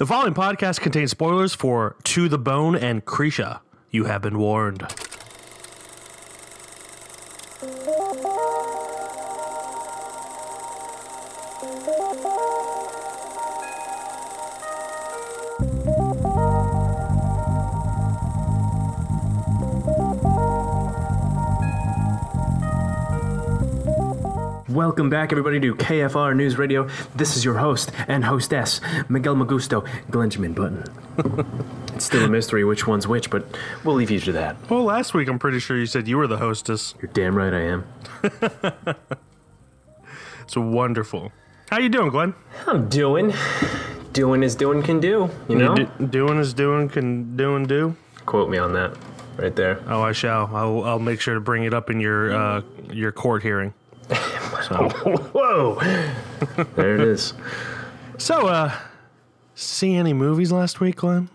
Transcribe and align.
The 0.00 0.06
following 0.06 0.32
podcast 0.32 0.80
contains 0.80 1.10
spoilers 1.10 1.52
for 1.52 1.94
To 2.04 2.26
the 2.26 2.38
Bone 2.38 2.74
and 2.74 3.04
Krisha. 3.04 3.60
You 3.90 4.04
have 4.06 4.22
been 4.22 4.38
warned. 4.38 5.09
Welcome 25.00 25.08
back, 25.08 25.32
everybody, 25.32 25.58
to 25.60 25.74
KFR 25.76 26.36
News 26.36 26.58
Radio. 26.58 26.86
This 27.16 27.34
is 27.34 27.42
your 27.42 27.56
host 27.56 27.90
and 28.06 28.22
hostess, 28.22 28.82
Miguel 29.08 29.34
Magusto, 29.34 29.88
Glenjamin 30.10 30.54
Button. 30.54 30.84
it's 31.94 32.04
still 32.04 32.26
a 32.26 32.28
mystery 32.28 32.64
which 32.64 32.86
one's 32.86 33.08
which, 33.08 33.30
but 33.30 33.46
we'll 33.82 33.94
leave 33.94 34.10
you 34.10 34.20
to 34.20 34.32
that. 34.32 34.56
Well, 34.68 34.84
last 34.84 35.14
week 35.14 35.28
I'm 35.28 35.38
pretty 35.38 35.58
sure 35.58 35.78
you 35.78 35.86
said 35.86 36.06
you 36.06 36.18
were 36.18 36.26
the 36.26 36.36
hostess. 36.36 36.94
You're 37.00 37.10
damn 37.12 37.34
right 37.34 37.54
I 37.54 37.60
am. 37.62 37.86
It's 40.42 40.54
wonderful. 40.54 41.32
How 41.70 41.78
you 41.78 41.88
doing, 41.88 42.10
Glenn? 42.10 42.34
I'm 42.66 42.86
doing. 42.90 43.32
Doing 44.12 44.42
as 44.42 44.54
doing 44.54 44.82
can 44.82 45.00
do, 45.00 45.30
you 45.48 45.56
know? 45.56 45.76
Do- 45.76 46.06
doing 46.08 46.38
is 46.40 46.52
doing, 46.52 46.90
can 46.90 47.38
do 47.38 47.56
and 47.56 47.66
do. 47.66 47.96
Quote 48.26 48.50
me 48.50 48.58
on 48.58 48.74
that 48.74 48.94
right 49.38 49.56
there. 49.56 49.82
Oh, 49.86 50.02
I 50.02 50.12
shall. 50.12 50.54
I'll, 50.54 50.84
I'll 50.84 50.98
make 50.98 51.22
sure 51.22 51.32
to 51.32 51.40
bring 51.40 51.64
it 51.64 51.72
up 51.72 51.88
in 51.88 52.00
your 52.00 52.34
uh, 52.34 52.62
your 52.92 53.12
court 53.12 53.42
hearing. 53.42 53.72
Whoa! 55.32 55.78
there 56.76 56.94
it 56.94 57.00
is. 57.00 57.34
So, 58.18 58.46
uh, 58.48 58.72
see 59.54 59.94
any 59.94 60.12
movies 60.12 60.52
last 60.52 60.80
week, 60.80 60.96
Glenn? 60.96 61.28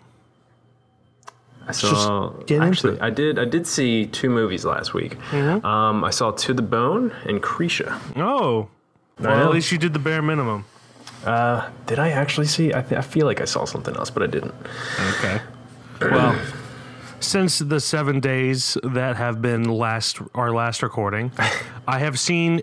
I 1.68 1.72
saw. 1.72 2.34
actually. 2.50 2.94
Mm-hmm. 2.96 3.04
I 3.04 3.10
did. 3.10 3.40
I 3.40 3.46
did 3.46 3.66
see 3.68 4.06
two 4.06 4.30
movies 4.30 4.66
last 4.66 4.94
week. 4.94 5.18
Um, 5.34 6.04
I 6.04 6.12
saw 6.12 6.32
To 6.32 6.54
the 6.54 6.62
Bone 6.62 7.12
and 7.26 7.42
Krisha. 7.42 8.00
Oh, 8.16 8.70
well, 9.20 9.48
at 9.48 9.52
least 9.52 9.72
you 9.72 9.78
did 9.78 9.94
the 9.94 10.00
bare 10.00 10.22
minimum. 10.22 10.66
Uh, 11.26 11.70
did 11.88 11.98
I 11.98 12.12
actually 12.12 12.46
see? 12.48 12.74
I, 12.74 12.82
th- 12.82 13.00
I 13.00 13.02
feel 13.02 13.26
like 13.26 13.42
I 13.42 13.46
saw 13.46 13.66
something 13.66 13.96
else, 13.96 14.12
but 14.12 14.22
I 14.24 14.28
didn't. 14.28 14.54
Okay. 15.18 15.42
Well, 16.02 16.40
since 17.20 17.60
the 17.60 17.80
seven 17.80 18.20
days 18.20 18.78
that 18.84 19.16
have 19.16 19.42
been 19.42 19.64
last 19.64 20.20
our 20.36 20.52
last 20.52 20.84
recording, 20.84 21.32
I 21.88 21.98
have 22.00 22.20
seen, 22.20 22.62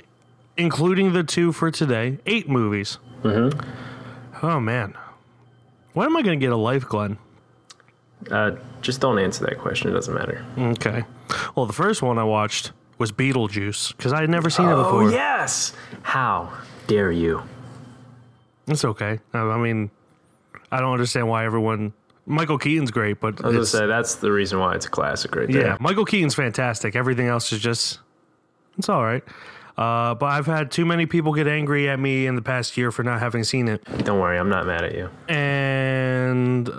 including 0.57 1.13
the 1.13 1.23
two 1.25 1.53
for 1.53 1.71
today, 1.71 2.19
eight 2.27 2.49
movies. 2.49 2.99
Mm-hmm. 3.23 3.59
Oh 4.45 4.61
man, 4.61 4.95
when 5.93 6.07
am 6.07 6.17
I 6.17 6.23
going 6.23 6.39
to 6.39 6.45
get 6.45 6.53
a 6.53 6.57
life, 6.57 6.87
Glenn? 6.87 7.19
Uh, 8.31 8.53
just 8.81 9.01
don't 9.01 9.19
answer 9.19 9.45
that 9.47 9.59
question. 9.59 9.91
It 9.91 9.95
doesn't 9.95 10.15
matter. 10.15 10.45
Okay. 10.57 11.05
Well, 11.57 11.67
the 11.67 11.73
first 11.73 12.03
one 12.03 12.19
I 12.19 12.25
watched 12.25 12.73
was 12.99 13.11
Beetlejuice 13.13 13.97
because 13.97 14.13
I 14.13 14.21
had 14.21 14.31
never 14.31 14.49
seen 14.51 14.69
it 14.69 14.73
Oh 14.73 14.83
before. 14.85 15.11
yes! 15.11 15.73
How 16.03 16.53
dare 16.87 17.11
you? 17.11 17.43
It's 18.69 18.85
okay. 18.85 19.19
I 19.35 19.39
I 19.39 19.59
mean, 19.59 19.91
I 20.71 20.81
don't 20.81 20.93
understand 20.93 21.29
why 21.29 21.45
everyone. 21.45 21.93
Michael 22.25 22.59
Keaton's 22.59 22.93
great, 22.93 23.19
but 23.21 23.43
I 23.43 23.49
was 23.49 23.55
gonna 23.55 23.67
say 23.67 23.87
that's 23.87 24.15
the 24.17 24.31
reason 24.31 24.61
why 24.61 24.75
it's 24.77 24.87
a 24.87 24.91
classic 24.91 25.35
right 25.35 25.51
there. 25.51 25.67
Yeah, 25.67 25.77
Michael 25.81 26.05
Keaton's 26.05 26.37
fantastic. 26.37 26.95
Everything 26.95 27.27
else 27.27 27.53
is 27.53 27.59
just 27.61 27.99
it's 28.79 28.89
all 28.89 29.05
right. 29.05 29.25
Uh, 29.77 30.15
but 30.15 30.27
I've 30.27 30.47
had 30.47 30.71
too 30.71 30.85
many 30.85 31.07
people 31.07 31.33
get 31.33 31.47
angry 31.47 31.89
at 31.89 31.99
me 31.99 32.27
in 32.27 32.35
the 32.37 32.43
past 32.43 32.77
year 32.77 32.91
for 32.93 33.03
not 33.03 33.21
having 33.21 33.43
seen 33.45 33.69
it, 33.69 33.83
Don't 34.05 34.21
worry, 34.21 34.39
I'm 34.39 34.49
not 34.51 34.67
mad 34.67 34.85
at 34.85 34.95
you. 34.95 35.09
and 35.29 36.71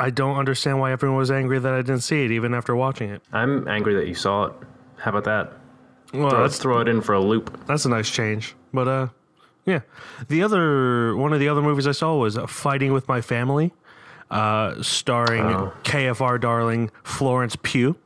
I 0.00 0.10
don't 0.10 0.36
understand 0.36 0.80
why 0.80 0.90
everyone 0.92 1.18
was 1.18 1.30
angry 1.30 1.58
that 1.58 1.72
I 1.72 1.78
didn't 1.82 2.00
see 2.00 2.24
it 2.24 2.30
even 2.32 2.54
after 2.54 2.74
watching 2.74 3.10
it. 3.10 3.22
I'm 3.32 3.68
angry 3.68 3.94
that 3.94 4.06
you 4.08 4.14
saw 4.14 4.46
it. 4.46 4.52
How 4.96 5.10
about 5.10 5.24
that? 5.24 5.52
Well, 6.12 6.40
Let's 6.40 6.58
throw 6.58 6.80
it 6.80 6.88
in 6.88 7.00
for 7.02 7.14
a 7.14 7.20
loop. 7.20 7.66
that's 7.66 7.84
a 7.84 7.88
nice 7.88 8.10
change. 8.10 8.54
But 8.72 8.88
uh, 8.88 9.06
yeah, 9.64 9.80
the 10.28 10.42
other 10.42 11.14
one 11.16 11.32
of 11.32 11.40
the 11.40 11.48
other 11.48 11.62
movies 11.62 11.86
I 11.86 11.92
saw 11.92 12.16
was 12.16 12.36
Fighting 12.48 12.92
with 12.92 13.06
My 13.06 13.20
Family, 13.20 13.72
uh, 14.30 14.82
starring 14.82 15.44
Oh. 15.44 15.72
KFR 15.84 16.40
darling 16.40 16.90
Florence 17.04 17.56
Pugh 17.62 17.96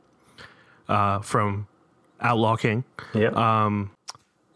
uh, 0.87 1.19
from 1.19 1.67
Outlaw 2.21 2.55
King. 2.55 2.83
Yeah. 3.13 3.29
Um, 3.29 3.91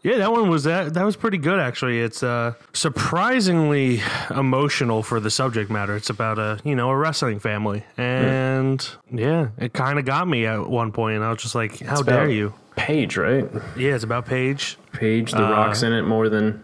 Yeah, 0.02 0.16
that 0.18 0.32
one 0.32 0.48
was 0.50 0.64
that 0.64 0.94
that 0.94 1.04
was 1.04 1.14
pretty 1.16 1.38
good 1.38 1.60
actually. 1.60 2.00
It's 2.00 2.22
uh 2.24 2.54
surprisingly 2.72 4.00
emotional 4.34 5.02
for 5.02 5.20
the 5.20 5.30
subject 5.30 5.70
matter. 5.70 5.94
It's 5.94 6.10
about 6.10 6.38
a, 6.38 6.58
you 6.64 6.74
know, 6.74 6.90
a 6.90 6.96
wrestling 6.96 7.38
family. 7.38 7.84
And 7.96 8.84
yeah, 9.12 9.48
it 9.58 9.72
kind 9.74 9.98
of 10.00 10.04
got 10.04 10.26
me 10.26 10.44
at 10.46 10.68
one 10.68 10.90
point. 10.92 11.16
and 11.16 11.24
I 11.24 11.30
was 11.30 11.40
just 11.42 11.54
like, 11.54 11.78
how 11.80 11.94
It's 12.00 12.02
dare 12.02 12.28
you? 12.28 12.52
Paige, 12.74 13.16
right? 13.16 13.48
Yeah, 13.76 13.94
it's 13.94 14.02
about 14.02 14.26
Paige. 14.26 14.76
Paige, 14.92 15.32
The 15.32 15.42
Rock's 15.42 15.82
in 15.84 15.92
it 15.92 16.02
more 16.02 16.28
than 16.28 16.62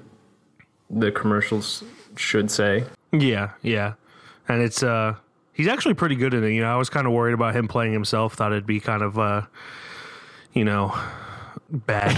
the 0.91 1.13
commercials 1.13 1.85
should 2.17 2.51
say. 2.51 2.85
Yeah, 3.13 3.51
yeah. 3.63 3.93
And 4.49 4.63
it's 4.63 4.83
uh 4.83 5.15
he's 5.53 5.69
actually 5.69 5.95
pretty 5.95 6.17
good 6.17 6.35
in 6.35 6.43
it. 6.43 6.51
You 6.51 6.63
know, 6.63 6.73
I 6.75 6.77
was 6.77 6.91
kind 6.91 7.07
of 7.07 7.13
worried 7.13 7.35
about 7.35 7.55
him 7.55 7.69
playing 7.69 7.93
himself. 7.93 8.35
Thought 8.35 8.53
it'd 8.53 8.67
be 8.67 8.81
kind 8.81 9.03
of 9.03 9.19
uh 9.19 9.43
you 10.59 10.65
know, 10.65 10.93
bad. 11.71 12.17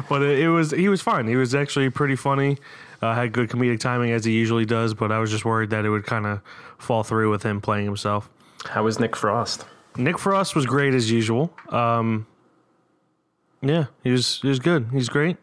but 0.08 0.22
it, 0.22 0.38
it 0.40 0.48
was 0.48 0.70
he 0.70 0.88
was 0.88 1.02
fine. 1.02 1.28
He 1.28 1.36
was 1.36 1.54
actually 1.54 1.90
pretty 1.90 2.16
funny. 2.16 2.56
Uh, 3.02 3.14
had 3.14 3.32
good 3.32 3.50
comedic 3.50 3.78
timing 3.78 4.12
as 4.12 4.24
he 4.24 4.32
usually 4.32 4.64
does, 4.64 4.94
but 4.94 5.12
I 5.12 5.18
was 5.18 5.30
just 5.30 5.44
worried 5.44 5.70
that 5.70 5.84
it 5.84 5.90
would 5.90 6.06
kind 6.06 6.26
of 6.26 6.40
fall 6.78 7.02
through 7.02 7.30
with 7.30 7.42
him 7.42 7.60
playing 7.60 7.84
himself. 7.84 8.30
How 8.64 8.84
was 8.84 8.98
Nick 8.98 9.16
Frost? 9.16 9.66
Nick 9.96 10.18
Frost 10.18 10.54
was 10.54 10.64
great 10.64 10.94
as 10.94 11.10
usual. 11.10 11.52
Um, 11.68 12.26
yeah, 13.60 13.86
he 14.02 14.10
was 14.10 14.40
he 14.40 14.48
was 14.48 14.58
good. 14.58 14.88
He's 14.92 15.10
great. 15.10 15.36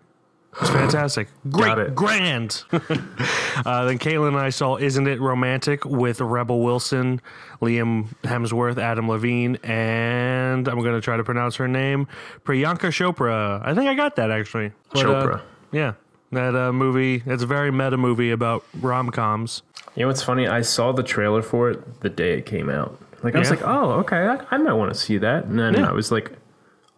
It's 0.59 0.69
fantastic. 0.71 1.27
Great, 1.51 1.77
it. 1.77 1.93
grand. 1.95 2.63
uh, 2.71 3.85
then 3.85 3.99
Caitlin 3.99 4.29
and 4.29 4.37
I 4.37 4.49
saw 4.49 4.77
"Isn't 4.77 5.07
It 5.07 5.19
Romantic" 5.21 5.85
with 5.85 6.19
Rebel 6.19 6.61
Wilson, 6.61 7.21
Liam 7.61 8.07
Hemsworth, 8.23 8.77
Adam 8.77 9.07
Levine, 9.07 9.57
and 9.63 10.67
I'm 10.67 10.79
going 10.81 10.95
to 10.95 11.01
try 11.01 11.15
to 11.17 11.23
pronounce 11.23 11.55
her 11.57 11.67
name, 11.67 12.07
Priyanka 12.43 12.89
Chopra. 12.89 13.61
I 13.63 13.75
think 13.75 13.87
I 13.87 13.93
got 13.93 14.15
that 14.15 14.31
actually. 14.31 14.71
But, 14.91 15.05
uh, 15.05 15.09
Chopra. 15.27 15.41
yeah, 15.71 15.93
that 16.31 16.55
uh, 16.55 16.73
movie. 16.73 17.21
It's 17.25 17.43
a 17.43 17.47
very 17.47 17.71
meta 17.71 17.97
movie 17.97 18.31
about 18.31 18.63
rom 18.81 19.11
coms. 19.11 19.61
You 19.95 20.01
know 20.03 20.07
what's 20.07 20.23
funny? 20.23 20.47
I 20.47 20.61
saw 20.61 20.91
the 20.91 21.03
trailer 21.03 21.41
for 21.41 21.69
it 21.71 22.01
the 22.01 22.09
day 22.09 22.33
it 22.37 22.45
came 22.45 22.69
out. 22.69 22.99
Like 23.23 23.35
I 23.35 23.39
was 23.39 23.49
like, 23.49 23.61
oh, 23.63 23.91
okay, 24.01 24.27
I, 24.27 24.39
I 24.51 24.57
might 24.57 24.73
want 24.73 24.93
to 24.93 24.99
see 24.99 25.17
that. 25.17 25.45
And 25.45 25.57
then 25.59 25.73
Yeah. 25.73 25.89
I 25.89 25.91
was 25.91 26.11
like, 26.11 26.31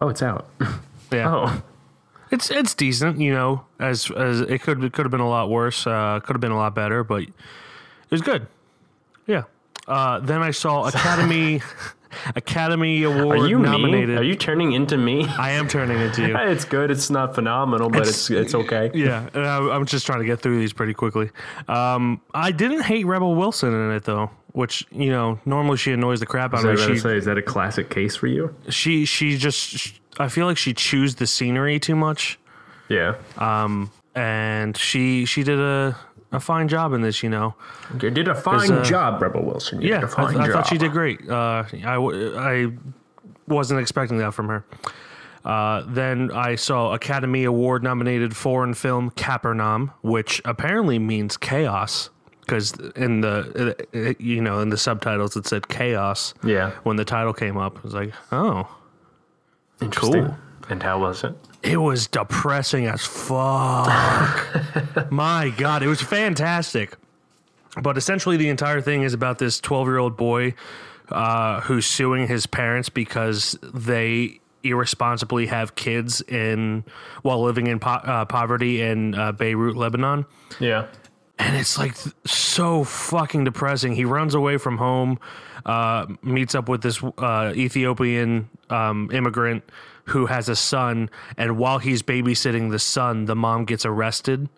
oh, 0.02 0.10
it's 0.10 0.22
out. 0.22 0.48
Yeah. 1.12 1.28
oh, 1.34 1.64
It's 2.32 2.50
it's 2.52 2.74
decent, 2.76 3.20
you 3.20 3.34
know. 3.34 3.66
As 3.80 4.12
as 4.12 4.42
it 4.42 4.62
could 4.62 4.84
it 4.84 4.94
could 4.94 5.06
have 5.06 5.12
been 5.12 5.20
a 5.20 5.30
lot 5.30 5.50
worse. 5.50 5.88
Uh, 5.88 6.20
could 6.24 6.36
have 6.36 6.42
been 6.42 6.52
a 6.52 6.58
lot 6.58 6.76
better, 6.76 7.04
but 7.04 7.24
it 7.24 7.32
was 8.12 8.22
good. 8.22 8.48
Yeah. 9.26 9.44
Uh, 9.88 10.20
then 10.20 10.42
I 10.42 10.52
saw 10.52 10.88
Academy 10.88 11.62
Academy 12.36 13.04
Award 13.04 13.40
are 13.40 13.48
you 13.48 13.60
nominated. 13.60 14.10
me? 14.10 14.18
Are 14.18 14.24
you 14.24 14.36
turning 14.36 14.74
into 14.74 14.98
me? 14.98 15.26
I 15.28 15.52
am 15.52 15.68
turning 15.68 16.00
into 16.00 16.28
you. 16.28 16.38
it's 16.38 16.66
good. 16.66 16.92
It's 16.92 17.10
not 17.10 17.36
phenomenal, 17.36 17.90
but 17.90 18.08
it's 18.08 18.30
it's 18.30 18.56
okay. 18.56 18.92
yeah, 18.96 19.30
I, 19.34 19.58
I'm 19.76 19.86
just 19.86 20.06
trying 20.06 20.20
to 20.20 20.26
get 20.26 20.42
through 20.42 20.60
these 20.60 20.74
pretty 20.74 20.94
quickly. 20.94 21.30
Um, 21.68 22.22
I 22.34 22.52
didn't 22.52 22.82
hate 22.82 23.06
Rebel 23.06 23.36
Wilson 23.36 23.74
in 23.74 23.92
it 23.92 24.04
though, 24.04 24.30
which 24.54 24.86
you 24.92 25.10
know 25.10 25.40
normally 25.46 25.78
she 25.78 25.92
annoys 25.92 26.20
the 26.20 26.26
crap 26.26 26.54
out 26.54 26.66
of 26.66 26.80
me. 26.80 26.96
She, 26.96 27.00
say, 27.00 27.18
is 27.18 27.26
that 27.26 27.38
a 27.38 27.44
classic 27.44 27.90
case 27.90 28.16
for 28.16 28.28
you? 28.28 28.56
she 28.70 29.06
she 29.06 29.38
just 29.38 29.99
I 30.20 30.28
feel 30.28 30.46
like 30.46 30.58
she 30.58 30.74
chews 30.74 31.16
the 31.16 31.26
scenery 31.28 31.80
too 31.80 31.96
much. 31.96 32.38
Yeah. 32.90 33.16
and 34.16 34.76
she 34.76 35.26
she 35.26 35.44
did 35.44 35.60
a 35.60 35.96
a 36.32 36.40
fine 36.40 36.68
job 36.68 36.94
in 36.94 37.02
this. 37.02 37.24
You 37.24 37.30
know, 37.30 37.56
You 38.02 38.10
did 38.12 38.28
a 38.28 38.36
fine 38.36 38.72
uh, 38.72 38.84
job, 38.84 39.22
Rebel 39.22 39.44
Wilson. 39.44 39.82
You 39.82 39.90
yeah, 39.90 40.02
did 40.02 40.10
a 40.10 40.12
I, 40.12 40.16
fine 40.16 40.38
I 40.38 40.48
thought 40.52 40.68
she 40.68 40.78
did 40.78 40.92
great. 40.92 41.28
Uh, 41.28 41.64
I 41.86 41.94
w- 41.96 42.38
I 42.38 42.72
wasn't 43.48 43.80
expecting 43.80 44.18
that 44.20 44.34
from 44.34 44.48
her. 44.50 44.64
Uh, 45.46 45.84
then 45.88 46.32
I 46.34 46.56
saw 46.56 46.94
Academy 46.94 47.46
Award 47.46 47.82
nominated 47.82 48.36
foreign 48.36 48.74
film 48.74 49.10
Capernaum, 49.12 49.92
which 50.02 50.42
apparently 50.46 51.00
means 51.00 51.38
chaos 51.38 52.10
because 52.42 52.74
in 52.96 53.22
the 53.22 53.76
uh, 53.94 54.14
you 54.20 54.42
know 54.42 54.60
in 54.60 54.70
the 54.70 54.78
subtitles 54.78 55.36
it 55.38 55.48
said 55.48 55.68
chaos. 55.70 56.34
Yeah. 56.44 56.72
When 56.84 56.98
the 56.98 57.06
title 57.06 57.34
came 57.34 57.58
up, 57.58 57.78
I 57.78 57.82
was 57.82 57.94
like, 57.94 58.14
oh, 58.32 58.68
Interesting. 59.82 60.26
Cool. 60.26 60.38
And 60.70 60.84
how 60.84 61.00
was 61.00 61.24
it? 61.24 61.34
It 61.64 61.78
was 61.78 62.08
depressing 62.08 62.86
as 62.86 63.06
fuck. 63.06 64.48
My 65.12 65.54
God, 65.58 65.84
it 65.84 65.88
was 65.88 66.02
fantastic. 66.02 66.96
But 67.82 67.98
essentially, 67.98 68.38
the 68.38 68.50
entire 68.50 68.82
thing 68.82 69.04
is 69.04 69.14
about 69.14 69.40
this 69.40 69.60
12 69.60 69.88
year 69.88 69.98
old 69.98 70.16
boy 70.18 70.54
uh, 71.10 71.62
who's 71.62 71.86
suing 71.86 72.28
his 72.28 72.46
parents 72.46 72.90
because 72.90 73.58
they 73.64 74.40
irresponsibly 74.64 75.48
have 75.48 75.76
kids 75.76 76.22
in 76.22 76.84
while 77.22 77.42
living 77.42 77.68
in 77.68 77.80
po- 77.80 77.90
uh, 77.92 78.26
poverty 78.26 78.82
in 78.82 79.16
uh, 79.16 79.32
Beirut, 79.32 79.76
Lebanon. 79.76 80.26
Yeah. 80.60 80.88
and 81.40 81.56
it's 81.56 81.78
like 81.78 81.96
so 82.26 82.84
fucking 82.84 83.46
depressing. 83.46 83.96
He 83.96 84.04
runs 84.06 84.36
away 84.36 84.58
from 84.58 84.78
home, 84.78 85.20
uh, 85.66 86.06
meets 86.22 86.56
up 86.56 86.70
with 86.70 86.82
this 86.82 87.02
uh, 87.18 87.54
Ethiopian 87.56 88.50
um, 88.70 89.10
immigrant 89.12 89.64
who 90.06 90.26
has 90.26 90.50
a 90.50 90.56
son, 90.56 91.10
and 91.38 91.58
while 91.58 91.78
he's 91.78 92.02
babysitting 92.02 92.72
the 92.72 92.80
son, 92.80 93.26
the 93.26 93.36
mom 93.36 93.66
gets 93.66 93.86
arrested, 93.86 94.50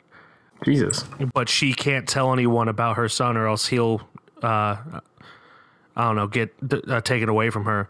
Jesus. 0.63 1.03
but 1.33 1.49
she 1.49 1.73
can't 1.73 2.07
tell 2.07 2.31
anyone 2.31 2.69
about 2.69 2.95
her 2.95 3.09
son, 3.09 3.35
or 3.35 3.47
else 3.47 3.67
he'll, 3.67 4.01
uh, 4.41 4.77
I 4.77 5.01
don't 5.95 6.15
know, 6.15 6.27
get 6.27 6.53
uh, 6.87 7.01
taken 7.01 7.27
away 7.27 7.49
from 7.49 7.65
her. 7.65 7.89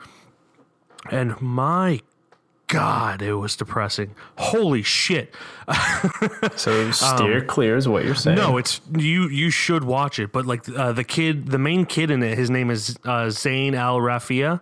And 1.09 1.39
my 1.39 2.01
God, 2.71 3.21
it 3.21 3.33
was 3.33 3.57
depressing. 3.57 4.15
Holy 4.37 4.81
shit. 4.81 5.35
So 6.55 6.89
steer 6.91 7.41
clear 7.43 7.75
is 7.75 7.87
what 7.87 8.05
you're 8.05 8.15
saying. 8.15 8.39
Um, 8.39 8.51
No, 8.51 8.57
it's 8.57 8.79
you. 8.97 9.27
You 9.27 9.49
should 9.49 9.83
watch 9.83 10.19
it. 10.19 10.31
But 10.31 10.45
like 10.45 10.67
uh, 10.69 10.93
the 10.93 11.03
kid, 11.03 11.47
the 11.47 11.57
main 11.57 11.85
kid 11.85 12.09
in 12.09 12.23
it, 12.23 12.37
his 12.37 12.49
name 12.49 12.69
is 12.71 12.97
uh, 13.03 13.29
Zain 13.29 13.75
Al 13.75 13.97
Rafeea. 13.97 14.61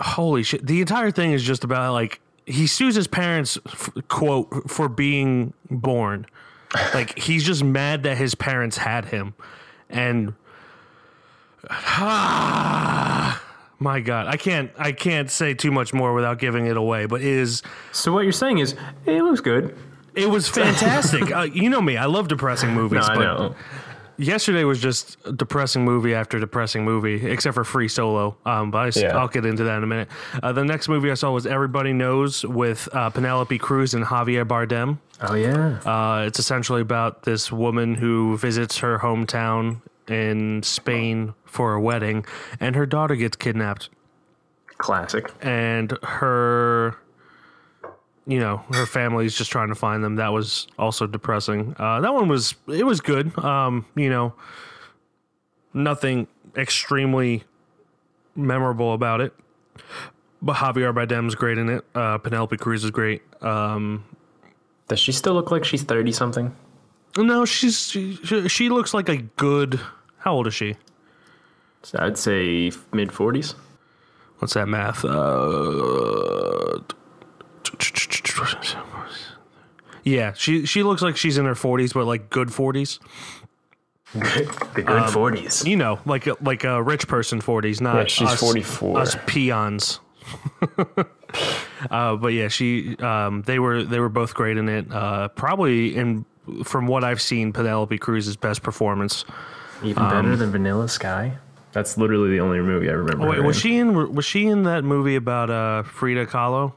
Holy 0.00 0.42
shit! 0.42 0.66
The 0.66 0.80
entire 0.80 1.10
thing 1.12 1.30
is 1.32 1.42
just 1.44 1.62
about 1.62 1.92
like 1.92 2.20
he 2.44 2.66
sues 2.66 2.96
his 2.96 3.06
parents, 3.06 3.56
f- 3.66 3.90
quote, 4.08 4.68
for 4.68 4.88
being 4.88 5.52
born. 5.70 6.26
Like 6.92 7.16
he's 7.18 7.44
just 7.44 7.62
mad 7.62 8.02
that 8.02 8.16
his 8.16 8.34
parents 8.34 8.78
had 8.78 9.04
him, 9.06 9.34
and 9.88 10.34
my 13.80 13.98
God, 14.00 14.26
I 14.28 14.36
can't. 14.36 14.70
I 14.78 14.92
can't 14.92 15.30
say 15.30 15.54
too 15.54 15.72
much 15.72 15.92
more 15.92 16.14
without 16.14 16.38
giving 16.38 16.66
it 16.66 16.76
away. 16.76 17.06
But 17.06 17.22
it 17.22 17.26
is 17.26 17.62
So 17.92 18.12
what 18.12 18.20
you're 18.20 18.32
saying 18.32 18.58
is 18.58 18.76
it 19.06 19.22
looks 19.22 19.40
good. 19.40 19.76
it 20.14 20.28
was 20.30 20.48
fantastic. 20.48 21.32
uh, 21.36 21.42
you 21.42 21.68
know 21.70 21.80
me, 21.80 21.96
I 21.96 22.04
love 22.06 22.28
depressing 22.28 22.72
movies. 22.74 23.06
No, 23.08 23.12
I 23.12 23.16
but 23.16 23.20
know. 23.22 23.54
Yesterday 24.18 24.64
was 24.64 24.78
just 24.82 25.16
depressing 25.38 25.82
movie 25.82 26.12
after 26.14 26.38
depressing 26.38 26.84
movie, 26.84 27.24
except 27.26 27.54
for 27.54 27.64
Free 27.64 27.88
Solo. 27.88 28.36
Um, 28.44 28.70
but 28.70 28.94
I, 28.94 29.00
Yeah. 29.00 29.18
will 29.18 29.28
get 29.28 29.46
into 29.46 29.64
that 29.64 29.78
in 29.78 29.82
a 29.82 29.86
minute. 29.86 30.08
Uh, 30.42 30.52
the 30.52 30.62
next 30.62 30.90
movie 30.90 31.10
I 31.10 31.14
saw 31.14 31.30
was 31.32 31.46
Everybody 31.46 31.94
Knows 31.94 32.44
with 32.44 32.86
uh, 32.92 33.08
Penelope 33.08 33.56
Cruz 33.56 33.94
and 33.94 34.04
Javier 34.04 34.44
Bardem. 34.44 34.98
Oh 35.22 35.32
yeah. 35.34 35.78
Uh, 35.86 36.24
it's 36.26 36.38
essentially 36.38 36.82
about 36.82 37.22
this 37.22 37.50
woman 37.50 37.94
who 37.94 38.36
visits 38.36 38.76
her 38.78 38.98
hometown 38.98 39.80
in 40.10 40.62
Spain 40.62 41.32
for 41.46 41.74
a 41.74 41.80
wedding, 41.80 42.26
and 42.58 42.74
her 42.76 42.84
daughter 42.86 43.14
gets 43.16 43.36
kidnapped. 43.36 43.88
Classic. 44.78 45.30
and 45.42 45.92
her 46.02 46.96
you 48.26 48.38
know 48.40 48.62
her 48.72 48.86
family's 48.86 49.34
just 49.36 49.50
trying 49.50 49.68
to 49.68 49.74
find 49.74 50.02
them 50.02 50.16
that 50.16 50.28
was 50.32 50.66
also 50.78 51.06
depressing 51.06 51.74
uh, 51.78 52.00
that 52.00 52.14
one 52.14 52.28
was 52.28 52.54
it 52.66 52.86
was 52.86 53.00
good 53.02 53.38
um, 53.38 53.84
you 53.94 54.08
know 54.08 54.32
nothing 55.74 56.26
extremely 56.56 57.44
memorable 58.34 58.94
about 58.94 59.20
it 59.20 59.34
but 60.42 60.56
Javier 60.56 60.94
Bardem's 60.94 61.34
great 61.34 61.58
in 61.58 61.68
it 61.68 61.84
uh, 61.94 62.16
Penelope 62.18 62.56
Cruz 62.56 62.82
is 62.84 62.90
great 62.90 63.22
um, 63.42 64.04
Does 64.88 64.98
she 65.00 65.12
still 65.12 65.34
look 65.34 65.50
like 65.50 65.64
she's 65.64 65.82
thirty 65.82 66.12
something? 66.12 66.54
no 67.18 67.44
she's 67.44 67.88
she, 67.90 68.16
she- 68.24 68.48
she 68.48 68.68
looks 68.70 68.94
like 68.94 69.08
a 69.10 69.18
good 69.18 69.78
how 70.20 70.34
old 70.34 70.46
is 70.46 70.54
she 70.54 70.76
So 71.82 71.98
I'd 72.00 72.16
say 72.18 72.70
mid 72.92 73.12
forties. 73.12 73.54
what's 74.38 74.54
that 74.54 74.68
math 74.68 75.04
uh, 75.04 76.78
yeah 80.04 80.32
she 80.32 80.64
she 80.66 80.82
looks 80.82 81.02
like 81.02 81.16
she's 81.16 81.38
in 81.38 81.44
her 81.44 81.54
40s 81.54 81.92
but 81.92 82.06
like 82.06 82.30
good 82.30 82.48
40s 82.48 82.98
the 84.14 84.82
good 84.84 85.08
forties. 85.10 85.64
you 85.64 85.76
know, 85.76 86.00
like 86.04 86.26
a, 86.26 86.36
like 86.40 86.64
a 86.64 86.82
rich 86.82 87.06
person 87.06 87.40
forties, 87.40 87.80
not 87.80 87.94
Yeah, 87.94 88.04
she's 88.06 88.28
us, 88.30 88.40
44. 88.40 88.98
Us 88.98 89.16
peons. 89.26 90.00
uh, 91.92 92.16
but 92.16 92.32
yeah, 92.32 92.48
she 92.48 92.96
um, 92.96 93.42
they 93.42 93.60
were 93.60 93.84
they 93.84 94.00
were 94.00 94.08
both 94.08 94.34
great 94.34 94.56
in 94.56 94.68
it. 94.68 94.90
Uh, 94.90 95.28
probably 95.28 95.94
in 95.94 96.24
from 96.64 96.88
what 96.88 97.04
I've 97.04 97.20
seen, 97.22 97.52
Penelope 97.52 97.96
Cruz's 97.98 98.36
best 98.36 98.64
performance. 98.64 99.24
Even 99.82 100.08
better 100.08 100.36
than 100.36 100.50
Vanilla 100.50 100.88
Sky. 100.88 101.36
That's 101.72 101.96
literally 101.96 102.30
the 102.30 102.40
only 102.40 102.60
movie 102.60 102.88
I 102.88 102.92
remember. 102.92 103.26
Oh, 103.26 103.30
wait, 103.30 103.42
was 103.42 103.56
in. 103.56 103.60
she 103.60 103.76
in 103.78 104.14
was 104.14 104.24
she 104.24 104.46
in 104.46 104.64
that 104.64 104.84
movie 104.84 105.16
about 105.16 105.50
uh, 105.50 105.82
Frida 105.84 106.26
Kahlo? 106.26 106.72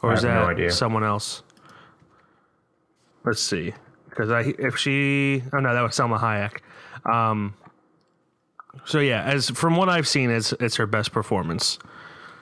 Or 0.00 0.10
I 0.10 0.14
is 0.14 0.22
have 0.22 0.30
that 0.32 0.40
no 0.40 0.50
idea. 0.50 0.70
someone 0.72 1.04
else? 1.04 1.42
Let's 3.24 3.40
see, 3.40 3.72
because 4.08 4.30
I 4.30 4.54
if 4.58 4.76
she 4.78 5.42
oh 5.52 5.58
no 5.60 5.74
that 5.74 5.82
was 5.82 5.92
Salma 5.92 6.18
Hayek. 6.18 6.60
Um, 7.10 7.54
so 8.84 8.98
yeah, 8.98 9.22
as 9.22 9.50
from 9.50 9.76
what 9.76 9.88
I've 9.88 10.08
seen, 10.08 10.30
it's 10.30 10.52
it's 10.54 10.76
her 10.76 10.86
best 10.86 11.12
performance. 11.12 11.78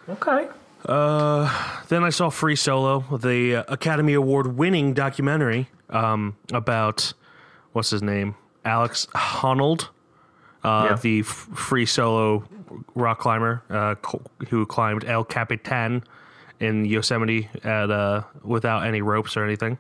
Okay. 0.09 0.49
Then 0.87 2.05
I 2.05 2.11
saw 2.11 2.31
Free 2.31 2.57
Solo, 2.57 3.05
the 3.19 3.57
uh, 3.57 3.65
Academy 3.69 4.15
Award 4.15 4.57
winning 4.57 4.95
documentary 4.95 5.69
um, 5.91 6.37
about 6.53 7.13
what's 7.73 7.91
his 7.91 8.03
name, 8.03 8.35
Alex 8.65 9.07
Honnold, 9.15 9.89
uh, 10.65 10.89
Yeah. 10.91 10.97
the 10.97 11.21
f- 11.21 11.27
free 11.27 11.87
solo 11.87 12.45
rock 12.95 13.19
climber 13.21 13.63
uh, 13.71 13.95
cl- 14.05 14.23
who 14.49 14.67
climbed 14.67 15.05
El 15.05 15.25
Capitan 15.25 16.05
in 16.61 16.85
Yosemite 16.85 17.49
at 17.65 17.91
uh, 17.91 18.23
without 18.43 18.85
any 18.87 19.01
ropes 19.03 19.37
or 19.37 19.45
anything. 19.45 19.79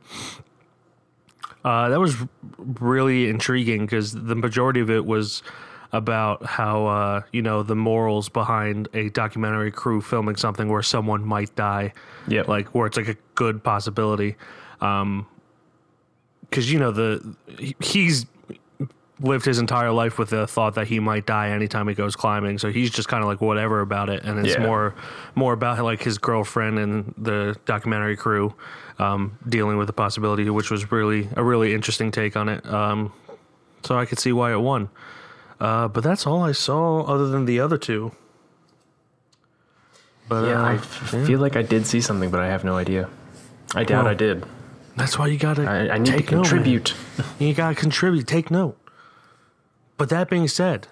Uh, 1.64 1.90
that 1.90 2.00
was 2.00 2.16
really 2.56 3.28
intriguing 3.28 3.82
because 3.82 4.12
the 4.12 4.34
majority 4.34 4.80
of 4.80 4.88
it 4.90 5.04
was 5.04 5.42
about 5.92 6.46
how 6.46 6.86
uh, 6.86 7.20
you 7.32 7.42
know 7.42 7.62
the 7.62 7.74
morals 7.76 8.28
behind 8.30 8.88
a 8.94 9.10
documentary 9.10 9.70
crew 9.70 10.00
filming 10.00 10.36
something 10.36 10.68
where 10.70 10.82
someone 10.82 11.22
might 11.24 11.54
die, 11.56 11.92
Yep. 12.28 12.48
like 12.48 12.68
where 12.74 12.86
it's 12.86 12.96
like 12.96 13.08
a 13.08 13.16
good 13.34 13.62
possibility. 13.62 14.36
Um, 14.80 15.26
because 16.48 16.72
you 16.72 16.78
know 16.78 16.92
the 16.92 17.36
he's 17.80 18.24
lived 19.20 19.44
his 19.44 19.58
entire 19.58 19.90
life 19.92 20.18
with 20.18 20.30
the 20.30 20.46
thought 20.46 20.74
that 20.76 20.86
he 20.88 20.98
might 20.98 21.26
die 21.26 21.50
anytime 21.50 21.86
he 21.88 21.94
goes 21.94 22.16
climbing, 22.16 22.58
so 22.58 22.70
he's 22.70 22.90
just 22.90 23.08
kind 23.08 23.22
of 23.22 23.28
like 23.28 23.40
whatever 23.40 23.80
about 23.80 24.08
it, 24.08 24.24
and 24.24 24.38
it's 24.44 24.56
Yeah. 24.56 24.66
more 24.66 24.94
more 25.34 25.52
about 25.52 25.78
like 25.84 26.02
his 26.02 26.18
girlfriend 26.18 26.78
and 26.78 27.14
the 27.18 27.56
documentary 27.66 28.16
crew 28.16 28.54
um, 28.98 29.38
dealing 29.48 29.76
with 29.78 29.86
the 29.86 29.92
possibility, 29.92 30.48
which 30.50 30.70
was 30.70 30.90
really 30.90 31.28
a 31.36 31.42
really 31.44 31.74
interesting 31.74 32.10
take 32.10 32.36
on 32.36 32.48
it. 32.48 32.64
Um, 32.66 33.12
so 33.84 33.98
I 33.98 34.04
could 34.06 34.18
see 34.18 34.32
why 34.32 34.52
it 34.52 34.60
won. 34.60 34.88
Uh, 35.60 35.88
but 35.88 36.02
that's 36.02 36.26
all 36.26 36.42
I 36.42 36.52
saw, 36.52 37.02
other 37.02 37.28
than 37.28 37.44
the 37.44 37.60
other 37.60 37.76
two. 37.78 38.12
But 40.28 40.44
Yeah, 40.46 40.62
uh, 40.62 40.64
I 40.64 40.74
f- 40.74 40.84
feel 41.26 41.40
like 41.40 41.56
I 41.56 41.62
did 41.62 41.86
see 41.86 42.00
something, 42.00 42.30
but 42.30 42.40
I 42.40 42.46
have 42.48 42.64
no 42.64 42.76
idea. 42.76 43.08
I 43.74 43.84
doubt 43.84 44.06
I 44.06 44.14
did. 44.14 44.44
that's 44.96 45.18
why 45.18 45.26
you 45.26 45.38
gotta. 45.38 45.62
I, 45.68 45.94
I 45.94 45.98
need 45.98 46.06
to 46.06 46.12
take 46.12 46.30
note, 46.32 46.44
contribute. 46.46 46.94
You 47.38 47.52
gotta 47.54 47.74
contribute. 47.74 48.26
Take 48.26 48.50
note. 48.50 48.76
But 50.00 50.08
that 50.08 50.30
being 50.30 50.48
said, 50.48 50.88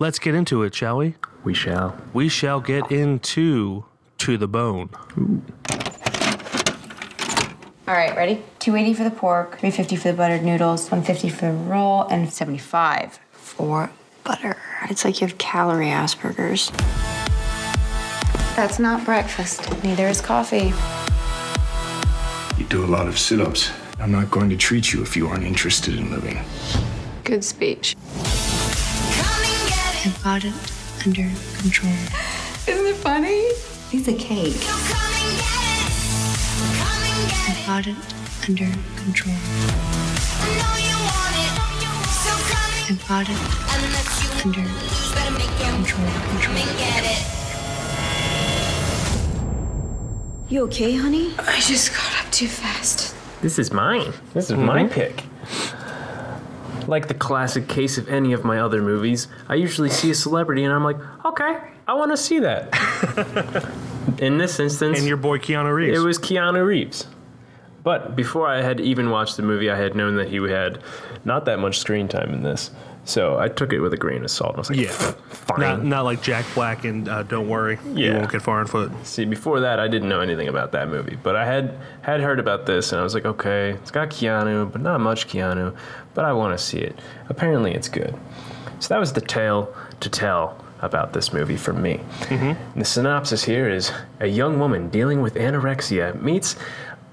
let's 0.00 0.18
get 0.18 0.34
into 0.34 0.64
it, 0.64 0.74
shall 0.74 0.96
we? 0.96 1.14
we 1.44 1.54
shall. 1.54 1.96
We 2.12 2.28
shall 2.28 2.58
get 2.58 2.90
into 2.90 3.84
to 4.18 4.36
the 4.36 4.48
bone. 4.48 4.90
All 7.86 7.94
right, 7.94 8.16
ready? 8.16 8.42
280 8.58 8.94
for 8.94 9.04
the 9.04 9.12
pork, 9.12 9.60
350 9.60 9.94
for 9.94 10.08
the 10.08 10.14
buttered 10.14 10.42
noodles, 10.42 10.90
150 10.90 11.28
for 11.28 11.46
the 11.46 11.52
roll, 11.52 12.08
and 12.08 12.28
75 12.32 13.20
for 13.30 13.88
butter. 14.24 14.56
It's 14.90 15.04
like 15.04 15.20
you 15.20 15.28
have 15.28 15.38
calorie 15.38 15.86
Asperger's. 15.86 16.72
That's 18.56 18.80
not 18.80 19.04
breakfast. 19.04 19.60
Neither 19.84 20.08
is 20.08 20.20
coffee. 20.20 20.72
You 22.60 22.68
do 22.68 22.84
a 22.84 22.90
lot 22.90 23.06
of 23.06 23.16
sit 23.16 23.40
ups. 23.40 23.70
I'm 24.00 24.10
not 24.10 24.28
going 24.28 24.50
to 24.50 24.56
treat 24.56 24.92
you 24.92 25.02
if 25.02 25.16
you 25.16 25.28
aren't 25.28 25.44
interested 25.44 25.94
in 25.94 26.10
living. 26.10 26.44
Good 27.28 27.44
speech. 27.44 27.94
I've 30.02 30.18
got 30.24 30.46
it 30.46 30.54
under 31.04 31.28
control. 31.58 31.92
Isn't 32.66 32.86
it 32.86 32.96
funny? 32.96 33.50
Piece 33.90 34.08
a 34.08 34.14
cake. 34.14 34.56
I've 37.44 37.66
got 37.66 37.86
it 37.86 37.96
under 38.48 38.72
control. 38.96 39.36
I've 42.88 43.04
got 43.06 43.28
it 43.28 43.36
under 43.74 43.92
control. 44.40 44.66
Control. 46.30 46.56
You 50.48 50.62
okay, 50.62 50.96
honey? 50.96 51.34
I 51.38 51.60
just 51.60 51.92
got 51.92 52.24
up 52.24 52.32
too 52.32 52.48
fast. 52.48 53.14
This 53.42 53.58
is 53.58 53.70
mine. 53.70 54.14
This 54.32 54.50
is 54.50 54.56
my 54.56 54.84
mm-hmm. 54.84 54.94
pick. 54.94 55.24
Like 56.88 57.06
the 57.06 57.14
classic 57.14 57.68
case 57.68 57.98
of 57.98 58.08
any 58.08 58.32
of 58.32 58.44
my 58.44 58.58
other 58.58 58.82
movies, 58.82 59.28
I 59.48 59.54
usually 59.54 59.90
see 59.90 60.10
a 60.10 60.14
celebrity 60.14 60.64
and 60.64 60.72
I'm 60.72 60.82
like, 60.84 60.96
okay, 61.24 61.58
I 61.86 61.94
want 61.94 62.10
to 62.12 62.16
see 62.16 62.40
that. 62.40 62.74
In 64.18 64.38
this 64.38 64.58
instance, 64.58 64.98
And 64.98 65.06
your 65.06 65.18
boy 65.18 65.38
Keanu 65.38 65.72
Reeves. 65.72 65.98
it 65.98 66.02
was 66.02 66.18
Keanu 66.18 66.64
Reeves. 66.66 67.06
but 67.84 68.16
before 68.16 68.48
I 68.48 68.62
had 68.62 68.80
even 68.80 69.10
watched 69.10 69.36
the 69.36 69.42
movie, 69.42 69.70
I 69.70 69.76
had 69.76 69.94
known 69.94 70.16
that 70.16 70.28
he 70.28 70.36
had 70.48 70.82
not 71.24 71.44
that 71.44 71.58
much 71.58 71.78
screen 71.78 72.08
time 72.08 72.32
in 72.32 72.42
this. 72.42 72.70
So 73.04 73.38
I 73.38 73.48
took 73.48 73.72
it 73.72 73.80
with 73.80 73.94
a 73.94 73.96
grain 73.96 74.22
of 74.24 74.30
salt. 74.30 74.50
And 74.50 74.58
I 74.58 74.60
was 74.60 74.70
like, 74.70 74.78
Yeah, 74.80 74.90
fine. 75.30 75.60
not 75.60 75.84
not 75.84 76.04
like 76.04 76.20
Jack 76.22 76.44
Black 76.54 76.84
and 76.84 77.08
uh, 77.08 77.22
Don't 77.22 77.48
Worry, 77.48 77.78
you 77.94 78.06
Yeah. 78.06 78.18
won't 78.18 78.30
get 78.32 78.42
far 78.42 78.60
on 78.60 78.66
foot. 78.66 78.90
See, 79.04 79.24
before 79.24 79.60
that, 79.60 79.78
I 79.80 79.88
didn't 79.88 80.08
know 80.10 80.20
anything 80.20 80.48
about 80.48 80.72
that 80.72 80.88
movie, 80.88 81.16
but 81.22 81.34
I 81.36 81.46
had 81.46 81.78
had 82.02 82.20
heard 82.20 82.38
about 82.38 82.66
this, 82.66 82.92
and 82.92 83.00
I 83.00 83.04
was 83.04 83.14
like, 83.14 83.24
okay, 83.24 83.70
it's 83.70 83.90
got 83.90 84.08
Keanu, 84.10 84.70
but 84.72 84.80
not 84.82 85.00
much 85.00 85.26
Keanu, 85.28 85.74
but 86.18 86.24
I 86.24 86.32
want 86.32 86.58
to 86.58 86.64
see 86.64 86.78
it. 86.78 86.98
Apparently, 87.28 87.72
it's 87.74 87.88
good. 87.88 88.12
So 88.80 88.88
that 88.88 88.98
was 88.98 89.12
the 89.12 89.20
tale 89.20 89.72
to 90.00 90.10
tell 90.10 90.56
about 90.80 91.12
this 91.12 91.32
movie 91.32 91.56
for 91.56 91.72
me. 91.72 92.00
And 92.28 92.56
the 92.74 92.84
synopsis 92.84 93.44
here 93.44 93.68
is: 93.68 93.92
a 94.18 94.26
young 94.26 94.58
woman 94.58 94.88
dealing 94.88 95.22
with 95.22 95.34
anorexia 95.36 96.20
meets 96.20 96.56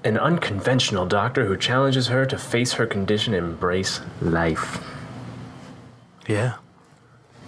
an 0.02 0.18
unconventional 0.18 1.06
doctor 1.06 1.44
who 1.46 1.56
challenges 1.56 2.08
her 2.08 2.26
to 2.26 2.36
face 2.36 2.72
her 2.72 2.86
condition 2.86 3.32
and 3.32 3.46
embrace 3.46 4.00
life. 4.20 4.82
Yeah, 6.26 6.54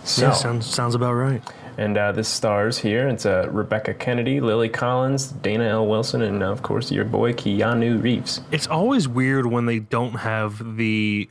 So, 0.04 0.26
yeah, 0.26 0.32
sounds 0.34 0.64
sounds 0.66 0.94
about 0.94 1.14
right. 1.14 1.42
and 1.76 1.96
uh, 1.98 2.12
this 2.12 2.28
stars 2.28 2.78
here. 2.78 3.08
It's 3.08 3.26
uh, 3.26 3.48
Rebecca 3.50 3.94
Kennedy, 3.94 4.40
Lily 4.40 4.68
Collins, 4.68 5.28
Dana 5.28 5.64
L. 5.64 5.86
Wilson, 5.88 6.22
and 6.22 6.42
uh, 6.42 6.50
of 6.52 6.62
course 6.62 6.92
your 6.92 7.04
boy 7.04 7.32
Keanu 7.32 8.00
Reeves. 8.02 8.40
It's 8.52 8.66
always 8.68 9.08
weird 9.08 9.46
when 9.46 9.66
they 9.66 9.80
don't 9.80 10.14
have 10.14 10.76
the 10.76 11.28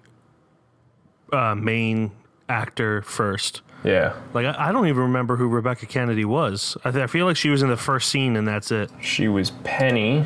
uh, 1.32 1.56
main 1.56 2.12
actor 2.50 3.02
first. 3.02 3.62
Yeah, 3.84 4.14
Like 4.34 4.46
I, 4.48 4.70
I 4.70 4.72
don't 4.72 4.88
even 4.88 5.04
remember 5.04 5.36
who 5.38 5.48
Rebecca 5.48 5.86
Kennedy 5.86 6.26
was. 6.26 6.76
I, 6.84 6.92
th- 6.92 7.04
I 7.04 7.08
feel 7.08 7.26
like 7.28 7.38
she 7.38 7.50
was 7.50 7.62
in 7.62 7.70
the 7.70 7.78
first 7.78 8.10
scene 8.10 8.36
and 8.36 8.48
that's 8.48 8.72
it. 8.72 8.90
she 9.02 9.28
was 9.28 9.52
Penny. 9.64 10.26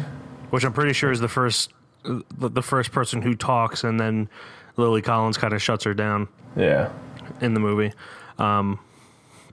Which 0.51 0.63
I'm 0.63 0.74
pretty 0.74 0.93
sure 0.93 1.12
is 1.12 1.20
the 1.20 1.27
first 1.27 1.72
the, 2.03 2.62
first 2.63 2.91
person 2.91 3.22
who 3.22 3.36
talks, 3.36 3.84
and 3.84 4.00
then 4.00 4.27
Lily 4.77 5.01
Collins 5.03 5.38
kind 5.38 5.53
of 5.53 5.62
shuts 5.62 5.84
her 5.84 5.93
down 5.93 6.27
Yeah. 6.55 6.89
in 7.41 7.53
the 7.53 7.60
movie. 7.60 7.93
Um, 8.39 8.79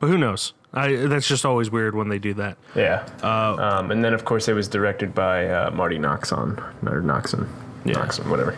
but 0.00 0.06
who 0.08 0.16
knows? 0.16 0.54
I, 0.72 0.94
that's 1.06 1.26
just 1.28 1.44
always 1.44 1.70
weird 1.70 1.94
when 1.94 2.08
they 2.08 2.18
do 2.18 2.34
that. 2.34 2.56
Yeah. 2.74 3.04
um, 3.22 3.90
and 3.90 4.02
then, 4.04 4.14
of 4.14 4.24
course, 4.24 4.48
it 4.48 4.54
was 4.54 4.66
directed 4.68 5.14
by 5.14 5.48
uh, 5.48 5.70
Marti 5.72 5.98
Noxon. 5.98 6.58
Or 6.86 7.02
Noxon. 7.02 7.48
Yeah. 7.84 7.94
Noxon, 7.94 8.28
whatever. 8.30 8.56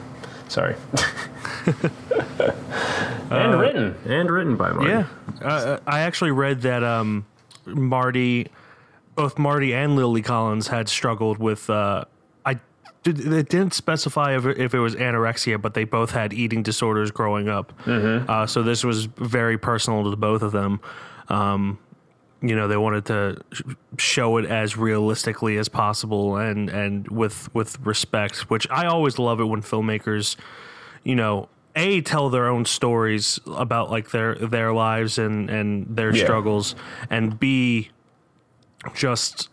Sorry. 0.49 0.77
and 3.31 3.61
written. 3.61 3.97
And 4.07 4.31
written 4.31 4.57
by 4.57 4.73
Marti. 4.73 4.91
Yeah, 4.91 5.07
uh, 5.43 5.79
I 5.87 6.01
actually 6.01 6.31
read 6.31 6.63
that 6.63 6.83
um, 6.83 7.27
Marti, 7.67 8.49
both 9.15 9.39
Marti 9.39 9.75
and 9.75 9.97
Lily 9.97 10.23
Collins 10.23 10.69
had 10.69 10.89
struggled 10.89 11.39
with. 11.39 11.69
Uh, 11.71 12.05
I 12.45 12.59
did, 13.03 13.21
it 13.33 13.49
didn't 13.49 13.75
specify 13.75 14.37
if, 14.37 14.45
if 14.47 14.75
it 14.75 14.81
was 14.81 14.95
anorexia, 14.95 15.61
but 15.61 15.75
they 15.75 15.85
both 15.85 16.11
had 16.11 16.33
eating 16.33 16.63
disorders 16.63 17.11
growing 17.11 17.49
up. 17.49 17.73
Uh, 18.29 18.47
so 18.47 18.63
this 18.63 18.85
was 18.85 19.07
very 19.07 19.59
personal 19.59 20.09
to 20.11 20.17
both 20.17 20.43
of 20.43 20.53
them. 20.53 20.81
Um, 21.29 21.79
you 22.43 22.57
know, 22.57 22.69
they 22.69 22.77
wanted 22.77 23.05
to 23.07 23.43
show 23.99 24.39
it 24.39 24.47
as 24.47 24.77
realistically 24.77 25.59
as 25.59 25.69
possible 25.69 26.37
and 26.37 26.71
and 26.71 27.07
with 27.09 27.55
with 27.55 27.79
respect, 27.81 28.51
which 28.51 28.67
I 28.71 28.87
always 28.87 29.19
love 29.19 29.41
it 29.41 29.45
when 29.45 29.63
filmmakers 29.63 30.37
you 31.05 31.15
know, 31.15 31.49
a 31.77 32.01
tell 32.01 32.31
their 32.31 32.49
own 32.49 32.65
stories 32.65 33.39
about 33.47 33.91
like 33.91 34.11
their 34.11 34.35
their 34.35 34.73
lives 34.73 35.19
and 35.19 35.49
and 35.51 35.87
their 35.97 36.15
Yeah. 36.15 36.25
struggles, 36.25 36.75
and 37.09 37.39
b 37.39 37.91
just 38.95 39.49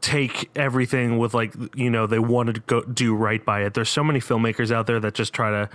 take 0.00 0.50
everything 0.54 1.16
with 1.18 1.32
like 1.34 1.54
you 1.74 1.88
know 1.90 2.06
they 2.06 2.18
want 2.18 2.54
to 2.54 2.60
go 2.62 2.82
do 2.82 3.14
right 3.14 3.44
by 3.44 3.62
it. 3.62 3.74
There's 3.74 3.88
so 3.88 4.04
many 4.04 4.20
filmmakers 4.20 4.70
out 4.70 4.86
there 4.86 5.00
that 5.00 5.14
just 5.14 5.32
try 5.32 5.50
to 5.50 5.70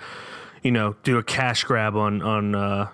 you 0.62 0.72
know 0.72 0.96
do 1.04 1.18
a 1.18 1.24
cash 1.24 1.64
grab 1.64 1.96
on 1.96 2.22
on 2.22 2.54
uh, 2.56 2.90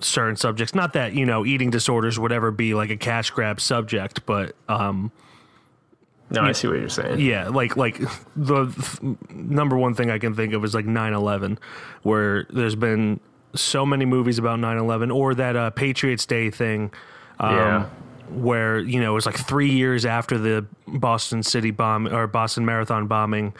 certain 0.00 0.36
subjects. 0.36 0.74
Not 0.74 0.92
that 0.94 1.12
you 1.14 1.26
know 1.26 1.44
eating 1.46 1.70
disorders 1.70 2.18
would 2.18 2.32
ever 2.32 2.50
be 2.50 2.74
like 2.74 2.90
a 2.90 2.96
cash 2.96 3.30
grab 3.30 3.60
subject, 3.60 4.26
but 4.26 4.54
um, 4.68 5.12
No, 6.34 6.42
I 6.42 6.52
see 6.52 6.68
what 6.68 6.78
you're 6.78 6.88
saying. 6.88 7.20
yeah, 7.20 7.48
like 7.48 7.76
like 7.76 7.98
the 8.36 8.66
th- 8.66 9.16
number 9.30 9.76
one 9.76 9.94
thing 9.94 10.10
I 10.10 10.18
can 10.18 10.34
think 10.34 10.52
of 10.54 10.64
is 10.64 10.74
like 10.74 10.86
9/11 10.86 11.58
where 12.02 12.46
there's 12.50 12.74
been 12.76 13.20
so 13.54 13.86
many 13.86 14.04
movies 14.04 14.38
about 14.38 14.58
9/11 14.58 15.14
or 15.14 15.34
that 15.34 15.56
uh, 15.56 15.70
Patriots 15.70 16.26
Day 16.26 16.50
thing 16.50 16.92
um, 17.40 17.54
Yeah. 17.56 17.86
where 18.30 18.78
you 18.78 19.00
know 19.00 19.12
it 19.12 19.14
was 19.14 19.26
like 19.26 19.36
3 19.38 19.70
years 19.70 20.04
after 20.04 20.38
the 20.38 20.66
Boston 20.88 21.42
City 21.42 21.70
bomb 21.70 22.06
or 22.08 22.26
Boston 22.26 22.64
Marathon 22.64 23.06
bombing 23.06 23.54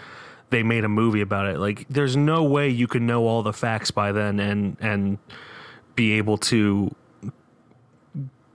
they 0.50 0.62
made 0.62 0.84
a 0.84 0.88
movie 0.88 1.20
about 1.20 1.46
it. 1.46 1.58
Like 1.58 1.86
there's 1.88 2.16
no 2.16 2.44
way 2.44 2.68
you 2.68 2.86
can 2.86 3.06
know 3.06 3.26
all 3.26 3.42
the 3.42 3.52
facts 3.52 3.90
by 3.90 4.12
then 4.12 4.38
and 4.38 4.76
and 4.80 5.18
be 5.96 6.12
able 6.12 6.38
to 6.38 6.94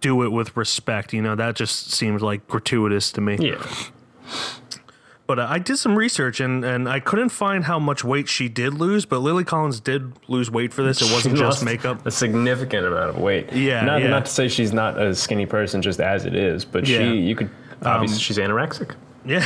do 0.02 0.24
it 0.24 0.30
with 0.30 0.56
respect, 0.56 1.14
you 1.14 1.22
know, 1.22 1.36
that 1.36 1.56
just 1.56 1.92
seems 1.92 2.22
like 2.22 2.48
gratuitous 2.48 3.12
to 3.14 3.22
me. 3.22 3.38
Yeah. 3.40 3.66
But 5.28 5.38
uh, 5.38 5.46
I 5.48 5.60
did 5.60 5.78
some 5.78 5.96
research 5.96 6.40
and, 6.40 6.66
and 6.66 6.90
I 6.90 7.00
couldn't 7.00 7.30
find 7.30 7.64
how 7.66 7.78
much 7.78 8.04
weight 8.04 8.28
she 8.28 8.50
did 8.50 8.74
lose. 8.74 9.06
But 9.06 9.20
Lily 9.20 9.44
Collins 9.44 9.80
did 9.80 10.12
lose 10.28 10.50
weight 10.50 10.74
for 10.74 10.82
this. 10.82 11.02
It 11.04 11.14
wasn't 11.14 11.38
She 11.38 11.44
just 11.44 11.64
makeup. 11.64 12.04
A 12.06 12.10
significant 12.12 12.88
amount 12.88 13.12
of 13.12 13.18
weight. 13.20 13.54
Yeah, 13.54 13.82
Not, 13.86 14.02
yeah. 14.02 14.08
not 14.08 14.26
to 14.26 14.32
say 14.32 14.48
she's 14.48 14.74
not 14.74 15.00
a 15.00 15.14
skinny 15.14 15.46
person 15.46 15.84
just 15.84 16.00
as 16.00 16.26
it 16.26 16.36
is, 16.36 16.66
but 16.66 16.88
Yeah. 16.88 16.98
she, 17.00 17.18
you 17.18 17.36
could, 17.36 17.52
obviously, 17.84 18.20
she's 18.20 18.38
anorexic. 18.40 18.96
Yeah, 19.26 19.42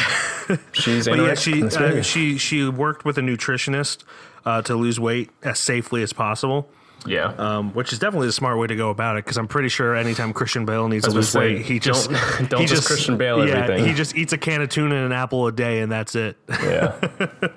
She's 0.71 1.07
but 1.07 1.17
yeah, 1.17 1.33
she 1.33 1.63
uh, 1.63 2.01
she 2.03 2.37
she 2.37 2.69
worked 2.69 3.03
with 3.05 3.17
a 3.17 3.21
nutritionist 3.21 4.03
uh, 4.45 4.61
to 4.61 4.75
lose 4.75 4.99
weight 4.99 5.31
as 5.41 5.57
safely 5.59 6.03
as 6.03 6.13
possible. 6.13 6.69
Yeah. 7.05 7.33
Um, 7.37 7.73
which 7.73 7.91
is 7.93 7.99
definitely 7.99 8.27
the 8.27 8.33
smart 8.33 8.57
way 8.57 8.67
to 8.67 8.75
go 8.75 8.89
about 8.89 9.17
it 9.17 9.25
because 9.25 9.37
I'm 9.37 9.47
pretty 9.47 9.69
sure 9.69 9.95
anytime 9.95 10.31
Christian 10.33 10.65
Bale 10.65 10.87
needs 10.87 11.05
to 11.05 11.11
lose 11.11 11.29
say, 11.29 11.39
weight, 11.55 11.65
he 11.65 11.79
just 11.79 12.09
don't- 12.09 12.49
don't 12.49 12.61
he 12.61 12.65
just 12.67 12.87
Christian 12.87 13.17
Bale 13.17 13.45
yeah, 13.47 13.55
everything. 13.55 13.85
He 13.85 13.93
just 13.93 14.15
eats 14.15 14.33
a 14.33 14.37
can 14.37 14.61
of 14.61 14.69
tuna 14.69 14.95
and 14.95 15.05
an 15.07 15.11
apple 15.11 15.47
a 15.47 15.51
day, 15.51 15.79
and 15.81 15.91
that's 15.91 16.15
it. 16.15 16.37
yeah. 16.49 16.95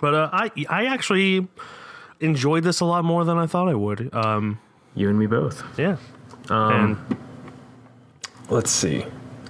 But 0.00 0.14
uh, 0.14 0.28
I 0.32 0.50
I 0.68 0.86
actually 0.86 1.46
enjoyed 2.20 2.64
this 2.64 2.80
a 2.80 2.84
lot 2.84 3.04
more 3.04 3.24
than 3.24 3.38
I 3.38 3.46
thought 3.46 3.68
I 3.68 3.74
would. 3.74 4.14
Um, 4.14 4.58
You 4.94 5.08
and 5.08 5.18
me 5.18 5.26
both. 5.26 5.62
yeah, 5.78 5.96
Um, 6.50 6.72
and 7.08 7.16
Let's 8.50 8.70
see. 8.70 9.04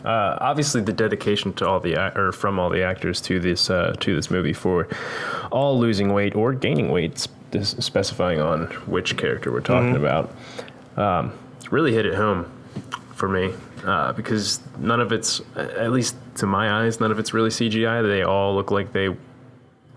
Uh, 0.04 0.38
obviously, 0.40 0.80
the 0.82 0.92
dedication 0.92 1.52
to 1.54 1.66
all 1.66 1.80
the 1.80 1.96
or 2.16 2.30
from 2.30 2.60
all 2.60 2.70
the 2.70 2.82
actors 2.82 3.20
to 3.22 3.40
this 3.40 3.70
uh, 3.70 3.94
to 3.98 4.14
this 4.14 4.30
movie 4.30 4.52
for 4.52 4.86
all 5.50 5.78
losing 5.80 6.12
weight 6.12 6.36
or 6.36 6.52
gaining 6.54 6.92
weight, 6.92 7.26
specifying 7.62 8.40
on 8.40 8.66
which 8.86 9.16
character 9.16 9.52
we're 9.52 9.60
talking 9.60 9.96
about, 9.96 10.34
um, 10.96 11.32
really 11.70 11.92
hit 11.92 12.06
it 12.06 12.14
home 12.14 12.50
for 13.14 13.28
me 13.28 13.52
uh, 13.84 14.12
because 14.12 14.60
none 14.78 15.00
of 15.00 15.12
it's, 15.12 15.40
at 15.56 15.90
least 15.92 16.16
to 16.36 16.46
my 16.46 16.84
eyes, 16.84 17.00
none 17.00 17.10
of 17.10 17.18
it's 17.18 17.32
really 17.32 17.50
CGI. 17.50 18.06
They 18.06 18.22
all 18.22 18.54
look 18.54 18.70
like 18.70 18.92
they 18.92 19.16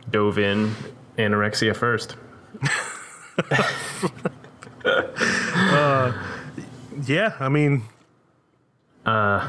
dove 0.09 0.37
in 0.37 0.75
anorexia 1.17 1.75
first. 1.75 2.15
Yeah, 7.05 7.35
I 7.39 7.49
mean, 7.49 7.83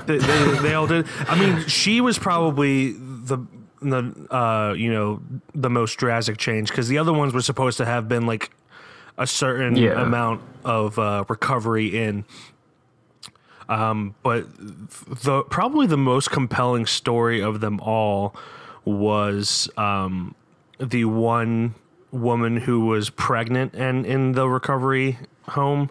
they, 0.07 0.19
they, 0.19 0.59
they 0.62 0.75
all 0.75 0.87
did. 0.87 1.07
I 1.28 1.38
mean, 1.38 1.66
she 1.66 2.00
was 2.00 2.19
probably 2.19 2.92
the 2.92 3.38
the 3.81 4.13
uh, 4.31 4.75
you 4.77 4.93
know 4.93 5.21
the 5.55 5.71
most 5.71 5.95
drastic 5.99 6.37
change 6.39 6.69
because 6.69 6.89
the 6.89 6.99
other 6.99 7.13
ones 7.13 7.33
were 7.33 7.41
supposed 7.43 7.79
to 7.79 7.85
have 7.85 8.09
been 8.09 8.27
like 8.27 8.51
a 9.19 9.27
certain 9.27 9.77
Yeah. 9.77 10.01
amount 10.03 10.43
of 10.65 10.99
uh, 10.99 11.25
recovery 11.29 11.87
in. 11.97 12.25
Um, 13.69 14.15
but 14.23 14.47
the 14.59 15.45
probably 15.49 15.87
the 15.87 15.97
most 15.97 16.31
compelling 16.31 16.87
story 16.87 17.41
of 17.41 17.61
them 17.61 17.79
all 17.81 18.35
was 18.85 19.71
um, 19.77 20.35
the 20.79 21.05
one 21.05 21.75
woman 22.11 22.57
who 22.57 22.87
was 22.87 23.11
pregnant 23.11 23.75
and 23.75 24.05
in 24.05 24.33
the 24.33 24.49
recovery 24.49 25.19
home 25.51 25.91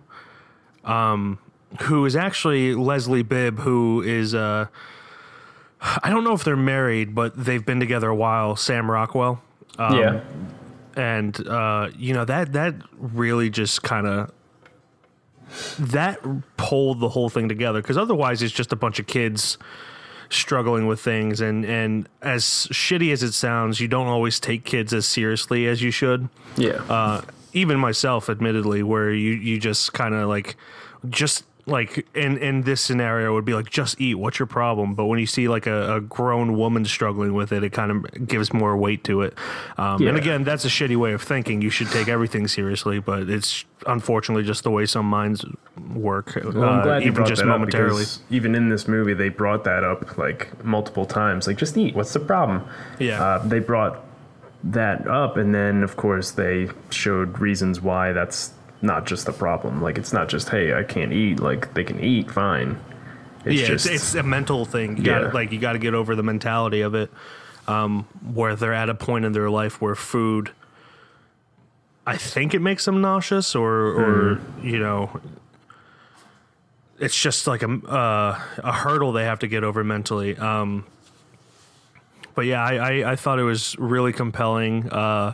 um, 0.84 1.39
who 1.84 2.05
is 2.05 2.15
actually 2.15 2.74
Leslie 2.75 3.24
Bibb, 3.24 3.60
who 3.60 4.01
is 4.01 4.34
uh, 4.36 4.65
I 6.03 6.09
don't 6.09 6.24
know 6.24 6.33
if 6.33 6.43
they're 6.43 6.55
married, 6.55 7.13
but 7.15 7.33
they've 7.36 7.65
been 7.65 7.79
together 7.79 8.09
a 8.09 8.15
while. 8.15 8.55
Sam 8.55 8.89
Rockwell, 8.89 9.41
yeah. 9.77 10.21
and 10.95 11.48
uh, 11.48 11.89
you 11.98 12.13
know 12.13 12.25
that 12.25 12.53
that 12.53 12.75
really 12.98 13.50
just 13.50 13.83
kind 13.83 14.07
of 14.07 14.31
that 15.79 16.19
pulled 16.57 17.00
the 17.00 17.09
whole 17.09 17.29
thing 17.29 17.50
together 17.50 17.81
because 17.81 17.98
otherwise 17.98 18.41
it's 18.43 18.53
just 18.53 18.71
a 18.71 18.75
bunch 18.75 19.00
of 19.00 19.07
kids 19.07 19.57
struggling 20.29 20.86
with 20.86 21.00
things 21.01 21.41
and 21.41 21.65
and 21.65 22.07
as 22.21 22.43
shitty 22.43 23.12
as 23.12 23.24
it 23.24 23.31
sounds 23.31 23.79
you 23.79 23.88
don't 23.88 24.05
always 24.05 24.39
take 24.39 24.63
kids 24.63 24.93
as 24.93 25.07
seriously 25.07 25.65
as 25.65 25.81
you 25.81 25.89
should 25.89 26.29
Yeah. 26.55 26.83
uh, 26.88 27.21
even 27.51 27.79
myself, 27.79 28.29
admittedly, 28.29 28.83
where 28.83 29.09
you 29.12 29.31
you 29.31 29.57
just 29.59 29.91
kind 29.93 30.13
of 30.13 30.29
like 30.29 30.55
just 31.09 31.45
like 31.69 32.07
in 32.15 32.38
in 32.38 32.61
this 32.63 32.81
scenario 32.81 33.31
it 33.31 33.33
would 33.35 33.45
be 33.45 33.53
like 33.53 33.69
just 33.69 33.99
eat 34.01 34.15
what's 34.15 34.39
your 34.39 34.45
problem 34.45 34.95
but 34.95 35.05
when 35.05 35.19
you 35.19 35.25
see 35.25 35.47
like 35.47 35.67
a, 35.67 35.95
a 35.95 36.01
grown 36.01 36.57
woman 36.57 36.83
struggling 36.85 37.33
with 37.33 37.51
it 37.51 37.63
it 37.63 37.71
kind 37.71 37.91
of 37.91 38.27
gives 38.27 38.51
more 38.53 38.75
weight 38.75 39.03
to 39.03 39.21
it 39.21 39.33
um, 39.77 40.05
and 40.05 40.17
again 40.17 40.43
that's 40.43 40.65
a 40.65 40.69
shitty 40.69 40.95
way 40.97 41.13
of 41.13 41.21
thinking 41.21 41.61
you 41.61 41.69
should 41.69 41.88
take 41.89 42.07
everything 42.07 42.47
seriously 42.47 42.99
but 42.99 43.29
it's 43.29 43.65
unfortunately 43.88 44.43
just 44.43 44.63
the 44.63 44.71
way 44.71 44.85
some 44.85 45.05
minds 45.05 45.45
work 45.93 46.38
Well, 46.43 46.63
I'm 46.63 46.88
uh, 46.88 46.99
even 46.99 47.25
just 47.25 47.45
momentarily 47.45 48.05
even 48.29 48.55
in 48.55 48.69
this 48.69 48.88
movie, 48.88 49.13
they 49.13 49.29
brought 49.29 49.63
that 49.63 49.83
up 49.83 50.17
like 50.17 50.63
multiple 50.63 51.05
times. 51.05 51.47
Like, 51.47 51.57
just 51.57 51.77
eat. 51.77 51.95
What's 51.95 52.13
the 52.13 52.19
problem? 52.19 52.67
Yeah. 52.99 53.21
Uh, 53.23 53.47
they 53.47 53.59
brought 53.59 54.03
that 54.63 55.07
up, 55.07 55.38
and 55.38 55.53
then 55.53 55.83
of 55.83 55.95
course 55.95 56.31
they 56.31 56.69
showed 56.89 57.39
reasons 57.39 57.81
why 57.81 58.11
that's 58.11 58.51
not 58.81 59.05
just 59.05 59.25
the 59.25 59.33
problem. 59.33 59.81
Like, 59.81 59.98
it's 59.98 60.13
not 60.13 60.29
just 60.29 60.50
hey, 60.50 60.74
I 60.74 60.83
can't 60.83 61.12
eat. 61.13 61.39
Like, 61.39 61.74
they 61.74 61.83
can 61.83 62.00
eat 62.03 62.31
fine. 62.31 62.79
It's 63.45 63.62
yeah, 63.62 63.67
just 63.67 63.86
it's, 63.86 63.95
it's 63.95 64.15
a 64.15 64.24
mental 64.24 64.65
thing. 64.65 64.98
You 64.98 65.03
Yeah. 65.03 65.21
got 65.24 65.33
like 65.33 65.51
you 65.51 65.59
got 65.59 65.74
to 65.74 65.79
get 65.79 65.93
over 65.93 66.15
the 66.15 66.24
mentality 66.24 66.81
of 66.81 66.93
it, 66.95 67.09
um, 67.67 68.03
where 68.33 68.55
they're 68.55 68.74
at 68.74 68.89
a 68.89 68.95
point 68.95 69.24
in 69.25 69.31
their 69.31 69.50
life 69.50 69.81
where 69.81 69.95
food. 69.95 70.51
I 72.05 72.17
think 72.17 72.53
it 72.53 72.59
makes 72.59 72.86
them 72.86 73.00
nauseous, 73.01 73.55
or 73.55 73.69
or 73.71 74.36
Hmm. 74.36 74.67
you 74.67 74.79
know, 74.79 75.21
it's 77.00 77.19
just 77.19 77.48
like 77.48 77.63
a 77.63 77.69
uh, 77.71 78.39
a 78.57 78.71
hurdle 78.74 79.12
they 79.13 79.24
have 79.25 79.39
to 79.39 79.48
get 79.48 79.63
over 79.63 79.83
mentally. 79.83 80.36
Um, 80.38 80.86
but 82.36 82.45
yeah, 82.45 82.63
I, 82.63 82.75
I, 83.01 83.12
I 83.12 83.15
thought 83.15 83.39
it 83.39 83.43
was 83.43 83.77
really 83.79 84.12
compelling. 84.13 84.89
Uh, 84.89 85.33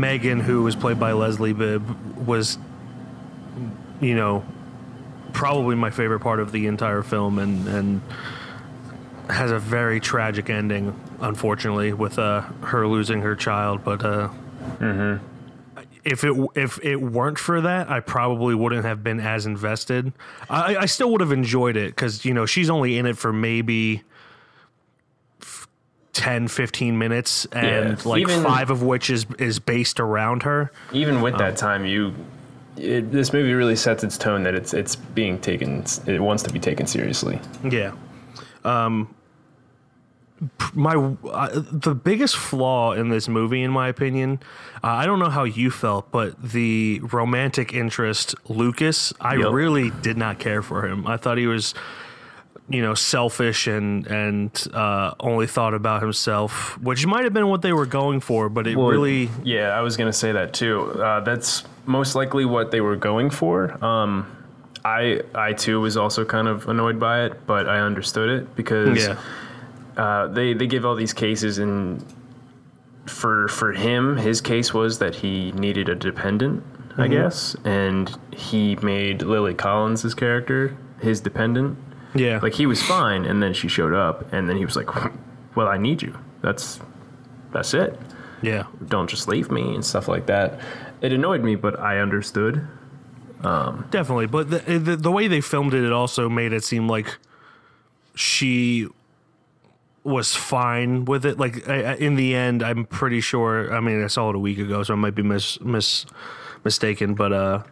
Megan, 0.00 0.40
who 0.40 0.62
was 0.62 0.76
played 0.76 0.98
by 0.98 1.12
Leslie 1.12 1.52
Bibb, 1.52 2.16
was, 2.26 2.58
you 4.00 4.14
know, 4.14 4.44
probably 5.32 5.74
my 5.74 5.90
favorite 5.90 6.20
part 6.20 6.40
of 6.40 6.52
the 6.52 6.66
entire 6.66 7.02
film, 7.02 7.38
and 7.38 7.68
and 7.68 8.00
has 9.30 9.50
a 9.50 9.58
very 9.58 10.00
tragic 10.00 10.50
ending, 10.50 10.98
unfortunately, 11.20 11.92
with 11.92 12.18
uh, 12.18 12.42
her 12.62 12.86
losing 12.86 13.20
her 13.22 13.34
child. 13.36 13.84
But 13.84 14.04
uh, 14.04 14.28
if 16.04 16.24
it 16.24 16.34
if 16.54 16.78
it 16.84 16.96
weren't 16.96 17.38
for 17.38 17.60
that, 17.60 17.90
I 17.90 18.00
probably 18.00 18.54
wouldn't 18.54 18.84
have 18.84 19.02
been 19.04 19.20
as 19.20 19.46
invested. 19.46 20.12
I, 20.50 20.76
I 20.76 20.86
still 20.86 21.10
would 21.12 21.20
have 21.20 21.32
enjoyed 21.32 21.76
it 21.76 21.90
because 21.90 22.24
you 22.24 22.34
know 22.34 22.46
she's 22.46 22.70
only 22.70 22.98
in 22.98 23.06
it 23.06 23.16
for 23.16 23.32
maybe. 23.32 24.02
F- 26.16 26.22
10 26.24 26.48
15 26.48 26.98
minutes 26.98 27.46
and 27.52 27.96
Yeah. 27.98 28.02
like 28.04 28.20
Even- 28.22 28.42
five 28.42 28.70
of 28.70 28.82
which 28.82 29.10
is 29.10 29.26
is 29.38 29.58
based 29.58 29.98
around 30.00 30.42
her 30.44 30.70
even 30.92 31.20
with 31.22 31.34
Um, 31.34 31.38
that 31.40 31.56
time, 31.56 31.84
you. 31.86 32.14
It, 32.78 33.12
this 33.12 33.34
movie 33.34 33.52
really 33.52 33.76
sets 33.76 34.02
its 34.02 34.16
tone 34.16 34.44
that 34.44 34.54
it's 34.54 34.72
it's 34.72 34.96
being 34.96 35.38
taken. 35.38 35.84
It 36.06 36.20
wants 36.20 36.42
to 36.44 36.52
be 36.52 36.58
taken 36.58 36.86
seriously. 36.86 37.38
Yeah. 37.68 37.92
Um 38.64 39.14
my 40.74 40.94
uh, 40.96 41.48
the 41.70 41.94
biggest 41.94 42.36
flaw 42.36 42.92
in 42.92 43.10
this 43.10 43.28
movie 43.28 43.62
in 43.62 43.70
my 43.70 43.86
opinion 43.86 44.40
uh, 44.82 44.88
I 44.88 45.06
don't 45.06 45.20
know 45.20 45.28
how 45.30 45.44
you 45.44 45.70
felt 45.70 46.10
but 46.10 46.40
the 46.42 47.00
romantic 47.12 47.72
interest 47.72 48.34
Lucas 48.48 49.12
I 49.20 49.36
Yep. 49.36 49.52
really 49.52 49.90
did 49.90 50.16
not 50.16 50.40
care 50.40 50.60
for 50.60 50.84
him 50.88 51.06
I 51.06 51.16
thought 51.16 51.38
he 51.38 51.46
was 51.46 51.74
you 52.68 52.80
know 52.80 52.94
selfish 52.94 53.66
and 53.66 54.06
and 54.06 54.68
uh, 54.72 55.12
only 55.20 55.46
thought 55.46 55.74
about 55.74 56.00
himself 56.02 56.78
which 56.78 57.04
might 57.06 57.24
have 57.24 57.32
been 57.32 57.48
what 57.48 57.60
they 57.62 57.72
were 57.72 57.86
going 57.86 58.20
for 58.20 58.48
but 58.48 58.66
it 58.66 58.76
Well, 58.76 58.88
really 58.88 59.28
Yeah, 59.42 59.70
I 59.70 59.80
was 59.80 59.96
gonna 59.96 60.12
say 60.12 60.32
that 60.32 60.52
too. 60.54 60.82
Uh, 61.02 61.20
that's 61.20 61.64
most 61.86 62.14
likely 62.14 62.44
what 62.44 62.70
they 62.70 62.80
were 62.80 62.96
going 62.96 63.30
for. 63.30 63.82
Um, 63.84 64.26
I 64.84 65.22
I 65.34 65.52
too 65.54 65.80
was 65.80 65.96
also 65.96 66.24
kind 66.24 66.46
of 66.48 66.68
annoyed 66.68 66.98
by 67.00 67.24
it, 67.24 67.46
but 67.46 67.68
I 67.68 67.80
understood 67.80 68.28
it 68.30 68.54
because 68.56 68.98
yeah 68.98 69.18
uh, 69.96 70.28
they 70.28 70.54
they 70.54 70.66
give 70.66 70.86
all 70.86 70.94
these 70.94 71.12
cases 71.12 71.58
and 71.58 72.02
for 73.06 73.48
for 73.48 73.72
him, 73.72 74.16
his 74.16 74.40
case 74.40 74.72
was 74.72 74.98
that 75.00 75.16
he 75.16 75.50
needed 75.52 75.88
a 75.88 75.94
dependent, 75.96 76.62
I 76.96 77.02
Mm-hmm. 77.02 77.12
guess, 77.12 77.56
and 77.64 78.16
he 78.32 78.76
made 78.76 79.22
Lily 79.22 79.54
Collins' 79.54 80.02
his 80.02 80.14
character 80.14 80.76
his 81.00 81.20
dependent. 81.20 81.76
Yeah 82.14 82.38
Like 82.42 82.54
he 82.54 82.66
was 82.66 82.82
fine, 82.82 83.24
and 83.24 83.42
then 83.42 83.54
she 83.54 83.68
showed 83.68 83.94
up, 83.94 84.32
and 84.32 84.48
then 84.48 84.56
he 84.56 84.64
was 84.64 84.76
like, 84.76 84.88
"Well, 85.56 85.68
I 85.68 85.78
need 85.78 86.02
you. 86.02 86.16
That's 86.42 86.80
that's 87.52 87.74
it." 87.74 87.98
yeah 88.42 88.64
don't 88.88 89.08
just 89.08 89.28
leave 89.28 89.50
me 89.52 89.74
and 89.74 89.84
stuff 89.84 90.08
like 90.08 90.26
that. 90.26 90.58
It 91.00 91.12
annoyed 91.12 91.42
me, 91.44 91.54
but 91.56 91.78
I 91.78 91.98
understood. 92.00 92.66
Definitely, 93.90 94.26
but 94.26 94.50
the, 94.50 94.58
the 94.78 94.96
the 94.96 95.10
way 95.10 95.26
they 95.28 95.40
filmed 95.40 95.74
it, 95.74 95.84
it 95.84 95.92
also 95.92 96.28
made 96.28 96.52
it 96.52 96.62
seem 96.64 96.88
like 96.88 97.18
she 98.14 98.88
was 100.04 100.34
fine 100.34 101.04
with 101.04 101.24
it. 101.24 101.38
Like 101.38 101.68
I, 101.68 101.82
I- 101.92 101.94
in 101.96 102.14
the 102.16 102.34
end, 102.34 102.62
I'm 102.62 102.84
pretty 102.84 103.20
sure. 103.20 103.72
I 103.74 103.80
mean, 103.80 104.02
I 104.02 104.06
saw 104.08 104.30
it 104.30 104.36
a 104.36 104.38
week 104.38 104.58
ago, 104.58 104.82
so 104.82 104.92
I 104.94 104.96
might 104.96 105.14
be 105.14 105.22
mis 105.22 105.60
mis 105.60 106.06
mistaken. 106.64 107.14
But 107.14 107.32
uh, 107.32 107.62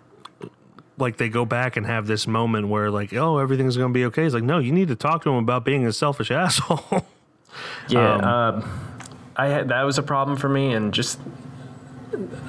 like 1.00 1.16
they 1.16 1.28
go 1.28 1.44
back 1.44 1.76
and 1.76 1.86
have 1.86 2.06
this 2.06 2.26
moment 2.26 2.68
where 2.68 2.90
like, 2.90 3.12
oh, 3.14 3.38
everything's 3.38 3.76
gonna 3.76 3.92
be 3.92 4.04
okay. 4.06 4.24
It's 4.24 4.34
like, 4.34 4.44
no, 4.44 4.58
you 4.58 4.72
need 4.72 4.88
to 4.88 4.96
talk 4.96 5.22
to 5.24 5.30
him 5.30 5.36
about 5.36 5.64
being 5.64 5.86
a 5.86 5.92
selfish 5.92 6.30
asshole. 6.30 7.06
Yeah, 7.88 8.14
Um, 8.14 8.24
uh, 8.62 8.62
I 9.36 9.46
had 9.48 9.68
that 9.68 9.82
was 9.82 9.98
a 9.98 10.02
problem 10.02 10.36
for 10.36 10.48
me, 10.48 10.72
and 10.72 10.92
just 10.94 11.18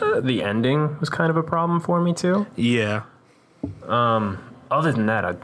uh, 0.02 0.20
the 0.20 0.44
ending 0.44 1.00
was 1.00 1.10
kind 1.10 1.30
of 1.30 1.38
a 1.38 1.44
problem 1.44 1.80
for 1.80 2.02
me 2.02 2.14
too. 2.14 2.46
yeah, 2.56 3.04
Other 3.88 4.92
than 4.92 5.06
that, 5.08 5.26
I 5.26 5.36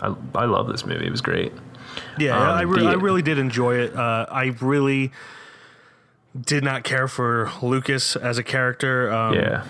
I, 0.00 0.14
I 0.34 0.44
love 0.46 0.68
this 0.68 0.84
movie. 0.84 1.06
It 1.06 1.10
was 1.10 1.20
great. 1.20 1.52
Yeah, 2.18 2.36
Um, 2.36 2.42
I, 2.58 2.62
re- 2.62 2.82
the- 2.82 2.88
I 2.88 2.94
really 2.94 3.22
did 3.22 3.38
enjoy 3.38 3.76
it. 3.76 3.94
Uh, 3.94 4.26
I 4.30 4.54
really 4.60 5.12
did 6.40 6.64
not 6.64 6.82
care 6.82 7.06
for 7.08 7.50
Lucas 7.62 8.16
as 8.16 8.38
a 8.38 8.42
character. 8.42 9.12
Um, 9.12 9.34
Yeah. 9.34 9.64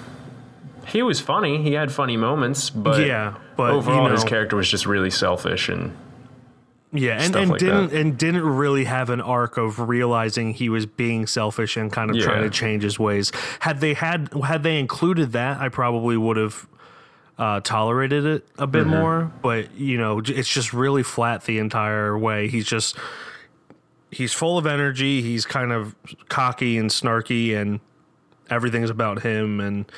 He 0.86 1.02
was 1.02 1.20
funny. 1.20 1.62
He 1.62 1.72
had 1.74 1.92
funny 1.92 2.16
moments, 2.16 2.70
but 2.70 3.06
Yeah, 3.06 3.34
but, 3.56 3.72
you 3.72 3.78
overall, 3.78 4.08
his 4.10 4.24
character 4.24 4.56
was 4.56 4.68
just 4.68 4.86
really 4.86 5.10
selfish 5.10 5.68
and 5.68 5.96
yeah, 6.92 7.14
and, 7.14 7.24
stuff 7.24 7.42
and 7.42 7.50
like 7.52 7.60
didn't 7.60 7.90
that. 7.90 8.00
and 8.00 8.18
didn't 8.18 8.44
really 8.44 8.84
have 8.84 9.08
an 9.10 9.20
arc 9.20 9.56
of 9.56 9.78
realizing 9.80 10.52
he 10.52 10.68
was 10.68 10.84
being 10.84 11.26
selfish 11.26 11.76
and 11.76 11.90
kind 11.92 12.10
of 12.10 12.16
Yeah. 12.16 12.24
trying 12.24 12.42
to 12.42 12.50
change 12.50 12.82
his 12.82 12.98
ways. 12.98 13.32
Had 13.60 13.80
they 13.80 13.94
had 13.94 14.28
had 14.44 14.62
they 14.62 14.78
included 14.78 15.32
that, 15.32 15.60
I 15.60 15.68
probably 15.70 16.16
would 16.16 16.36
have 16.36 16.66
uh, 17.38 17.60
tolerated 17.60 18.26
it 18.26 18.46
a 18.58 18.66
bit 18.66 18.82
Mm-hmm. 18.86 18.90
more. 19.00 19.32
But 19.40 19.72
you 19.74 19.96
know, 19.96 20.20
it's 20.24 20.52
just 20.52 20.72
really 20.74 21.02
flat 21.02 21.44
the 21.44 21.58
entire 21.58 22.16
way. 22.18 22.48
He's 22.48 22.66
just 22.66 22.98
he's 24.10 24.34
full 24.34 24.58
of 24.58 24.66
energy. 24.66 25.22
He's 25.22 25.46
kind 25.46 25.72
of 25.72 25.94
cocky 26.28 26.76
and 26.76 26.90
snarky, 26.90 27.56
and 27.56 27.80
everything's 28.50 28.90
about 28.90 29.22
him. 29.22 29.60
And 29.60 29.90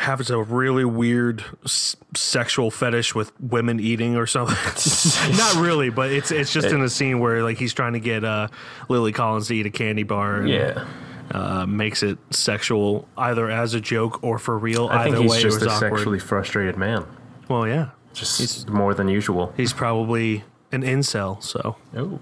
has 0.00 0.30
a 0.30 0.38
really 0.38 0.84
weird 0.84 1.44
s- 1.64 1.96
sexual 2.16 2.70
fetish 2.70 3.14
with 3.14 3.32
women 3.40 3.78
eating 3.80 4.16
or 4.16 4.26
something. 4.26 4.56
Not 5.36 5.56
really, 5.56 5.90
but 5.90 6.10
it's 6.10 6.30
it's 6.30 6.52
just 6.52 6.68
in 6.68 6.80
a 6.82 6.88
scene 6.88 7.20
where 7.20 7.42
like 7.42 7.58
he's 7.58 7.72
trying 7.74 7.92
to 7.92 8.00
get 8.00 8.24
uh, 8.24 8.48
Lily 8.88 9.12
Collins 9.12 9.48
to 9.48 9.54
eat 9.56 9.66
a 9.66 9.70
candy 9.70 10.02
bar. 10.02 10.36
And, 10.36 10.48
yeah. 10.48 10.84
uh, 11.32 11.64
makes 11.66 12.02
it 12.02 12.18
sexual 12.30 13.06
either 13.16 13.48
as 13.50 13.74
a 13.74 13.80
joke 13.80 14.22
or 14.24 14.38
for 14.38 14.58
real. 14.58 14.88
I 14.88 15.02
either 15.04 15.10
think 15.18 15.22
he's 15.22 15.30
way, 15.32 15.42
just 15.42 15.56
it 15.58 15.62
a 15.62 15.66
was 15.66 15.74
awkward. 15.74 15.98
sexually 15.98 16.18
frustrated 16.18 16.76
man. 16.76 17.04
Well, 17.48 17.66
yeah, 17.68 17.90
Just 18.14 18.68
more 18.68 18.94
than 18.94 19.06
usual. 19.08 19.52
he's 19.56 19.72
probably 19.72 20.44
an 20.72 20.82
incel. 20.82 21.42
So 21.42 21.76
Oh. 21.96 22.18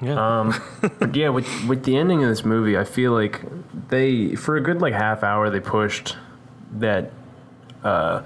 yeah, 0.00 0.52
But 0.98 1.14
yeah, 1.16 1.28
with 1.30 1.46
with 1.68 1.84
the 1.84 1.96
ending 1.96 2.22
of 2.22 2.28
this 2.28 2.44
movie, 2.44 2.76
I 2.76 2.84
feel 2.84 3.12
like 3.12 3.40
they 3.88 4.34
for 4.34 4.56
a 4.56 4.60
good 4.60 4.80
like 4.82 4.94
half 4.94 5.22
hour 5.22 5.48
they 5.50 5.60
pushed 5.60 6.16
that 6.78 7.10
uh, 7.84 8.22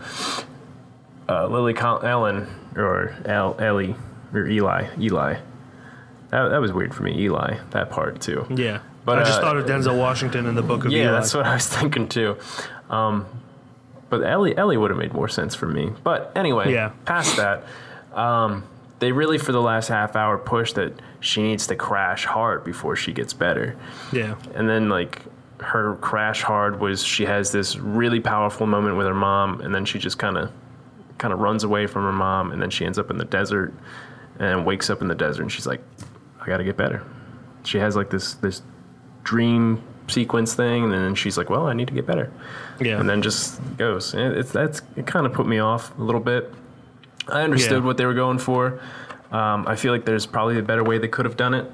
uh, 1.29 1.47
Lily 1.49 1.75
Col- 1.75 2.03
Ellen 2.05 2.47
or 2.77 3.15
El- 3.25 3.57
Ellie 3.61 3.95
or 4.33 4.47
Eli 4.47 4.89
Eli. 4.99 5.35
That, 6.31 6.49
that 6.49 6.61
was 6.61 6.73
weird 6.73 6.95
for 6.95 7.03
me, 7.05 7.19
Eli. 7.23 7.59
That 7.71 7.91
part 7.91 8.21
too. 8.21 8.47
yeah. 8.51 8.81
But, 9.05 9.21
I 9.21 9.23
just 9.25 9.39
uh, 9.39 9.43
thought 9.43 9.57
of 9.57 9.67
Denzel 9.67 9.97
Washington 9.97 10.47
in 10.47 10.57
the 10.57 10.63
Book 10.63 10.85
of 10.85 10.91
Yeah, 10.91 11.05
Eli. 11.05 11.13
that's 11.13 11.33
what 11.33 11.47
I 11.47 11.55
was 11.55 11.67
thinking 11.69 12.09
too. 12.09 12.37
Um, 12.91 13.25
but 14.11 14.25
Ellie 14.25 14.57
Ellie 14.57 14.77
would 14.77 14.91
have 14.91 14.99
made 14.99 15.13
more 15.13 15.29
sense 15.29 15.55
for 15.55 15.67
me. 15.67 15.93
But 16.03 16.33
anyway, 16.35 16.73
Yeah. 16.73 16.91
past 17.05 17.37
that, 17.37 17.65
um, 18.19 18.65
they 18.99 19.13
really 19.13 19.39
for 19.39 19.53
the 19.53 19.61
last 19.63 19.89
half 19.89 20.17
hour 20.17 20.39
push 20.39 20.73
that 20.73 20.93
she 21.21 21.43
needs 21.43 21.67
to 21.69 21.77
crash 21.77 22.25
hard 22.25 22.65
before 22.65 22.97
she 22.97 23.13
gets 23.13 23.33
better. 23.33 23.77
yeah, 24.13 24.35
And 24.55 24.69
then 24.69 24.89
like 24.89 25.21
her 25.61 25.97
crash 25.97 26.43
hard 26.43 26.81
was 26.81 27.03
she 27.03 27.25
has 27.25 27.51
this 27.53 27.77
really 27.77 28.21
powerful 28.21 28.67
moment 28.67 28.97
with 28.97 29.07
her 29.07 29.15
mom, 29.15 29.61
and 29.61 29.75
then 29.75 29.85
she 29.85 29.99
just 29.99 30.19
kind 30.19 30.37
of 30.37 30.51
kind 31.19 31.33
of 31.33 31.41
runs 31.41 31.65
away 31.65 31.87
from 31.87 32.03
her 32.03 32.13
mom, 32.13 32.53
and 32.53 32.61
then 32.61 32.69
she 32.71 32.85
ends 32.85 32.99
up 32.99 33.11
in 33.11 33.17
the 33.19 33.25
desert 33.25 33.73
and 34.39 34.67
wakes 34.67 34.91
up 34.91 35.01
in 35.01 35.09
the 35.09 35.15
desert, 35.15 35.43
and 35.43 35.51
she's 35.53 35.67
like, 35.67 35.81
I 36.41 36.47
got 36.47 36.59
to 36.59 36.65
get 36.65 36.77
better. 36.77 37.03
She 37.65 37.79
has 37.79 37.97
like 37.97 38.11
this 38.11 38.35
this 38.35 38.63
dream 39.25 39.83
sequence 40.09 40.55
thing, 40.55 40.85
and 40.85 40.93
then 40.93 41.15
she's 41.15 41.37
like, 41.39 41.51
"Well, 41.51 41.67
I 41.67 41.73
need 41.73 41.89
to 41.89 41.95
get 41.95 42.07
better," 42.07 42.31
Yeah. 42.79 43.01
and 43.01 43.09
then 43.09 43.23
just 43.23 43.61
goes. 43.77 44.15
And 44.15 44.35
it's 44.37 44.53
that's 44.53 44.83
it. 44.97 45.07
Kind 45.07 45.27
of 45.27 45.33
put 45.33 45.47
me 45.47 45.59
off 45.59 45.97
a 45.99 46.03
little 46.03 46.21
bit. 46.21 46.53
I 47.29 47.43
understood 47.43 47.81
Yeah. 47.83 47.87
what 47.87 47.97
they 47.97 48.07
were 48.07 48.15
going 48.15 48.39
for. 48.39 48.79
Um, 49.33 49.65
I 49.67 49.75
feel 49.75 49.93
like 49.93 50.05
there's 50.05 50.27
probably 50.27 50.59
a 50.59 50.63
better 50.63 50.85
way 50.85 50.99
they 50.99 51.09
could 51.09 51.25
have 51.25 51.37
done 51.37 51.55
it, 51.55 51.69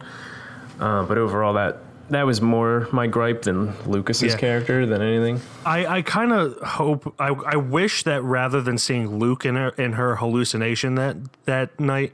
uh, 0.81 1.03
but 1.03 1.19
overall, 1.19 1.53
that 1.55 1.79
that 2.11 2.27
was 2.27 2.41
more 2.41 2.89
my 2.93 3.07
gripe 3.07 3.43
than 3.43 3.73
Lucas's 3.87 4.33
Yeah. 4.35 4.39
character 4.39 4.85
than 4.87 5.01
anything. 5.03 5.41
I, 5.65 5.87
I 5.87 6.03
kind 6.03 6.33
of 6.33 6.59
hope 6.63 7.15
I, 7.19 7.29
I 7.29 7.57
wish 7.57 8.03
that 8.05 8.23
rather 8.23 8.61
than 8.61 8.77
seeing 8.79 9.19
Luke 9.19 9.45
in 9.47 9.55
her 9.57 9.71
in 9.71 9.93
her 9.95 10.17
hallucination 10.17 10.95
that 10.97 11.17
that 11.47 11.79
night, 11.81 12.13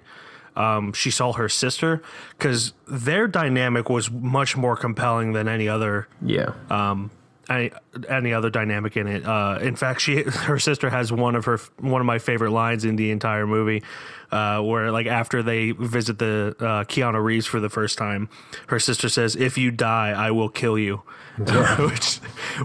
um, 0.57 0.92
she 0.92 1.11
saw 1.11 1.33
her 1.33 1.48
sister 1.48 2.03
because 2.38 2.72
their 2.87 3.27
dynamic 3.29 3.88
was 3.88 4.11
much 4.11 4.57
more 4.57 4.77
compelling 4.77 5.33
than 5.33 5.48
any 5.48 5.68
other 5.68 6.09
Yeah. 6.22 6.53
um, 6.70 7.11
any, 7.51 7.70
any 8.11 8.33
other 8.35 8.51
dynamic 8.51 8.94
in 8.96 9.07
it. 9.07 9.24
Uh, 9.27 9.59
in 9.62 9.74
fact, 9.74 10.01
she 10.03 10.22
her 10.27 10.59
sister 10.59 10.90
has 10.90 11.11
one 11.12 11.35
of 11.35 11.44
her 11.46 11.59
one 11.81 12.01
of 12.01 12.07
my 12.07 12.18
favorite 12.18 12.51
lines 12.51 12.85
in 12.85 12.96
the 12.96 13.11
entire 13.11 13.46
movie, 13.46 13.83
uh, 14.31 14.61
where 14.61 14.91
like 14.91 15.07
after 15.07 15.43
they 15.43 15.73
visit 15.73 16.19
the 16.19 16.55
uh, 16.59 16.85
Keanu 16.85 17.23
Reeves 17.23 17.47
for 17.47 17.61
the 17.61 17.69
first 17.69 17.99
time, 17.99 18.29
her 18.69 18.79
sister 18.79 19.09
says, 19.09 19.37
"If 19.37 19.57
you 19.57 19.71
die, 19.71 20.11
I 20.11 20.31
will 20.31 20.49
kill 20.49 20.79
you," 20.79 21.03
which 21.37 22.17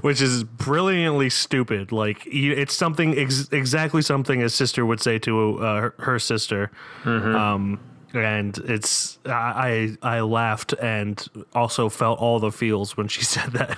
which 0.02 0.22
is 0.22 0.44
brilliantly 0.44 1.30
stupid. 1.30 1.92
Like 1.92 2.24
it's 2.26 2.76
something 2.76 3.18
ex- 3.18 3.50
exactly 3.52 4.02
something 4.02 4.42
a 4.42 4.50
sister 4.50 4.86
would 4.86 5.02
say 5.02 5.20
to 5.20 5.60
uh, 5.60 5.82
her, 5.82 5.96
her 6.00 6.20
sister. 6.20 6.72
Um, 7.06 7.80
and 8.14 8.58
it's 8.60 9.18
I 9.26 9.98
I 10.04 10.18
I 10.18 10.20
laughed 10.22 10.74
and 10.74 11.26
also 11.54 11.90
felt 11.90 12.20
all 12.20 12.40
the 12.40 12.52
feels 12.52 12.96
when 12.96 13.08
she 13.08 13.24
said 13.36 13.52
that. 13.54 13.78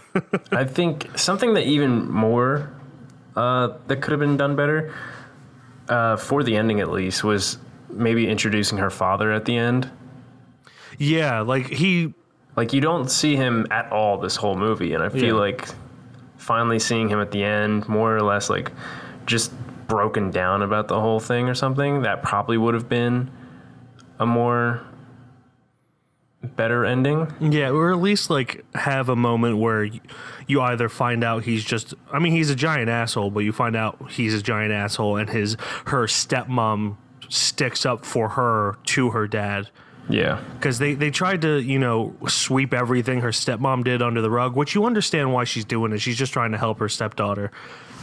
I 0.52 0.66
think 0.66 1.18
something 1.18 1.54
that 1.54 1.66
even 1.66 2.10
more 2.10 2.74
uh, 3.36 3.78
that 3.88 4.02
could 4.02 4.12
have 4.12 4.20
been 4.20 4.38
done 4.38 4.56
better 4.56 4.94
uh, 5.90 6.18
for 6.18 6.44
the 6.44 6.56
ending, 6.56 6.80
at 6.80 6.90
least, 6.90 7.24
was 7.24 7.58
maybe 7.90 8.28
introducing 8.28 8.78
her 8.78 8.90
father 8.90 9.32
at 9.32 9.46
the 9.46 9.56
end. 9.58 9.90
yeah, 10.98 11.42
like 11.42 11.68
he 11.68 12.14
Like 12.56 12.72
you 12.74 12.80
don't 12.82 13.10
see 13.12 13.36
him 13.36 13.68
at 13.72 13.92
all 13.92 14.18
this 14.18 14.36
whole 14.38 14.56
movie, 14.56 14.94
and 14.94 15.04
I 15.04 15.10
feel 15.10 15.24
Yeah. 15.36 15.42
like 15.42 15.68
finally 16.38 16.80
seeing 16.80 17.10
him 17.10 17.20
at 17.20 17.32
the 17.32 17.44
end, 17.44 17.88
more 17.90 18.16
or 18.16 18.22
less 18.22 18.50
like 18.50 18.72
just 19.26 19.52
broken 19.88 20.32
down 20.32 20.62
about 20.62 20.88
the 20.88 21.00
whole 21.00 21.20
thing 21.20 21.50
or 21.50 21.54
something. 21.56 22.02
That 22.04 22.24
probably 22.24 22.58
would 22.58 22.74
have 22.74 22.88
been 22.88 23.30
a 24.20 24.26
more 24.26 24.82
better 26.56 26.86
ending. 26.86 27.34
Yeah, 27.40 27.72
or 27.72 27.92
at 27.92 28.00
least 28.00 28.30
like 28.30 28.64
have 28.76 29.10
a 29.10 29.16
moment 29.16 29.58
where 29.58 29.84
you 30.48 30.62
either 30.62 30.90
find 30.90 31.24
out 31.24 31.44
he's 31.44 31.64
just 31.64 31.94
I 32.14 32.20
mean 32.20 32.32
he's 32.34 32.50
a 32.50 32.56
giant 32.56 32.88
asshole, 32.90 33.32
but 33.32 33.40
you 33.42 33.52
find 33.52 33.76
out 33.76 34.12
he's 34.12 34.34
a 34.34 34.42
giant 34.42 34.72
asshole 34.72 35.18
and 35.18 35.30
his 35.30 35.58
her 35.88 36.06
stepmom 36.06 36.98
sticks 37.30 37.86
up 37.86 38.06
for 38.06 38.30
her 38.30 38.78
to 38.86 39.10
her 39.12 39.28
dad 39.28 39.70
Yeah. 40.10 40.42
because 40.56 40.80
they 40.80 40.94
they 40.94 41.12
tried 41.12 41.42
to 41.44 41.60
you 41.62 41.80
know 41.80 42.16
sweep 42.28 42.74
everything 42.74 43.22
her 43.22 43.30
stepmom 43.32 43.84
did 43.84 44.02
under 44.02 44.22
the 44.22 44.30
rug, 44.30 44.56
which 44.56 44.76
you 44.76 44.86
understand 44.86 45.34
why 45.34 45.44
she's 45.44 45.66
doing 45.66 45.92
it. 45.92 46.00
She's 46.00 46.18
just 46.18 46.34
trying 46.34 46.52
to 46.52 46.58
help 46.58 46.80
her 46.80 46.90
stepdaughter. 46.90 47.52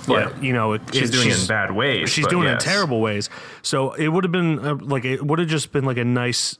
But 0.06 0.34
Yeah. 0.36 0.40
you 0.42 0.52
know, 0.52 0.72
it, 0.72 0.82
She's 0.92 1.10
it- 1.10 1.12
doing 1.12 1.28
it 1.28 1.40
in 1.40 1.46
bad 1.46 1.70
ways. 1.70 2.10
she's 2.10 2.26
doing 2.26 2.48
yes. 2.48 2.64
it 2.64 2.66
in 2.68 2.72
terrible 2.74 3.00
ways. 3.00 3.30
So 3.62 3.92
it 3.92 4.08
would 4.08 4.24
have 4.24 4.32
been 4.32 4.58
uh, 4.58 4.74
like 4.80 5.04
it 5.04 5.24
would 5.24 5.38
have 5.38 5.48
just 5.48 5.70
been 5.70 5.84
like 5.84 5.96
a 5.98 6.04
nice, 6.04 6.58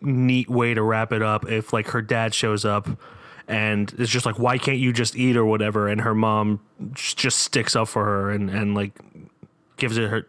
neat 0.00 0.50
way 0.50 0.74
to 0.74 0.82
wrap 0.82 1.12
it 1.12 1.22
up 1.22 1.48
if 1.48 1.72
like 1.72 1.88
her 1.90 2.02
dad 2.02 2.34
shows 2.34 2.64
up 2.64 2.88
and 3.46 3.94
it's 3.98 4.10
just 4.10 4.26
like 4.26 4.38
why 4.38 4.58
can't 4.58 4.78
you 4.78 4.92
just 4.92 5.14
eat 5.16 5.36
or 5.36 5.44
whatever, 5.44 5.86
and 5.88 6.00
her 6.00 6.14
mom 6.14 6.60
just 6.94 7.38
sticks 7.38 7.76
up 7.76 7.86
for 7.88 8.04
her 8.04 8.30
and 8.30 8.50
and 8.50 8.74
like 8.74 8.98
gives 9.76 9.96
it 9.98 10.10
her 10.10 10.26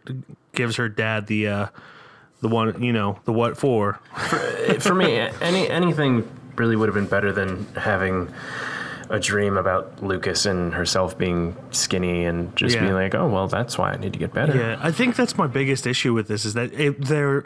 gives 0.54 0.76
her 0.76 0.88
dad 0.88 1.26
the 1.26 1.48
uh 1.48 1.66
the 2.40 2.48
one 2.48 2.82
you 2.82 2.92
know 2.92 3.18
the 3.24 3.32
what 3.32 3.56
for 3.56 4.00
for 4.80 4.94
me, 4.94 5.16
any 5.40 5.68
anything 5.68 6.28
really 6.56 6.76
would 6.76 6.88
have 6.88 6.94
been 6.94 7.06
better 7.06 7.32
than 7.32 7.66
having 7.74 8.32
a 9.10 9.18
dream 9.20 9.56
about 9.56 10.02
Lucas 10.02 10.46
and 10.46 10.72
herself 10.74 11.16
being 11.18 11.54
skinny 11.70 12.24
and 12.24 12.54
just 12.56 12.74
Yeah. 12.74 12.82
being 12.82 12.94
like, 12.94 13.14
oh 13.14 13.28
well, 13.28 13.48
that's 13.48 13.76
why 13.76 13.92
I 13.92 13.96
need 13.96 14.12
to 14.14 14.18
get 14.18 14.32
better. 14.32 14.56
Yeah, 14.56 14.78
I 14.80 14.90
think 14.92 15.14
that's 15.16 15.36
my 15.36 15.46
biggest 15.46 15.86
issue 15.86 16.14
with 16.14 16.26
this 16.28 16.44
is 16.44 16.54
that 16.54 16.72
it, 16.72 17.00
they're 17.04 17.44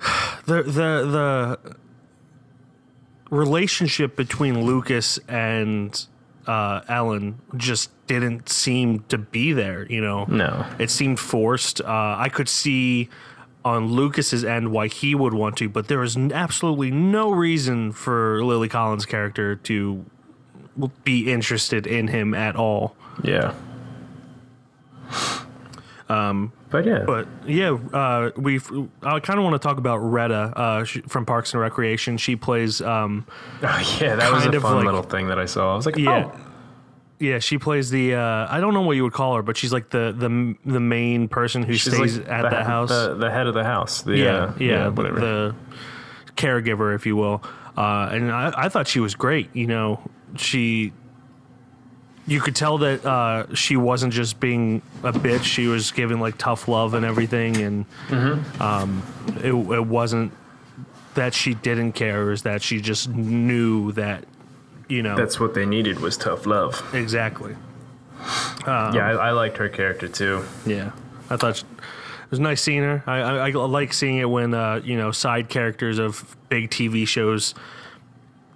the 0.46 0.62
the 0.64 1.58
the 1.66 1.76
relationship 3.30 4.16
between 4.16 4.64
Lucas 4.64 5.18
and 5.28 6.06
uh, 6.46 6.80
Ellen 6.88 7.38
just 7.56 7.90
didn't 8.06 8.48
seem 8.48 9.00
to 9.08 9.18
be 9.18 9.52
there. 9.52 9.86
You 9.90 10.00
know, 10.00 10.24
No. 10.26 10.66
it 10.78 10.90
seemed 10.90 11.18
forced. 11.20 11.80
Uh, 11.80 12.16
I 12.18 12.28
could 12.28 12.48
see 12.48 13.08
on 13.64 13.86
Lucas's 13.88 14.44
end 14.44 14.70
why 14.72 14.88
he 14.88 15.14
would 15.14 15.32
want 15.32 15.56
to, 15.56 15.68
but 15.68 15.88
there 15.88 16.00
was 16.00 16.16
absolutely 16.16 16.90
no 16.90 17.30
reason 17.30 17.92
for 17.92 18.44
Lily 18.44 18.68
Collins' 18.68 19.06
character 19.06 19.56
to 19.56 20.04
be 21.04 21.32
interested 21.32 21.86
in 21.86 22.08
him 22.08 22.34
at 22.34 22.56
all. 22.56 22.94
Yeah. 23.22 23.54
Um, 26.08 26.52
but 26.74 26.86
yeah, 26.86 27.04
But 27.06 27.28
yeah, 27.46 27.70
uh, 27.70 28.32
we. 28.36 28.58
I 29.04 29.20
kind 29.20 29.38
of 29.38 29.44
want 29.44 29.54
to 29.54 29.60
talk 29.60 29.78
about 29.78 29.98
Retta 29.98 30.34
uh, 30.34 30.84
from 31.06 31.24
Parks 31.24 31.52
and 31.52 31.60
Recreation. 31.60 32.16
She 32.16 32.34
plays. 32.34 32.80
Um, 32.80 33.28
oh, 33.62 33.96
yeah, 34.00 34.16
that 34.16 34.32
was 34.32 34.44
a 34.44 34.60
fun 34.60 34.78
like- 34.78 34.84
little 34.84 35.04
thing 35.04 35.28
that 35.28 35.38
I 35.38 35.44
saw. 35.44 35.72
I 35.72 35.76
was 35.76 35.86
like, 35.86 35.96
yeah, 35.96 36.32
oh, 36.34 36.40
yeah. 37.20 37.38
She 37.38 37.58
plays 37.58 37.90
the. 37.90 38.16
Uh, 38.16 38.48
I 38.50 38.58
don't 38.58 38.74
know 38.74 38.80
what 38.80 38.96
you 38.96 39.04
would 39.04 39.12
call 39.12 39.36
her, 39.36 39.42
but 39.42 39.56
she's 39.56 39.72
like 39.72 39.90
the 39.90 40.12
the 40.18 40.56
the 40.68 40.80
main 40.80 41.28
person 41.28 41.62
who 41.62 41.74
she's 41.74 41.94
stays 41.94 42.18
like 42.18 42.28
at 42.28 42.42
the, 42.42 42.56
the, 42.56 42.64
house. 42.64 42.88
the, 42.88 43.14
the 43.14 43.30
head 43.30 43.46
of 43.46 43.54
the 43.54 43.62
house. 43.62 44.02
The, 44.02 44.16
yeah, 44.16 44.32
uh, 44.32 44.54
yeah, 44.58 44.88
whatever. 44.88 45.20
The 45.20 45.54
caregiver, 46.34 46.92
if 46.96 47.06
you 47.06 47.14
will. 47.14 47.40
Uh, 47.76 48.08
and 48.10 48.32
I, 48.32 48.52
I 48.64 48.68
thought 48.68 48.88
she 48.88 48.98
was 48.98 49.14
great. 49.14 49.54
You 49.54 49.68
know, 49.68 50.00
she. 50.36 50.92
You 52.26 52.40
could 52.40 52.56
tell 52.56 52.78
that 52.78 53.04
uh, 53.04 53.54
she 53.54 53.76
wasn't 53.76 54.12
just 54.14 54.40
being 54.40 54.80
a 55.02 55.12
bitch. 55.12 55.42
She 55.44 55.66
was 55.66 55.90
giving 55.92 56.20
like 56.20 56.38
tough 56.38 56.68
love 56.68 56.94
and 56.94 57.04
everything, 57.04 57.56
and 57.58 57.84
Mm-hmm. 58.08 58.62
um, 58.62 59.02
it, 59.42 59.52
it 59.52 59.86
wasn't 59.86 60.32
that 61.14 61.34
she 61.34 61.54
didn't 61.54 61.92
care. 61.92 62.22
It 62.22 62.30
was 62.30 62.42
that 62.42 62.62
she 62.62 62.80
just 62.80 63.08
knew 63.10 63.92
that, 63.92 64.24
you 64.88 65.02
know, 65.02 65.16
That's 65.16 65.38
what 65.38 65.54
they 65.54 65.66
needed 65.66 66.00
was 66.00 66.16
tough 66.16 66.46
love. 66.46 66.82
exactly. 66.94 67.56
yeah, 68.66 68.92
I, 69.06 69.28
I 69.28 69.30
liked 69.32 69.58
her 69.58 69.68
character 69.68 70.08
too. 70.08 70.44
Yeah, 70.64 70.92
I 71.30 71.36
thought 71.36 71.56
she- 71.56 71.64
it 72.24 72.30
was 72.30 72.40
nice 72.40 72.62
seeing 72.62 72.82
her. 72.82 73.04
I, 73.06 73.20
I, 73.20 73.48
I 73.48 73.52
like 73.52 73.92
seeing 73.92 74.16
it 74.16 74.24
when 74.28 74.54
uh, 74.54 74.80
you 74.82 74.96
know 74.96 75.12
side 75.12 75.48
characters 75.50 75.98
of 75.98 76.36
big 76.48 76.70
TV 76.70 77.06
shows 77.06 77.54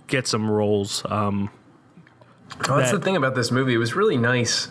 get 0.06 0.26
some 0.26 0.50
roles. 0.50 1.04
Um, 1.04 1.50
Well, 2.66 2.78
that's 2.78 2.90
that- 2.90 2.98
the 2.98 3.04
thing 3.04 3.16
about 3.16 3.34
this 3.34 3.50
movie. 3.50 3.74
It 3.74 3.78
was 3.78 3.94
really 3.94 4.16
nice 4.16 4.68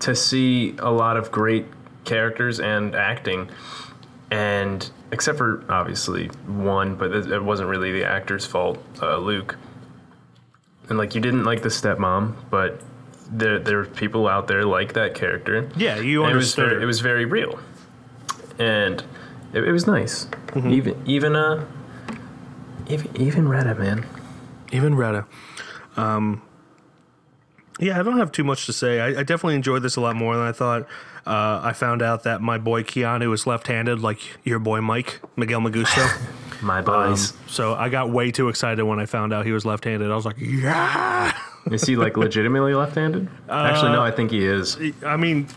to 0.00 0.14
see 0.16 0.74
a 0.78 0.90
lot 0.90 1.16
of 1.16 1.30
great 1.30 1.66
characters 2.04 2.58
and 2.58 2.94
acting, 2.96 3.48
and 4.30 4.90
except 5.12 5.38
for 5.38 5.62
obviously 5.68 6.26
one, 6.46 6.96
but 6.96 7.12
it, 7.12 7.30
it 7.30 7.42
wasn't 7.42 7.68
really 7.68 7.92
the 7.92 8.04
actor's 8.04 8.44
fault, 8.46 8.82
uh, 9.00 9.18
Luke. 9.18 9.56
And 10.88 10.98
like 10.98 11.14
you 11.14 11.20
didn't 11.20 11.44
like 11.44 11.62
the 11.62 11.68
stepmom, 11.68 12.34
but 12.50 12.80
there 13.30 13.58
there 13.58 13.78
are 13.80 13.84
people 13.86 14.26
out 14.28 14.48
there 14.48 14.64
like 14.64 14.94
that 14.94 15.14
character. 15.14 15.68
yeah, 15.76 15.98
you 15.98 16.24
And 16.24 16.32
it 16.32 16.34
was 16.36 16.46
understood. 16.58 16.70
very, 16.70 16.82
it 16.82 16.86
was 16.86 17.00
very 17.00 17.24
real, 17.24 17.58
and 18.58 19.02
it, 19.52 19.62
it 19.64 19.72
was 19.72 19.86
nice. 19.86 20.24
Mm-hmm. 20.48 20.70
Even 20.70 21.02
even 21.06 21.36
uh 21.36 21.64
even 22.88 23.16
even 23.20 23.44
Reddit 23.46 23.78
man. 23.78 24.04
Even 24.72 24.94
Retta. 24.96 25.24
Um, 25.96 26.42
yeah, 27.82 27.98
I 27.98 28.02
don't 28.02 28.18
have 28.18 28.32
too 28.32 28.44
much 28.44 28.66
to 28.66 28.72
say. 28.72 29.00
I, 29.00 29.08
I 29.20 29.22
definitely 29.22 29.56
enjoyed 29.56 29.82
this 29.82 29.96
a 29.96 30.00
lot 30.00 30.16
more 30.16 30.36
than 30.36 30.46
I 30.46 30.52
thought. 30.52 30.82
Uh, 31.26 31.60
I 31.62 31.72
found 31.72 32.02
out 32.02 32.22
that 32.24 32.40
my 32.40 32.58
boy 32.58 32.82
Keanu 32.82 33.32
is 33.34 33.46
left-handed, 33.46 34.00
like 34.00 34.18
your 34.44 34.58
boy 34.58 34.80
Mike 34.80 35.20
Miguel 35.36 35.60
Magusto. 35.60 36.06
My 36.62 36.78
Um, 36.78 36.84
boys. 36.84 37.32
so 37.48 37.74
I 37.74 37.88
got 37.88 38.10
way 38.10 38.30
too 38.30 38.48
excited 38.48 38.84
when 38.84 39.00
I 39.00 39.06
found 39.06 39.32
out 39.32 39.44
he 39.44 39.50
was 39.50 39.64
left-handed. 39.64 40.10
I 40.12 40.14
was 40.14 40.24
like, 40.24 40.36
yeah. 40.38 41.32
Is 41.72 41.84
he 41.84 41.96
like 41.96 42.16
legitimately 42.26 42.74
left-handed? 42.74 43.28
Actually, 43.48 43.92
no. 43.92 44.00
I 44.02 44.12
think 44.12 44.30
he 44.30 44.44
is. 44.46 44.78
I 45.04 45.16
mean, 45.16 45.48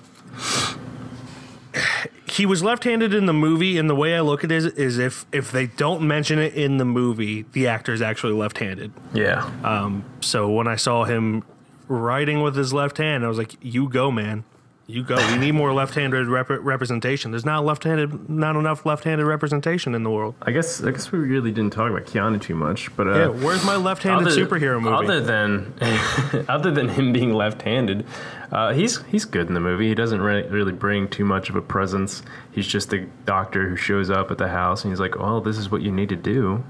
he 2.27 2.45
was 2.45 2.63
left-handed 2.63 3.13
in 3.13 3.25
the 3.27 3.33
movie, 3.33 3.77
and 3.77 3.89
the 3.89 3.95
way 3.95 4.15
I 4.15 4.21
look 4.21 4.43
at 4.43 4.51
it 4.51 4.55
is, 4.55 4.65
is 4.65 4.97
if 4.97 5.25
if 5.31 5.51
they 5.51 5.67
don't 5.67 6.01
mention 6.07 6.39
it 6.39 6.53
in 6.53 6.77
the 6.77 6.85
movie, 6.85 7.43
the 7.51 7.67
actor 7.67 7.93
is 7.93 8.01
actually 8.01 8.33
left-handed. 8.33 8.91
Yeah. 9.13 9.49
Um, 9.63 10.03
So 10.21 10.49
when 10.49 10.67
I 10.67 10.75
saw 10.75 11.03
him 11.03 11.43
writing 11.87 12.41
with 12.41 12.55
his 12.55 12.73
left 12.73 12.97
hand, 12.97 13.23
I 13.25 13.27
was 13.27 13.37
like, 13.37 13.55
"You 13.61 13.87
go, 13.89 14.11
man! 14.11 14.43
You 14.87 15.01
go. 15.03 15.15
We 15.31 15.37
need 15.39 15.53
more 15.53 15.73
left-handed 15.73 16.27
rep- 16.27 16.47
representation. 16.47 17.31
There's 17.31 17.43
not 17.43 17.65
left-handed, 17.65 18.29
not 18.29 18.55
enough 18.55 18.85
left-handed 18.85 19.25
representation 19.25 19.95
in 19.95 20.03
the 20.03 20.11
world. 20.11 20.35
I 20.43 20.51
guess 20.51 20.83
I 20.83 20.91
guess 20.91 21.11
we 21.11 21.17
really 21.17 21.51
didn't 21.51 21.73
talk 21.73 21.89
about 21.89 22.05
Keanu 22.05 22.39
too 22.39 22.53
much, 22.53 22.95
but 22.95 23.07
uh, 23.07 23.15
Yeah, 23.15 23.27
where's 23.29 23.65
my 23.65 23.77
left-handed 23.77 24.27
other- 24.27 24.45
superhero 24.45 24.79
movie? 24.79 24.95
Other 24.95 25.21
than 25.21 25.73
other 26.47 26.69
than 26.69 26.89
him 26.89 27.13
being 27.13 27.33
left-handed, 27.33 28.05
uh, 28.51 28.73
he's 28.73 29.01
he's 29.05 29.25
good 29.25 29.47
in 29.47 29.55
the 29.55 29.59
movie. 29.59 29.87
He 29.87 29.95
doesn't 29.95 30.21
re- 30.21 30.47
really 30.49 30.71
bring 30.73 31.07
too 31.07 31.25
much 31.25 31.49
of 31.49 31.55
a 31.55 31.63
presence. 31.63 32.21
He's 32.51 32.67
just 32.67 32.93
a 32.93 33.07
doctor 33.25 33.67
who 33.67 33.75
shows 33.75 34.11
up 34.11 34.29
at 34.29 34.37
the 34.37 34.49
house 34.49 34.83
and 34.83 34.91
he's 34.91 34.99
like, 34.99 35.17
"Well, 35.17 35.41
this 35.41 35.57
is 35.57 35.71
what 35.71 35.81
you 35.81 35.91
need 35.91 36.09
to 36.09 36.15
do. 36.15 36.63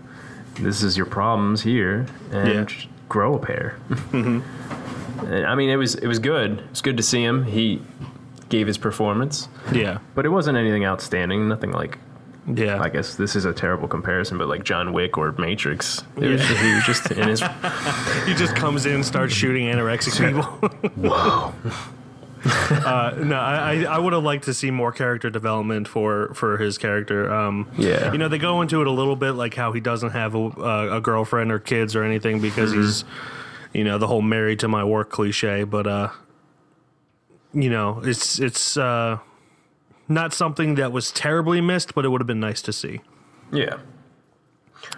This 0.62 0.84
is 0.84 0.96
your 0.96 1.06
problems 1.06 1.64
here, 1.64 2.06
and 2.32 2.72
Yeah. 2.72 2.86
grow 3.10 3.36
a 3.36 3.40
pair." 3.40 3.76
I 5.26 5.56
mean, 5.56 5.70
it 5.70 5.76
was 5.78 5.96
it 5.96 6.08
was 6.08 6.20
good. 6.20 6.64
It's 6.72 6.82
good 6.82 6.98
to 6.98 7.04
see 7.04 7.24
him. 7.24 7.44
He 7.46 7.82
gave 8.50 8.68
his 8.68 8.78
performance, 8.78 9.50
yeah, 9.74 9.98
but 10.14 10.26
it 10.26 10.30
wasn't 10.30 10.58
anything 10.58 10.86
outstanding. 10.86 11.48
Nothing 11.48 11.72
like 11.72 11.98
yeah. 12.48 12.80
I 12.80 12.90
guess 12.90 13.16
this 13.16 13.36
is 13.36 13.46
a 13.46 13.54
terrible 13.54 13.88
comparison, 13.88 14.38
but 14.38 14.48
like 14.48 14.64
John 14.64 14.94
Wick 14.94 15.18
or 15.18 15.32
Matrix, 15.34 16.04
it 16.18 16.28
was 16.28 16.42
Yeah. 16.42 16.48
just, 16.48 16.62
he 16.62 16.74
was 16.76 16.84
just 16.86 17.12
in 17.12 17.28
his. 17.28 17.40
he 18.28 18.34
just 18.36 18.56
comes 18.56 18.86
in 18.86 18.96
and 18.96 19.06
starts 19.06 19.34
shooting 19.34 19.66
anorexic 19.68 20.16
people. 20.24 20.44
Whoa! 21.10 21.54
uh, 22.46 23.16
no, 23.18 23.36
I, 23.36 23.84
I- 23.90 23.98
would 23.98 24.14
have 24.14 24.22
liked 24.24 24.44
to 24.46 24.54
see 24.54 24.70
more 24.70 24.92
character 24.92 25.32
development 25.32 25.88
for 25.88 26.32
for 26.36 26.58
his 26.58 26.78
character. 26.78 27.34
Um, 27.34 27.68
Yeah. 27.78 28.12
you 28.12 28.20
know, 28.20 28.28
they 28.28 28.38
go 28.38 28.62
into 28.62 28.82
it 28.82 28.88
a 28.88 28.92
little 28.92 29.16
bit, 29.16 29.32
like 29.32 29.56
how 29.56 29.72
he 29.72 29.80
doesn't 29.80 30.12
have 30.12 30.36
a, 30.36 30.38
a, 30.40 30.98
a 30.98 31.02
girlfriend 31.02 31.52
or 31.52 31.58
kids 31.60 31.96
or 31.96 32.04
anything 32.04 32.40
because 32.42 32.72
Mm-hmm. 32.72 32.82
he's, 32.82 33.04
you 33.76 33.84
know, 33.84 33.98
the 33.98 34.08
whole 34.08 34.22
married 34.22 34.60
to 34.60 34.68
my 34.68 34.84
work 34.84 35.10
cliche. 35.10 35.64
But 35.64 35.86
uh, 35.88 36.10
you 37.54 37.70
know, 37.70 38.02
it's 38.04 38.40
it's 38.40 38.78
uh, 38.78 39.20
not 40.08 40.34
something 40.34 40.76
that 40.76 40.92
was 40.92 41.12
terribly 41.12 41.62
missed, 41.62 41.94
but 41.96 42.06
it 42.06 42.10
would 42.10 42.22
have 42.22 42.28
been 42.28 42.40
nice 42.40 42.62
to 42.64 42.74
see. 42.74 43.02
Yeah. 43.52 43.78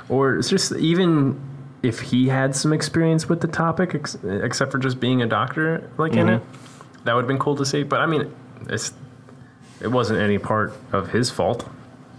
Or 0.09 0.37
it's 0.37 0.49
just 0.49 0.73
even 0.75 1.39
if 1.83 1.99
he 2.01 2.27
had 2.27 2.55
some 2.55 2.73
experience 2.73 3.29
with 3.29 3.41
the 3.41 3.47
topic, 3.47 3.95
ex- 3.95 4.17
except 4.23 4.71
for 4.71 4.77
just 4.79 4.99
being 4.99 5.21
a 5.21 5.27
doctor, 5.27 5.89
like 5.97 6.13
in 6.15 6.27
it, 6.29 6.41
that 7.03 7.13
would 7.13 7.21
have 7.21 7.27
been 7.27 7.39
cool 7.39 7.55
to 7.55 7.65
see. 7.65 7.83
But 7.83 8.01
I 8.01 8.05
mean, 8.05 8.33
it's 8.69 8.93
it 9.79 9.87
wasn't 9.89 10.19
any 10.19 10.37
part 10.39 10.73
of 10.91 11.09
his 11.11 11.29
fault 11.29 11.67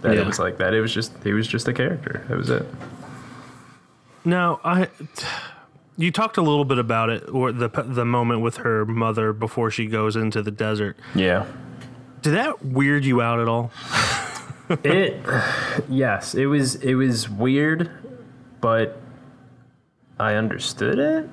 that 0.01 0.15
Yeah. 0.15 0.21
it 0.21 0.27
was 0.27 0.39
like 0.39 0.57
that. 0.57 0.73
It 0.73 0.81
was 0.81 0.93
just 0.93 1.11
he 1.23 1.33
was 1.33 1.47
just 1.47 1.67
a 1.67 1.73
character. 1.73 2.23
That 2.29 2.37
was 2.37 2.49
it. 2.49 2.65
Now, 4.25 4.59
I 4.63 4.87
you 5.99 6.11
talked 6.11 6.37
a 6.37 6.41
little 6.41 6.65
bit 6.65 6.77
about 6.79 7.09
it, 7.09 7.29
or 7.29 7.51
the 7.51 7.69
the 7.69 8.05
moment 8.05 8.41
with 8.41 8.57
her 8.57 8.85
mother 8.85 9.33
before 9.33 9.69
she 9.69 9.85
goes 9.85 10.15
into 10.15 10.41
the 10.41 10.51
desert. 10.51 10.97
Yeah. 11.13 11.45
Did 12.21 12.33
that 12.33 12.65
weird 12.65 13.05
you 13.05 13.21
out 13.21 13.39
at 13.39 13.47
all? 13.47 13.71
it 14.83 15.19
yes 15.89 16.35
it 16.35 16.45
was 16.45 16.75
it 16.75 16.93
was 16.93 17.27
weird 17.27 17.89
but 18.61 19.01
i 20.19 20.35
understood 20.35 20.99
it 20.99 21.27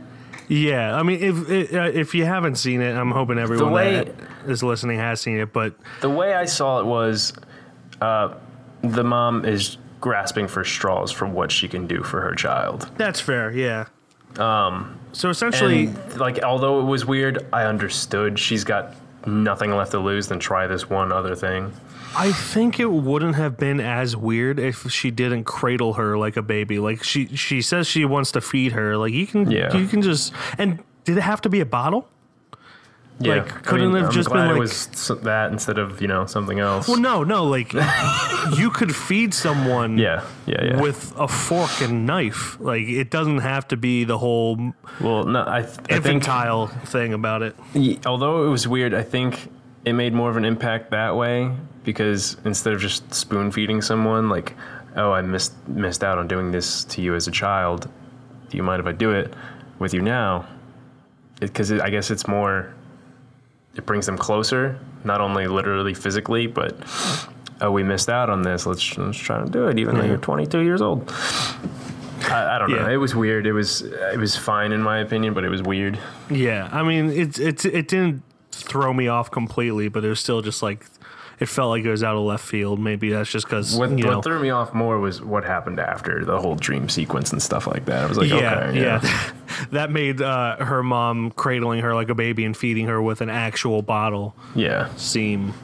Yeah, 0.49 0.95
I 0.99 1.03
mean, 1.03 1.21
if 1.23 1.51
if, 1.51 2.15
uh, 2.15 2.17
you 2.19 2.25
haven't 2.25 2.55
seen 2.55 2.81
it, 2.81 2.95
I'm 2.97 3.11
hoping 3.11 3.39
everyone 3.39 3.73
way- 3.73 4.05
that 4.05 4.15
is 4.49 4.63
listening 4.63 4.99
has 4.99 5.21
seen 5.21 5.39
it. 5.39 5.53
But 5.53 5.75
the 6.01 6.09
way 6.09 6.33
i 6.35 6.47
saw 6.47 6.81
it 6.81 6.87
was 6.87 7.35
uh, 8.01 8.35
the 8.83 9.05
mom 9.05 9.45
is 9.45 9.77
grasping 10.01 10.49
for 10.49 10.65
straws 10.65 11.11
for 11.13 11.27
what 11.27 11.51
she 11.53 11.69
can 11.69 11.87
do 11.87 12.03
for 12.03 12.21
her 12.23 12.35
child 12.35 12.91
that's 12.97 13.21
fair. 13.21 13.51
Yeah. 13.53 13.87
Um. 14.39 14.99
So 15.13 15.31
essentially, 15.31 15.87
and 15.87 16.17
like 16.19 16.43
although 16.43 16.81
it 16.81 16.85
was 16.85 17.07
weird 17.07 17.47
i 17.53 17.65
understood 17.65 18.39
she's 18.39 18.65
got 18.65 18.95
nothing 19.27 19.71
left 19.75 19.93
to 19.93 19.99
lose 19.99 20.29
than 20.29 20.39
try 20.39 20.67
this 20.67 20.91
one 20.91 21.11
other 21.11 21.35
thing 21.35 21.73
I 22.19 22.33
think 22.33 22.81
it 22.81 22.91
wouldn't 22.91 23.37
have 23.37 23.59
been 23.59 23.79
as 23.79 24.17
weird 24.17 24.59
if 24.59 24.91
she 24.91 25.11
didn't 25.11 25.45
cradle 25.45 25.95
her 25.95 26.17
like 26.17 26.39
a 26.39 26.43
baby. 26.43 26.79
Like 26.79 27.05
she 27.05 27.27
she 27.37 27.61
says 27.61 27.87
she 27.87 28.07
wants 28.07 28.33
to 28.33 28.41
feed 28.41 28.73
her. 28.73 28.97
Like 28.97 29.13
you 29.13 29.27
can 29.27 29.51
Yeah. 29.51 29.77
you 29.77 29.87
can 29.87 30.01
just 30.01 30.33
and 30.57 30.83
did 31.05 31.19
it 31.19 31.21
have 31.21 31.43
to 31.43 31.51
be 31.51 31.61
a 31.61 31.67
bottle? 31.67 32.09
Yeah 33.19 33.37
Like, 33.37 33.63
couldn't 33.65 33.95
it 33.95 33.99
have 34.01 34.07
I'm 34.09 34.13
just 34.13 34.29
glad 34.29 34.49
been, 34.49 34.57
it 34.57 34.61
was 34.61 34.87
that 35.23 35.53
instead 35.53 35.79
of 35.79 36.01
you 36.03 36.09
know 36.09 36.27
something 36.27 36.59
else 36.61 36.87
Well, 36.89 36.99
no, 37.01 37.25
no. 37.25 37.45
Like 37.45 37.73
you 38.57 38.71
could 38.71 38.95
feed 38.95 39.33
someone. 39.35 39.99
yeah 39.99 40.23
yeah 40.47 40.65
yeah 40.65 40.81
With 40.81 41.13
a 41.19 41.27
fork 41.29 41.81
and 41.81 42.07
knife, 42.07 42.59
like 42.61 42.83
it 42.87 43.11
doesn't 43.11 43.39
have 43.39 43.67
to 43.69 43.77
be 43.77 44.05
the 44.05 44.19
whole 44.19 44.73
well 45.01 45.25
no 45.25 45.41
i, 45.43 45.59
I 45.59 45.63
think 45.63 45.91
infantile 45.91 46.67
thing 46.67 47.15
about 47.15 47.43
it. 47.43 47.57
Ye- 47.75 47.99
although 48.07 48.47
it 48.47 48.51
was 48.51 48.69
weird, 48.69 48.93
I 48.95 49.03
think 49.03 49.51
it 49.85 49.93
made 49.95 50.13
more 50.13 50.29
of 50.31 50.37
an 50.37 50.45
impact 50.45 50.91
that 50.91 51.17
way 51.17 51.51
because 51.85 52.37
instead 52.45 52.73
of 52.75 52.81
just 52.81 53.15
spoon 53.15 53.51
feeding 53.53 53.81
someone, 53.81 54.29
like, 54.29 54.55
oh, 54.97 55.13
I 55.13 55.23
missed 55.23 55.53
missed 55.69 56.03
out 56.03 56.19
on 56.19 56.27
doing 56.27 56.51
this 56.51 56.83
to 56.85 57.01
you 57.01 57.15
as 57.15 57.29
a 57.29 57.31
child. 57.31 57.89
Do 58.51 58.57
you 58.57 58.63
mind 58.65 58.81
if 58.81 58.87
I 58.87 58.93
do 58.93 59.13
it 59.13 59.33
with 59.79 59.95
you 59.95 60.03
now? 60.03 60.45
Because 61.41 61.71
I 61.73 61.91
guess 61.91 62.11
it's 62.11 62.27
more. 62.27 62.75
It 63.77 63.85
brings 63.87 64.07
them 64.07 64.17
closer, 64.19 64.79
not 65.05 65.21
only 65.21 65.47
literally 65.47 65.95
physically, 65.95 66.47
but 66.47 66.77
oh, 67.61 67.71
we 67.71 67.83
missed 67.83 68.09
out 68.09 68.31
on 68.31 68.43
this. 68.43 68.67
Let's 68.67 68.97
let's 68.99 69.19
try 69.19 69.39
to 69.43 69.51
do 69.51 69.69
it, 69.69 69.79
even 69.79 69.97
though 69.97 70.05
you're 70.05 70.17
22 70.17 70.61
years 70.61 70.81
old. 70.83 71.13
I, 72.29 72.57
I 72.57 72.59
don't 72.59 72.71
know. 72.71 72.89
It 72.89 72.97
was 72.97 73.15
weird. 73.15 73.47
It 73.47 73.53
was 73.53 73.83
it 73.83 74.19
was 74.19 74.35
fine 74.37 74.73
in 74.73 74.83
my 74.83 74.99
opinion, 74.99 75.35
but 75.35 75.45
it 75.45 75.49
was 75.51 75.63
weird. 75.63 75.99
Yeah, 76.31 76.69
I 76.73 76.83
mean, 76.83 77.11
it 77.11 77.39
it 77.39 77.65
it 77.65 77.89
didn't 77.89 78.23
throw 78.51 78.93
me 78.93 79.09
off 79.09 79.31
completely, 79.31 79.89
but 79.89 80.05
it 80.05 80.09
was 80.09 80.21
still 80.21 80.41
just 80.41 80.63
like 80.63 80.87
it 81.39 81.47
felt 81.47 81.69
like 81.69 81.85
it 81.85 81.91
was 81.91 82.03
out 82.03 82.17
of 82.17 82.23
left 82.23 82.45
field. 82.45 82.81
Maybe 82.81 83.11
that's 83.11 83.31
just 83.31 83.47
because 83.47 83.77
What, 83.77 83.91
you 83.91 84.05
know. 84.05 84.17
what 84.17 84.25
threw 84.25 84.41
me 84.41 84.49
off 84.51 84.73
more 84.73 84.99
was 84.99 85.21
what 85.21 85.45
happened 85.45 85.79
after 85.79 86.25
the 86.25 86.41
whole 86.41 86.55
dream 86.55 86.89
sequence 86.89 87.31
and 87.33 87.43
stuff 87.43 87.67
like 87.67 87.85
that. 87.85 88.05
I 88.05 88.07
was 88.07 88.17
like, 88.17 88.31
yeah, 88.31 88.69
okay, 88.71 88.81
yeah, 88.81 89.01
that 89.71 89.91
made 89.91 90.21
uh, 90.21 90.57
her 90.65 90.83
mom 90.83 91.31
cradling 91.33 91.81
her 91.81 91.95
like 91.95 92.09
a 92.09 92.15
baby 92.15 92.45
and 92.45 92.57
feeding 92.57 92.87
her 92.87 93.01
with 93.01 93.21
an 93.21 93.31
actual 93.31 93.83
bottle 93.83 94.35
yeah. 94.55 94.95
seem 94.97 95.55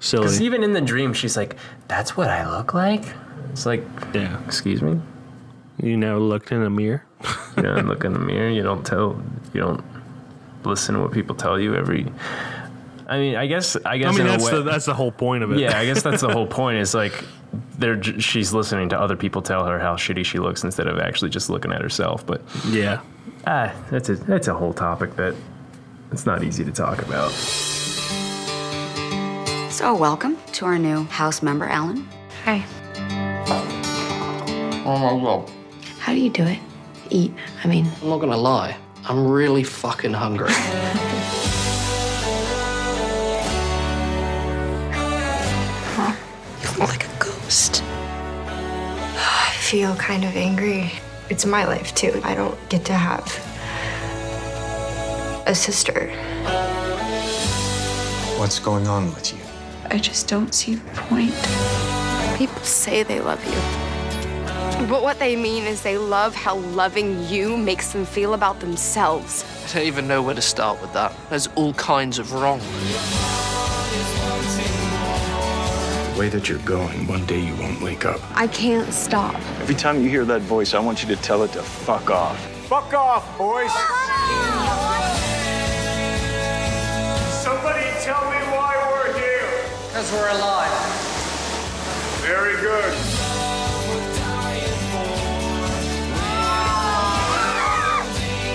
silly. 0.00 0.22
Because 0.22 0.40
even 0.40 0.62
in 0.62 0.72
the 0.72 0.80
dream, 0.80 1.12
she's 1.12 1.36
like, 1.36 1.56
"That's 1.88 2.16
what 2.16 2.28
I 2.28 2.48
look 2.48 2.74
like." 2.74 3.04
It's 3.50 3.66
like, 3.66 3.82
Yeah, 4.14 4.42
excuse 4.44 4.82
me. 4.82 5.00
you 5.82 5.96
never 5.96 6.18
looked 6.18 6.52
in 6.52 6.62
a 6.62 6.70
mirror. 6.70 7.04
You 7.56 7.62
don't 7.64 7.88
look 7.88 8.04
in 8.04 8.12
the 8.12 8.18
mirror. 8.20 8.50
You 8.50 8.62
don't 8.62 8.86
tell. 8.86 9.20
You 9.52 9.60
don't 9.60 9.84
listen 10.64 10.94
to 10.94 11.00
what 11.00 11.12
people 11.12 11.34
tell 11.34 11.58
you 11.58 11.74
every. 11.74 12.06
I 13.08 13.18
mean, 13.18 13.36
I 13.36 13.46
guess. 13.46 13.76
I 13.86 13.96
guess 13.96 14.14
I 14.14 14.18
mean, 14.18 14.26
that's 14.26 14.44
way, 14.44 14.56
the 14.56 14.62
that's 14.62 14.84
the 14.84 14.94
whole 14.94 15.10
point 15.10 15.42
of 15.42 15.50
it. 15.52 15.58
yeah, 15.58 15.78
I 15.78 15.86
guess 15.86 16.02
that's 16.02 16.20
the 16.20 16.28
whole 16.28 16.46
point. 16.60 16.78
Is 16.78 16.94
like, 16.94 17.24
they're 17.78 18.00
she's 18.02 18.52
listening 18.52 18.90
to 18.90 19.00
other 19.00 19.16
people 19.16 19.40
tell 19.40 19.64
her 19.64 19.78
how 19.78 19.96
shitty 19.96 20.26
she 20.26 20.38
looks 20.38 20.62
instead 20.62 20.86
of 20.86 20.98
actually 20.98 21.30
just 21.30 21.48
looking 21.48 21.72
at 21.72 21.80
herself. 21.80 22.26
But 22.26 22.42
yeah. 22.66 23.00
ah, 23.46 23.74
that's 23.90 24.10
a 24.10 24.16
that's 24.16 24.48
a 24.48 24.54
whole 24.54 24.74
topic 24.74 25.16
that 25.16 25.34
it's 26.12 26.26
not 26.26 26.44
easy 26.44 26.64
to 26.64 26.70
talk 26.70 27.00
about. 27.00 27.30
So, 29.70 29.94
welcome 29.94 30.36
to 30.52 30.66
our 30.66 30.78
new 30.78 31.04
house 31.04 31.40
member, 31.40 31.64
Alan. 31.64 32.06
Hi. 32.44 32.62
Oh 34.84 34.98
my 34.98 35.24
god. 35.24 35.50
How 35.98 36.12
do 36.12 36.20
you 36.20 36.30
do 36.30 36.44
it? 36.44 36.58
Eat. 37.08 37.32
I 37.64 37.68
mean, 37.68 37.90
I'm 38.02 38.10
not 38.10 38.18
gonna 38.18 38.36
lie. 38.36 38.76
I'm 39.04 39.26
really 39.26 39.62
fucking 39.62 40.12
hungry. 40.12 40.52
feel 49.68 49.94
kind 49.96 50.24
of 50.24 50.34
angry. 50.34 50.90
It's 51.28 51.44
my 51.44 51.66
life 51.66 51.94
too. 51.94 52.18
I 52.24 52.34
don't 52.34 52.56
get 52.70 52.86
to 52.86 52.94
have 52.94 53.26
a 55.46 55.54
sister. 55.54 56.08
What's 58.38 58.58
going 58.58 58.86
on 58.86 59.12
with 59.12 59.34
you? 59.34 59.40
I 59.90 59.98
just 59.98 60.26
don't 60.26 60.54
see 60.54 60.76
the 60.76 60.90
point. 60.92 61.34
People 62.38 62.62
say 62.62 63.02
they 63.02 63.20
love 63.20 63.44
you. 63.44 64.86
But 64.86 65.02
what 65.02 65.18
they 65.18 65.36
mean 65.36 65.64
is 65.64 65.82
they 65.82 65.98
love 65.98 66.34
how 66.34 66.56
loving 66.56 67.22
you 67.26 67.54
makes 67.58 67.92
them 67.92 68.06
feel 68.06 68.32
about 68.32 68.60
themselves. 68.60 69.44
I 69.66 69.74
don't 69.74 69.86
even 69.86 70.08
know 70.08 70.22
where 70.22 70.34
to 70.34 70.40
start 70.40 70.80
with 70.80 70.94
that. 70.94 71.14
There's 71.28 71.48
all 71.56 71.74
kinds 71.74 72.18
of 72.18 72.32
wrong. 72.32 72.60
The 76.18 76.22
way 76.22 76.30
that 76.30 76.48
you're 76.48 76.58
going, 76.58 77.06
one 77.06 77.24
day 77.26 77.38
you 77.38 77.54
won't 77.54 77.80
wake 77.80 78.04
up. 78.04 78.20
I 78.36 78.48
can't 78.48 78.92
stop. 78.92 79.36
Every 79.60 79.76
time 79.76 80.02
you 80.02 80.10
hear 80.10 80.24
that 80.24 80.40
voice, 80.40 80.74
I 80.74 80.80
want 80.80 81.00
you 81.00 81.08
to 81.14 81.22
tell 81.22 81.44
it 81.44 81.52
to 81.52 81.62
fuck 81.62 82.10
off. 82.10 82.36
Fuck 82.66 82.92
off, 82.92 83.38
boys! 83.38 83.70
Somebody 87.30 87.86
tell 88.02 88.24
me 88.32 88.36
why 88.50 88.74
we're 88.90 89.16
here. 89.16 89.48
Because 89.86 90.10
we're 90.10 90.30
alive. 90.30 90.72
Very 92.26 92.56
good. 92.56 92.94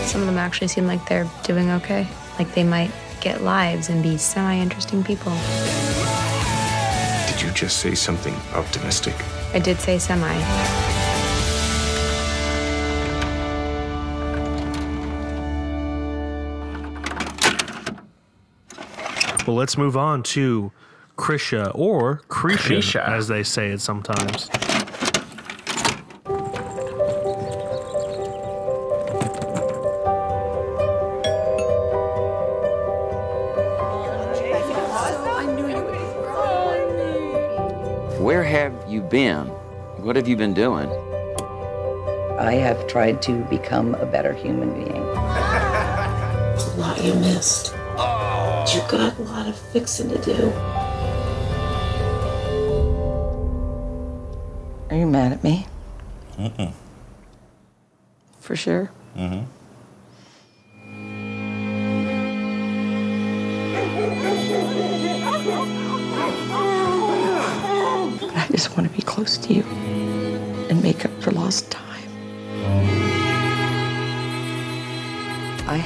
Some 0.05 0.19
of 0.19 0.27
them 0.27 0.37
actually 0.37 0.67
seem 0.67 0.85
like 0.85 1.07
they're 1.07 1.29
doing 1.45 1.69
okay. 1.69 2.09
Like 2.37 2.53
they 2.55 2.65
might 2.65 2.91
get 3.21 3.41
lives 3.41 3.87
and 3.87 4.03
be 4.03 4.17
semi 4.17 4.57
interesting 4.57 5.01
people. 5.01 5.31
Did 7.53 7.61
you 7.61 7.67
just 7.67 7.81
say 7.81 7.93
something 7.93 8.33
optimistic? 8.55 9.13
I 9.53 9.59
did 9.59 9.79
say 9.79 9.99
semi. 9.99 10.27
Well, 19.45 19.55
let's 19.55 19.77
move 19.77 19.95
on 19.95 20.23
to 20.23 20.71
Krisha 21.15 21.71
or 21.75 22.23
Krisha, 22.27 22.77
Krisha. 22.79 23.07
as 23.07 23.27
they 23.27 23.43
say 23.43 23.69
it 23.69 23.81
sometimes. 23.81 24.49
You 38.93 39.01
been? 39.01 39.47
What 39.97 40.15
have 40.15 40.27
you 40.27 40.37
been 40.37 40.53
doing? 40.53 40.87
I 42.37 42.53
have 42.53 42.87
tried 42.87 43.21
to 43.23 43.43
become 43.45 43.95
a 43.95 44.05
better 44.05 44.33
human 44.33 44.71
being. 44.73 45.03
a 45.03 46.75
lot 46.77 47.03
you 47.03 47.15
missed. 47.15 47.73
You 48.73 48.81
got 48.89 49.17
a 49.17 49.21
lot 49.23 49.47
of 49.47 49.57
fixing 49.57 50.09
to 50.09 50.17
do. 50.21 50.51
Are 54.89 54.95
you 54.95 55.07
mad 55.07 55.31
at 55.31 55.43
me? 55.43 55.65
Mm-mm. 56.37 56.71
For 58.39 58.55
sure. 58.55 58.91
Mm-hmm. 59.17 59.45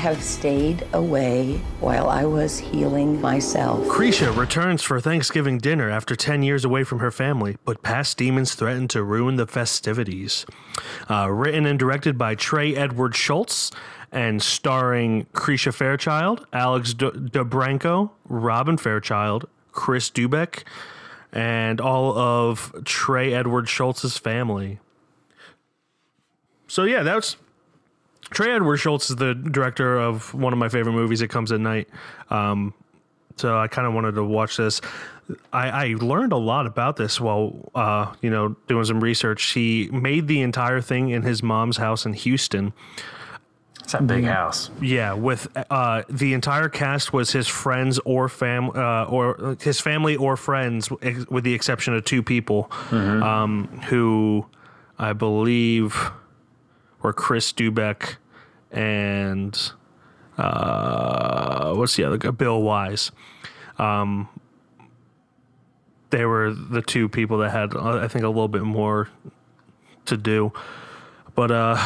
Have 0.07 0.23
stayed 0.23 0.87
away 0.93 1.59
while 1.81 2.09
I 2.09 2.23
was 2.23 2.57
healing 2.57 3.19
myself. 3.19 3.85
Krisha 3.87 4.33
returns 4.37 4.81
for 4.81 5.01
Thanksgiving 5.01 5.57
dinner 5.57 5.89
after 5.89 6.15
10 6.15 6.43
years 6.43 6.63
away 6.63 6.85
from 6.85 6.99
her 6.99 7.11
family, 7.11 7.57
but 7.65 7.83
past 7.83 8.17
demons 8.17 8.55
threaten 8.55 8.87
to 8.87 9.03
ruin 9.03 9.35
the 9.35 9.45
festivities. 9.45 10.45
Uh, 11.09 11.29
written 11.29 11.65
and 11.65 11.77
directed 11.77 12.17
by 12.17 12.35
Trey 12.35 12.73
Edward 12.73 13.15
Shults 13.15 13.73
and 14.09 14.41
starring 14.41 15.25
Krisha 15.33 15.73
Fairchild, 15.73 16.47
Alex 16.53 16.93
D- 16.93 17.07
DeBranco, 17.07 18.09
Robyn 18.29 18.77
Fairchild, 18.77 19.49
Chris 19.73 20.09
Doubek, 20.09 20.63
and 21.33 21.81
all 21.81 22.17
of 22.17 22.73
Trey 22.85 23.33
Edward 23.33 23.65
Shults's 23.65 24.17
family. 24.17 24.79
So, 26.65 26.83
yeah, 26.83 27.03
that's 27.03 27.35
Trey 28.29 28.53
Edward 28.53 28.77
Shults 28.77 29.09
is 29.09 29.15
the 29.15 29.33
director 29.33 29.97
of 29.97 30.33
one 30.33 30.53
of 30.53 30.59
my 30.59 30.69
favorite 30.69 30.93
movies, 30.93 31.21
It 31.21 31.29
Comes 31.29 31.51
at 31.51 31.59
Night. 31.59 31.87
Um, 32.29 32.73
so 33.37 33.57
I 33.57 33.67
kind 33.67 33.87
of 33.87 33.93
wanted 33.93 34.15
to 34.15 34.23
watch 34.23 34.57
this. 34.57 34.81
I, 35.53 35.69
I 35.69 35.95
learned 35.99 36.31
a 36.31 36.37
lot 36.37 36.65
about 36.65 36.97
this 36.97 37.19
while, 37.19 37.69
uh, 37.75 38.13
you 38.21 38.29
know, 38.29 38.55
doing 38.67 38.85
some 38.85 39.01
research. 39.01 39.51
He 39.51 39.89
made 39.91 40.27
the 40.27 40.41
entire 40.41 40.81
thing 40.81 41.09
in 41.09 41.21
his 41.21 41.43
mom's 41.43 41.77
house 41.77 42.05
in 42.05 42.13
Houston. 42.13 42.73
It's 43.83 43.93
a 43.93 44.01
big 44.01 44.25
house. 44.25 44.69
Yeah, 44.81 45.13
with 45.13 45.47
uh, 45.69 46.03
the 46.09 46.33
entire 46.33 46.67
cast 46.67 47.13
was 47.13 47.31
his 47.31 47.47
friends 47.47 47.99
or 47.99 48.27
fam 48.27 48.71
uh, 48.71 49.05
or 49.05 49.55
his 49.61 49.79
family 49.79 50.17
or 50.17 50.35
friends, 50.35 50.89
with 50.91 51.45
the 51.45 51.53
exception 51.53 51.93
of 51.93 52.03
two 52.03 52.21
people, 52.21 52.69
um, 52.91 53.67
who 53.87 54.45
I 54.99 55.13
believe 55.13 56.11
were 57.01 57.13
Chris 57.13 57.53
Doubek 57.53 58.15
and 58.71 59.71
uh, 60.37 61.73
what's 61.73 61.95
the 61.95 62.03
other 62.03 62.17
guy? 62.17 62.31
Bill 62.31 62.61
Wise. 62.61 63.11
Um, 63.77 64.29
they 66.09 66.25
were 66.25 66.53
the 66.53 66.81
two 66.81 67.09
people 67.09 67.39
that 67.39 67.51
had, 67.51 67.75
uh, 67.75 67.99
I 67.99 68.07
think, 68.07 68.23
a 68.23 68.29
little 68.29 68.47
bit 68.47 68.63
more 68.63 69.09
to 70.05 70.17
do. 70.17 70.53
But 71.35 71.51
uh, 71.51 71.77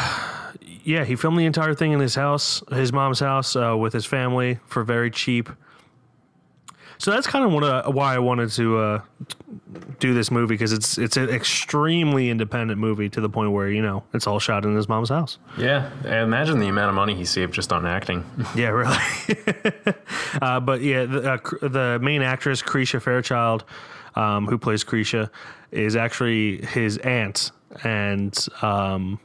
yeah, 0.84 1.04
he 1.04 1.16
filmed 1.16 1.38
the 1.38 1.46
entire 1.46 1.74
thing 1.74 1.92
in 1.92 2.00
his 2.00 2.14
house, 2.14 2.62
his 2.70 2.92
mom's 2.92 3.20
house, 3.20 3.56
uh, 3.56 3.76
with 3.76 3.92
his 3.92 4.06
family 4.06 4.58
for 4.66 4.84
very 4.84 5.10
cheap. 5.10 5.48
So 7.02 7.10
that's 7.10 7.26
kind 7.26 7.44
of 7.44 7.52
one 7.52 7.64
of, 7.64 7.92
why 7.96 8.14
I 8.14 8.20
wanted 8.20 8.50
to 8.50 8.78
uh, 8.78 9.00
do 9.98 10.14
this 10.14 10.30
movie 10.30 10.54
because 10.54 10.72
it's 10.72 10.98
it's 10.98 11.16
an 11.16 11.30
extremely 11.30 12.30
independent 12.30 12.78
movie 12.78 13.08
to 13.08 13.20
the 13.20 13.28
point 13.28 13.50
where 13.50 13.68
you 13.68 13.82
know 13.82 14.04
it's 14.14 14.28
all 14.28 14.38
shot 14.38 14.64
in 14.64 14.76
his 14.76 14.88
mom's 14.88 15.08
house. 15.08 15.38
Yeah, 15.58 15.90
imagine 16.04 16.60
the 16.60 16.68
amount 16.68 16.90
of 16.90 16.94
money 16.94 17.16
he 17.16 17.24
saved 17.24 17.54
just 17.54 17.72
on 17.72 17.86
acting. 17.86 18.24
Yeah, 18.54 18.68
really. 18.68 18.96
uh, 20.42 20.60
but 20.60 20.80
yeah, 20.82 21.06
the, 21.06 21.32
uh, 21.32 21.68
the 21.68 21.98
main 22.00 22.22
actress, 22.22 22.62
Krisha 22.62 23.02
Fairchild, 23.02 23.64
um, 24.14 24.46
who 24.46 24.56
plays 24.56 24.84
Krisha, 24.84 25.28
is 25.72 25.96
actually 25.96 26.64
his 26.66 26.98
aunt. 26.98 27.50
And 27.82 28.38
um, 28.60 29.18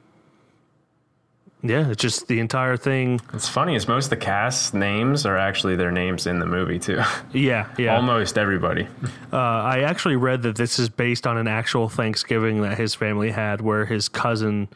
yeah, 1.64 1.90
it's 1.90 2.02
just 2.02 2.28
the 2.28 2.40
entire 2.40 2.78
thing. 2.78 3.20
It's 3.34 3.50
funny 3.50 3.76
is 3.76 3.88
most 3.88 4.06
of 4.06 4.10
the 4.12 4.18
cast 4.18 4.74
names 4.74 5.26
are 5.26 5.38
actually 5.38 5.76
their 5.76 5.92
names 5.92 6.28
in 6.28 6.40
the 6.40 6.46
movie 6.46 6.80
too. 6.80 7.02
Yeah, 7.34 7.68
yeah. 7.78 7.96
Almost 7.96 8.38
everybody. 8.38 8.88
Uh, 9.34 9.38
I 9.38 9.82
actually 9.82 10.16
read 10.16 10.44
that 10.44 10.56
this 10.56 10.80
is 10.80 10.90
based 10.90 11.28
on 11.28 11.38
an 11.38 11.48
actual 11.48 11.90
Thanksgiving 11.90 12.62
that 12.62 12.78
his 12.78 12.96
family 12.96 13.32
had, 13.32 13.62
where 13.62 13.86
his 13.86 14.08
cousin, 14.08 14.68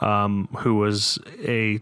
um, 0.00 0.48
who 0.58 0.76
was 0.76 1.18
a 1.44 1.80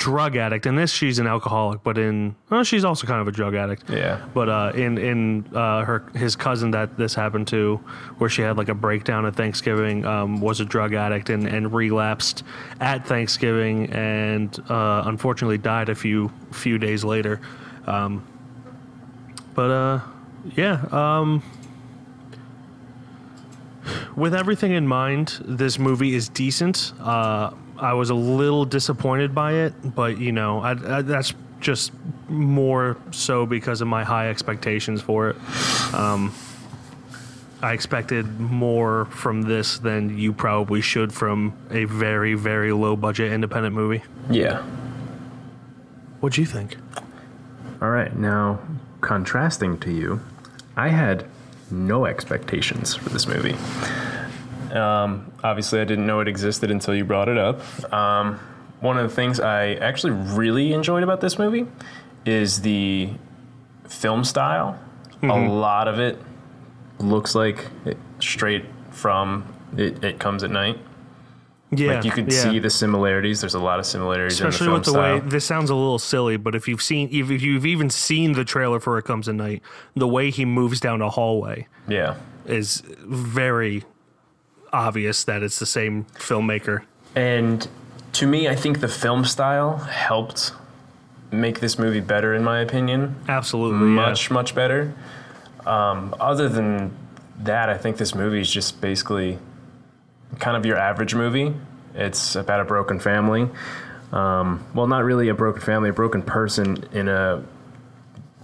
drug 0.00 0.34
addict, 0.34 0.64
and 0.64 0.78
this 0.78 0.90
she's 0.90 1.18
an 1.18 1.26
alcoholic, 1.26 1.84
but 1.84 1.98
in 1.98 2.34
well, 2.48 2.64
she's 2.64 2.86
also 2.86 3.06
kind 3.06 3.20
of 3.20 3.28
a 3.28 3.32
drug 3.32 3.54
addict. 3.54 3.88
Yeah. 3.90 4.24
But 4.32 4.48
uh, 4.48 4.72
in 4.74 4.96
in 4.96 5.46
uh, 5.54 5.84
her 5.84 6.10
his 6.14 6.36
cousin 6.36 6.70
that 6.70 6.96
this 6.96 7.14
happened 7.14 7.46
to, 7.48 7.76
where 8.16 8.30
she 8.30 8.40
had 8.40 8.56
like 8.56 8.70
a 8.70 8.74
breakdown 8.74 9.26
at 9.26 9.36
Thanksgiving, 9.36 10.06
um, 10.06 10.40
was 10.40 10.58
a 10.60 10.64
drug 10.64 10.94
addict 10.94 11.28
and, 11.28 11.46
and 11.46 11.72
relapsed 11.72 12.44
at 12.80 13.06
Thanksgiving, 13.06 13.92
and 13.92 14.58
uh, 14.70 15.02
unfortunately 15.04 15.58
died 15.58 15.90
a 15.90 15.94
few 15.94 16.32
few 16.50 16.78
days 16.78 17.04
later. 17.04 17.38
Um, 17.86 18.26
but 19.54 19.70
uh, 19.70 20.00
yeah. 20.56 20.82
Um, 20.90 21.42
with 24.16 24.34
everything 24.34 24.72
in 24.72 24.86
mind, 24.86 25.40
this 25.44 25.78
movie 25.78 26.14
is 26.14 26.30
decent. 26.30 26.94
Uh, 27.00 27.50
I 27.80 27.94
was 27.94 28.10
a 28.10 28.14
little 28.14 28.64
disappointed 28.64 29.34
by 29.34 29.52
it, 29.54 29.72
but 29.94 30.18
you 30.18 30.32
know, 30.32 30.60
I, 30.60 30.98
I, 30.98 31.02
that's 31.02 31.32
just 31.60 31.92
more 32.28 32.96
so 33.10 33.46
because 33.46 33.80
of 33.80 33.88
my 33.88 34.04
high 34.04 34.28
expectations 34.28 35.00
for 35.00 35.30
it. 35.30 35.36
Um, 35.94 36.34
I 37.62 37.72
expected 37.72 38.40
more 38.40 39.04
from 39.06 39.42
this 39.42 39.78
than 39.78 40.18
you 40.18 40.32
probably 40.32 40.80
should 40.80 41.12
from 41.12 41.56
a 41.70 41.84
very, 41.84 42.34
very 42.34 42.72
low 42.72 42.96
budget 42.96 43.32
independent 43.32 43.74
movie. 43.74 44.02
Yeah. 44.30 44.62
What'd 46.20 46.38
you 46.38 46.46
think? 46.46 46.76
All 47.82 47.90
right, 47.90 48.14
now 48.16 48.60
contrasting 49.00 49.78
to 49.80 49.90
you, 49.92 50.20
I 50.76 50.88
had 50.88 51.26
no 51.70 52.06
expectations 52.06 52.94
for 52.94 53.08
this 53.10 53.26
movie. 53.26 53.56
Um, 54.72 55.32
obviously, 55.42 55.80
I 55.80 55.84
didn't 55.84 56.06
know 56.06 56.20
it 56.20 56.28
existed 56.28 56.70
until 56.70 56.94
you 56.94 57.04
brought 57.04 57.28
it 57.28 57.38
up. 57.38 57.60
Um, 57.92 58.38
one 58.80 58.96
of 58.98 59.08
the 59.08 59.14
things 59.14 59.40
I 59.40 59.74
actually 59.74 60.12
really 60.12 60.72
enjoyed 60.72 61.02
about 61.02 61.20
this 61.20 61.38
movie 61.38 61.66
is 62.24 62.60
the 62.62 63.10
film 63.88 64.24
style. 64.24 64.78
A 65.22 65.26
Mhm. 65.26 65.60
lot 65.60 65.86
of 65.88 65.98
it 65.98 66.18
looks 66.98 67.34
like 67.34 67.66
it, 67.84 67.98
straight 68.20 68.64
from 68.90 69.44
it, 69.76 70.02
it 70.04 70.18
Comes 70.18 70.42
at 70.42 70.50
Night. 70.50 70.78
Yeah, 71.72 71.94
like 71.94 72.04
you 72.04 72.10
could 72.10 72.32
yeah. 72.32 72.42
see 72.42 72.58
the 72.58 72.70
similarities. 72.70 73.40
There's 73.42 73.54
a 73.54 73.60
lot 73.60 73.78
of 73.78 73.86
similarities 73.86 74.40
Especially 74.40 74.66
in 74.66 74.72
the 74.72 74.78
with 74.78 74.84
the 74.86 74.92
film 74.92 75.04
way 75.04 75.20
this 75.20 75.44
sounds 75.44 75.70
a 75.70 75.74
little 75.74 76.00
silly, 76.00 76.36
but 76.36 76.54
if 76.56 76.66
you've 76.66 76.82
seen, 76.82 77.08
if, 77.12 77.30
if 77.30 77.42
you've 77.42 77.64
even 77.66 77.90
seen 77.90 78.32
the 78.32 78.44
trailer 78.44 78.80
for 78.80 78.98
"It 78.98 79.04
Comes 79.04 79.28
at 79.28 79.36
Night," 79.36 79.62
the 79.94 80.08
way 80.08 80.30
he 80.30 80.44
moves 80.44 80.80
down 80.80 81.00
a 81.00 81.08
hallway, 81.10 81.68
Yeah. 81.86 82.14
is 82.44 82.82
very 83.06 83.84
obvious 84.72 85.24
that 85.24 85.42
it's 85.42 85.58
the 85.58 85.66
same 85.66 86.04
filmmaker. 86.14 86.82
And 87.14 87.66
to 88.14 88.26
me, 88.26 88.48
I 88.48 88.54
think 88.54 88.80
the 88.80 88.88
film 88.88 89.24
style 89.24 89.78
helped 89.78 90.52
make 91.32 91.60
this 91.60 91.78
movie 91.78 92.00
better, 92.00 92.34
in 92.34 92.42
my 92.44 92.60
opinion. 92.60 93.16
Absolutely, 93.28 93.88
yeah. 93.88 93.94
much 93.94 94.30
much 94.30 94.54
better. 94.54 94.92
Um, 95.66 96.14
other 96.20 96.48
than 96.48 96.96
that, 97.40 97.68
I 97.68 97.76
think 97.76 97.96
this 97.96 98.14
movie 98.14 98.40
is 98.40 98.50
just 98.50 98.80
basically 98.80 99.38
kind 100.38 100.56
of 100.56 100.64
your 100.64 100.76
average 100.76 101.14
movie. 101.14 101.54
It's 101.94 102.36
about 102.36 102.60
a 102.60 102.64
broken 102.64 103.00
family. 103.00 103.48
Um, 104.12 104.64
well, 104.74 104.86
not 104.86 105.04
really 105.04 105.28
a 105.28 105.34
broken 105.34 105.62
family, 105.62 105.90
a 105.90 105.92
broken 105.92 106.22
person 106.22 106.84
in 106.92 107.08
a 107.08 107.44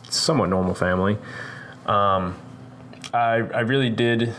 somewhat 0.09 0.49
normal 0.49 0.75
family. 0.75 1.19
Um, 1.87 2.37
I 3.13 3.37
I 3.55 3.61
really 3.61 3.91
did. 3.91 4.33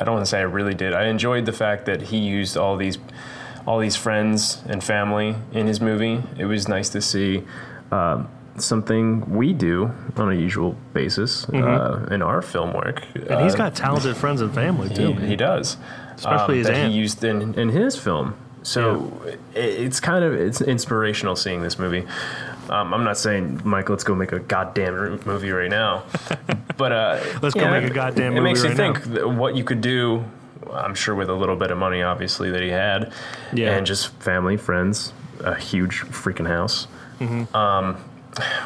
I 0.00 0.04
don't 0.04 0.14
want 0.14 0.26
to 0.26 0.30
say 0.30 0.38
I 0.38 0.42
really 0.42 0.74
did. 0.74 0.92
I 0.94 1.06
enjoyed 1.06 1.44
the 1.46 1.52
fact 1.52 1.86
that 1.86 2.02
he 2.02 2.18
used 2.18 2.56
all 2.56 2.76
these 2.76 2.98
all 3.66 3.78
these 3.78 3.96
friends 3.96 4.62
and 4.66 4.82
family 4.82 5.34
in 5.52 5.66
his 5.66 5.80
movie. 5.80 6.22
It 6.38 6.46
was 6.46 6.68
nice 6.68 6.88
to 6.90 7.00
see 7.02 7.42
um, 7.92 8.28
something 8.56 9.28
we 9.30 9.52
do 9.52 9.90
on 10.16 10.30
a 10.32 10.34
usual 10.34 10.74
basis 10.94 11.46
uh, 11.50 12.06
in 12.10 12.22
our 12.22 12.40
film 12.42 12.72
work. 12.72 13.02
Mm-hmm. 13.02 13.32
And 13.32 13.42
he's 13.42 13.54
Uh, 13.54 13.58
got 13.58 13.74
talented 13.74 14.16
friends 14.16 14.40
and 14.40 14.54
family 14.54 14.88
too. 14.88 15.12
he, 15.12 15.26
he 15.28 15.36
does, 15.36 15.76
Especially 16.14 16.54
um, 16.54 16.58
his 16.58 16.66
that 16.68 16.76
aunt. 16.76 16.92
he 16.92 16.98
used 16.98 17.22
in 17.24 17.54
in 17.58 17.68
his 17.70 17.96
film. 17.96 18.34
So 18.62 19.12
it, 19.26 19.38
it's 19.54 20.00
kind 20.00 20.24
of 20.24 20.32
it's 20.34 20.60
inspirational 20.60 21.36
seeing 21.36 21.62
this 21.62 21.78
movie. 21.78 22.04
Um, 22.70 22.92
I'm 22.94 23.04
not 23.04 23.16
saying 23.18 23.60
Mike, 23.64 23.88
let's 23.88 24.04
go 24.04 24.14
make 24.14 24.32
a 24.32 24.38
goddamn 24.40 25.20
movie 25.24 25.50
right 25.50 25.70
now, 25.70 26.04
but 26.76 26.92
uh, 26.92 27.20
Let's 27.42 27.54
go 27.54 27.62
yeah, 27.62 27.80
make 27.80 27.90
a 27.90 27.94
goddamn 27.94 28.36
It 28.36 28.40
movie 28.40 28.40
It 28.40 28.42
makes 28.42 28.62
you 28.62 28.68
right 28.70 28.98
think 29.02 29.36
what 29.38 29.56
you 29.56 29.64
could 29.64 29.80
do. 29.80 30.24
I'm 30.72 30.94
sure 30.94 31.14
with 31.14 31.30
a 31.30 31.34
little 31.34 31.56
bit 31.56 31.70
of 31.70 31.78
money, 31.78 32.02
obviously 32.02 32.50
that 32.50 32.62
he 32.62 32.68
had, 32.68 33.12
Yeah. 33.54 33.76
and 33.76 33.86
just 33.86 34.08
family, 34.20 34.56
friends, 34.58 35.12
a 35.40 35.54
huge 35.54 36.00
freaking 36.02 36.46
house. 36.46 36.88
Mhm. 37.20 37.52
Um, 37.54 37.96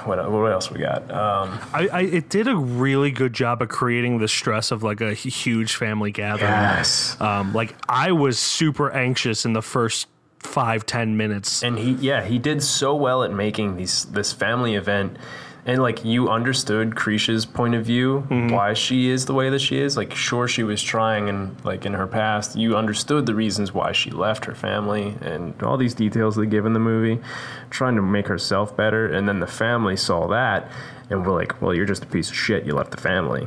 what 0.05 0.31
what 0.31 0.53
else 0.53 0.71
we 0.71 0.81
got? 0.81 1.03
Um, 1.11 1.59
I, 1.73 1.89
I 1.93 2.01
it 2.03 2.29
did 2.29 2.47
a 2.49 2.57
really 2.57 3.11
good 3.11 3.33
job 3.33 3.63
of 3.63 3.69
creating 3.69 4.19
the 4.19 4.29
stress 4.29 4.71
of 4.71 4.83
like 4.83 5.01
a 5.01 5.15
huge 5.15 5.77
family 5.77 6.11
gathering. 6.11 6.51
Yes. 6.51 7.17
Um, 7.21 7.53
like 7.55 7.75
I 7.89 8.13
was 8.13 8.39
super 8.39 8.91
anxious 8.91 9.47
in 9.47 9.53
the 9.55 9.63
first 9.63 10.09
five 10.43 10.85
ten 10.87 11.17
minutes. 11.17 11.63
and 11.63 11.79
he 11.79 11.93
yeah 11.93 12.23
he 12.25 12.39
did 12.39 12.63
so 12.63 12.95
well 12.95 13.23
at 13.23 13.33
making 13.33 13.77
these 13.77 14.05
this 14.07 14.33
family 14.33 14.75
event. 14.75 15.17
And 15.65 15.81
like 15.81 16.05
you 16.05 16.29
understood 16.29 16.97
Krisha's 16.97 17.47
point 17.47 17.77
of 17.77 17.87
view 17.87 18.23
why 18.51 18.75
she 18.75 19.09
is 19.09 19.27
the 19.27 19.33
way 19.33 19.49
that 19.49 19.61
she 19.61 19.79
is. 19.79 19.97
Like 19.97 20.13
sure 20.13 20.49
she 20.49 20.65
was 20.65 20.83
trying 20.83 21.29
and 21.29 21.55
like 21.65 21.87
in 21.87 21.93
her 21.95 22.09
past. 22.09 22.57
You 22.57 22.77
understood 22.77 23.27
the 23.27 23.35
reasons 23.37 23.73
why 23.73 23.93
she 23.93 24.11
left 24.11 24.45
her 24.47 24.57
family 24.57 25.15
and 25.21 25.55
all 25.63 25.77
these 25.77 25.95
details 25.95 26.35
they 26.35 26.47
give 26.47 26.67
in 26.67 26.73
the 26.73 26.81
movie 26.81 27.23
trying 27.71 27.95
to 27.95 28.03
make 28.03 28.27
herself 28.27 28.77
better. 28.77 29.07
And 29.07 29.29
then 29.29 29.39
the 29.39 29.47
family 29.47 29.97
saw 29.97 30.27
that 30.29 30.69
and 31.09 31.25
were 31.25 31.33
like 31.33 31.63
well 31.63 31.73
you're 31.73 31.87
just 31.87 32.03
a 32.03 32.09
piece 32.09 32.29
of 32.31 32.35
shit. 32.37 32.65
You 32.67 32.75
left 32.75 32.91
the 32.91 33.01
family. 33.01 33.47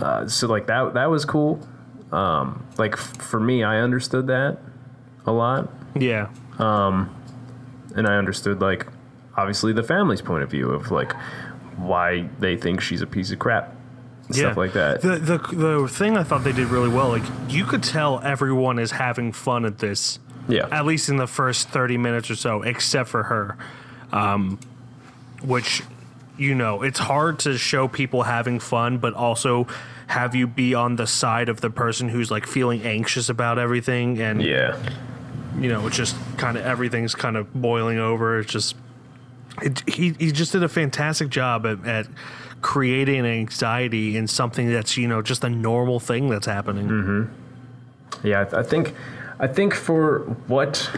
Uh, 0.00 0.26
so 0.26 0.46
like 0.48 0.66
that 0.68 0.94
that 0.94 1.10
was 1.10 1.26
cool. 1.26 1.60
Um, 2.10 2.64
like 2.78 2.94
f- 2.94 3.16
for 3.18 3.38
me 3.38 3.62
I 3.62 3.80
understood 3.80 4.28
that 4.28 4.58
a 5.26 5.32
lot 5.32 5.68
Yeah. 5.94 6.28
um, 6.58 7.14
and 7.94 8.06
I 8.06 8.16
understood 8.16 8.60
like 8.60 8.86
obviously 9.36 9.72
the 9.72 9.82
family's 9.82 10.22
point 10.22 10.42
of 10.42 10.50
view 10.50 10.70
of 10.70 10.90
like 10.90 11.12
why 11.76 12.28
they 12.40 12.56
think 12.56 12.80
she's 12.80 13.02
a 13.02 13.06
piece 13.06 13.30
of 13.32 13.38
crap, 13.38 13.74
stuff 14.30 14.56
like 14.56 14.72
that. 14.72 15.02
The 15.02 15.16
the 15.18 15.38
the 15.82 15.88
thing 15.88 16.16
I 16.16 16.22
thought 16.22 16.42
they 16.44 16.52
did 16.52 16.68
really 16.68 16.88
well, 16.88 17.08
like 17.10 17.22
you 17.48 17.64
could 17.64 17.82
tell 17.82 18.20
everyone 18.22 18.78
is 18.78 18.92
having 18.92 19.32
fun 19.32 19.64
at 19.66 19.78
this. 19.78 20.18
Yeah. 20.48 20.68
At 20.70 20.86
least 20.86 21.08
in 21.08 21.16
the 21.16 21.26
first 21.26 21.68
thirty 21.68 21.98
minutes 21.98 22.30
or 22.30 22.36
so, 22.36 22.62
except 22.62 23.08
for 23.10 23.24
her, 23.24 23.56
um, 24.12 24.58
which 25.42 25.82
you 26.38 26.54
know 26.54 26.82
it's 26.82 26.98
hard 26.98 27.38
to 27.40 27.58
show 27.58 27.88
people 27.88 28.22
having 28.22 28.58
fun, 28.58 28.96
but 28.98 29.12
also 29.12 29.66
have 30.06 30.34
you 30.34 30.46
be 30.46 30.72
on 30.74 30.96
the 30.96 31.06
side 31.06 31.48
of 31.50 31.60
the 31.60 31.68
person 31.70 32.08
who's 32.08 32.30
like 32.30 32.46
feeling 32.46 32.82
anxious 32.82 33.28
about 33.28 33.58
everything 33.58 34.18
and 34.20 34.40
yeah 34.40 34.76
you 35.60 35.68
know 35.68 35.86
it's 35.86 35.96
just 35.96 36.16
kind 36.36 36.56
of 36.56 36.64
everything's 36.64 37.14
kind 37.14 37.36
of 37.36 37.52
boiling 37.54 37.98
over 37.98 38.38
it's 38.40 38.52
just 38.52 38.74
it, 39.62 39.82
he, 39.88 40.12
he 40.18 40.32
just 40.32 40.52
did 40.52 40.62
a 40.62 40.68
fantastic 40.68 41.28
job 41.30 41.64
at, 41.66 41.84
at 41.86 42.06
creating 42.62 43.24
anxiety 43.24 44.16
in 44.16 44.26
something 44.26 44.70
that's 44.70 44.96
you 44.96 45.08
know 45.08 45.22
just 45.22 45.44
a 45.44 45.48
normal 45.48 45.98
thing 46.00 46.28
that's 46.28 46.46
happening 46.46 46.88
Mm-hmm. 46.88 48.26
Yeah, 48.26 48.40
I, 48.40 48.44
th- 48.44 48.54
I 48.54 48.62
think 48.62 48.94
I 49.38 49.46
think 49.46 49.74
for 49.74 50.20
what 50.46 50.90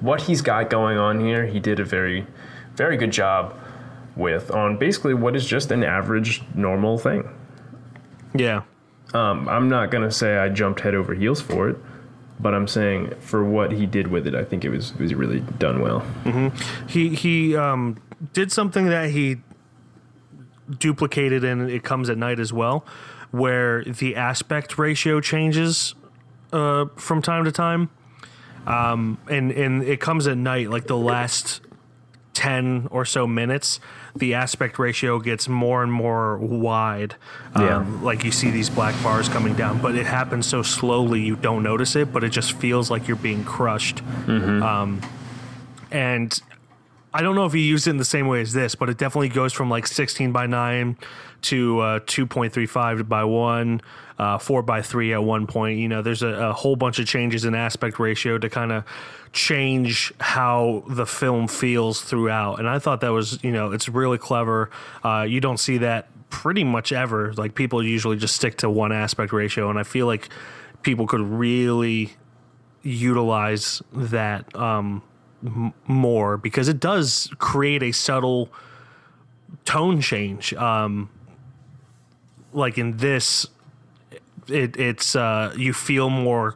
what 0.00 0.22
he's 0.22 0.42
got 0.42 0.70
going 0.70 0.98
on 0.98 1.20
here, 1.20 1.46
he 1.46 1.60
did 1.60 1.80
a 1.80 1.84
very 1.84 2.26
very 2.76 2.96
good 2.96 3.10
job 3.10 3.54
with 4.16 4.50
on 4.50 4.76
basically 4.78 5.14
what 5.14 5.36
is 5.36 5.46
just 5.46 5.70
an 5.70 5.84
average 5.84 6.42
normal 6.54 6.98
thing. 6.98 7.28
yeah 8.34 8.62
Um, 9.14 9.48
I'm 9.48 9.68
not 9.68 9.90
gonna 9.90 10.10
say 10.10 10.38
I 10.38 10.48
jumped 10.48 10.80
head 10.80 10.94
over 10.94 11.14
heels 11.14 11.40
for 11.40 11.68
it, 11.70 11.76
but 12.40 12.54
I'm 12.54 12.68
saying 12.68 13.14
for 13.20 13.44
what 13.44 13.72
he 13.72 13.86
did 13.86 14.08
with 14.08 14.26
it, 14.26 14.34
I 14.34 14.44
think 14.44 14.64
it 14.64 14.70
was 14.70 14.90
it 14.92 15.00
was 15.00 15.14
really 15.14 15.40
done 15.58 15.80
well. 15.80 16.00
hmm 16.00 16.48
he 16.88 17.14
he 17.14 17.56
um, 17.56 17.96
did 18.32 18.50
something 18.52 18.86
that 18.86 19.10
he 19.10 19.38
duplicated 20.78 21.44
in 21.44 21.68
it 21.68 21.82
comes 21.82 22.10
at 22.10 22.18
night 22.18 22.38
as 22.38 22.52
well 22.52 22.84
where 23.30 23.82
the 23.84 24.14
aspect 24.16 24.76
ratio 24.78 25.20
changes 25.20 25.94
uh, 26.52 26.86
from 26.96 27.22
time 27.22 27.44
to 27.44 27.52
time 27.52 27.88
um, 28.66 29.16
and 29.30 29.50
and 29.50 29.82
it 29.82 29.98
comes 30.00 30.26
at 30.26 30.36
night 30.36 30.68
like 30.68 30.86
the 30.86 30.96
last 30.96 31.62
10 32.38 32.86
or 32.92 33.04
so 33.04 33.26
minutes 33.26 33.80
the 34.14 34.32
aspect 34.34 34.78
ratio 34.78 35.18
gets 35.18 35.48
more 35.48 35.82
and 35.82 35.90
more 35.92 36.38
wide 36.38 37.16
um, 37.56 37.64
Yeah. 37.64 37.84
like 38.00 38.22
you 38.22 38.30
see 38.30 38.50
these 38.52 38.70
black 38.70 38.94
bars 39.02 39.28
coming 39.28 39.54
down 39.54 39.80
but 39.82 39.96
it 39.96 40.06
happens 40.06 40.46
so 40.46 40.62
slowly 40.62 41.20
you 41.20 41.34
don't 41.34 41.64
notice 41.64 41.96
it 41.96 42.12
but 42.12 42.22
it 42.22 42.28
just 42.30 42.52
feels 42.52 42.90
like 42.92 43.08
you're 43.08 43.16
being 43.30 43.44
crushed 43.44 43.96
Mm-hmm. 44.26 44.62
um, 44.62 45.00
and 45.90 46.40
I 47.12 47.22
don't 47.22 47.34
know 47.34 47.46
if 47.46 47.52
he 47.54 47.60
used 47.66 47.86
it 47.86 47.90
in 47.90 47.96
the 47.96 48.04
same 48.04 48.28
way 48.28 48.42
as 48.42 48.52
this, 48.52 48.74
but 48.74 48.90
it 48.90 48.98
definitely 48.98 49.30
goes 49.30 49.54
from 49.54 49.70
like 49.70 49.86
16 49.86 50.30
by 50.30 50.46
9 50.46 50.96
to 51.42 51.80
uh, 51.80 52.00
2.35 52.00 53.08
by 53.08 53.24
1, 53.24 53.80
uh, 54.18 54.36
4 54.38 54.62
by 54.62 54.82
3 54.82 55.14
at 55.14 55.24
one 55.24 55.46
point. 55.46 55.78
You 55.78 55.88
know, 55.88 56.02
there's 56.02 56.22
a, 56.22 56.28
a 56.28 56.52
whole 56.52 56.76
bunch 56.76 56.98
of 56.98 57.06
changes 57.06 57.46
in 57.46 57.54
aspect 57.54 57.98
ratio 57.98 58.36
to 58.36 58.50
kind 58.50 58.72
of 58.72 58.84
change 59.32 60.12
how 60.20 60.84
the 60.88 61.06
film 61.06 61.48
feels 61.48 62.00
throughout. 62.00 62.58
And 62.58 62.68
I 62.68 62.78
thought 62.78 63.00
that 63.00 63.12
was, 63.12 63.42
you 63.42 63.52
know, 63.52 63.72
it's 63.72 63.88
really 63.88 64.18
clever. 64.18 64.70
Uh, 65.02 65.26
you 65.28 65.40
don't 65.40 65.58
see 65.58 65.78
that 65.78 66.08
pretty 66.30 66.64
much 66.64 66.92
ever. 66.92 67.32
Like 67.34 67.54
people 67.54 67.82
usually 67.82 68.16
just 68.16 68.36
stick 68.36 68.58
to 68.58 68.70
one 68.70 68.92
aspect 68.92 69.32
ratio. 69.32 69.70
And 69.70 69.78
I 69.78 69.82
feel 69.82 70.06
like 70.06 70.28
people 70.82 71.06
could 71.06 71.20
really 71.20 72.12
utilize 72.82 73.82
that 73.92 74.54
um, 74.56 75.02
m- 75.44 75.74
more 75.86 76.36
because 76.36 76.68
it 76.68 76.80
does 76.80 77.30
create 77.38 77.82
a 77.82 77.92
subtle 77.92 78.50
tone 79.64 80.00
change. 80.00 80.54
Um, 80.54 81.10
like 82.52 82.78
in 82.78 82.96
this, 82.96 83.46
it, 84.48 84.76
it's 84.78 85.14
uh, 85.14 85.52
you 85.56 85.72
feel 85.72 86.08
more 86.08 86.54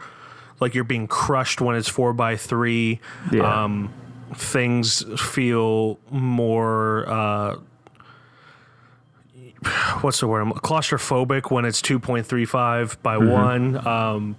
like 0.62 0.74
you're 0.74 0.84
being 0.84 1.06
crushed 1.06 1.60
when 1.60 1.76
it's 1.76 1.88
four 1.88 2.14
by 2.14 2.36
three. 2.36 3.00
Yeah. 3.30 3.64
Um, 3.64 3.92
things 4.34 5.04
feel 5.20 5.98
more. 6.10 7.06
Uh, 7.08 7.56
what's 10.00 10.20
the 10.20 10.26
word? 10.26 10.46
Claustrophobic 10.46 11.50
when 11.50 11.64
it's 11.64 11.80
two 11.82 11.98
point 11.98 12.26
three 12.26 12.44
five 12.44 13.00
by 13.02 13.16
Mhm. 13.16 13.30
one. 13.30 13.86
Um, 13.86 14.36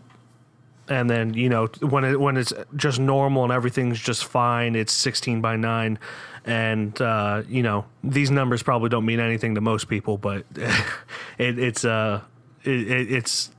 and 0.90 1.10
then 1.10 1.34
you 1.34 1.48
know 1.48 1.68
when 1.80 2.04
it 2.04 2.20
when 2.20 2.36
it's 2.36 2.52
just 2.76 3.00
normal 3.00 3.44
and 3.46 3.54
everything's 3.54 3.98
just 4.02 4.26
fine 4.26 4.76
it's 4.76 4.92
16 4.92 5.40
by 5.40 5.56
9 5.56 5.98
and 6.44 7.02
uh, 7.02 7.42
you 7.48 7.64
know 7.64 7.86
these 8.04 8.30
numbers 8.30 8.62
probably 8.62 8.90
don't 8.90 9.06
mean 9.06 9.22
anything 9.22 9.56
to 9.56 9.62
most 9.62 9.88
people 9.88 10.18
but 10.18 10.44
it, 11.38 11.58
it's 11.58 11.86
uh 11.86 12.20
it, 12.66 12.92
it, 12.92 13.12
it's 13.14 13.50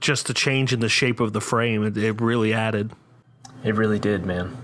just 0.00 0.28
a 0.30 0.34
change 0.34 0.72
in 0.72 0.80
the 0.80 0.88
shape 0.88 1.20
of 1.20 1.32
the 1.32 1.40
frame 1.40 1.84
it, 1.84 1.96
it 1.96 2.20
really 2.20 2.52
added 2.52 2.92
It 3.64 3.74
really 3.74 3.98
did, 3.98 4.24
man. 4.26 4.56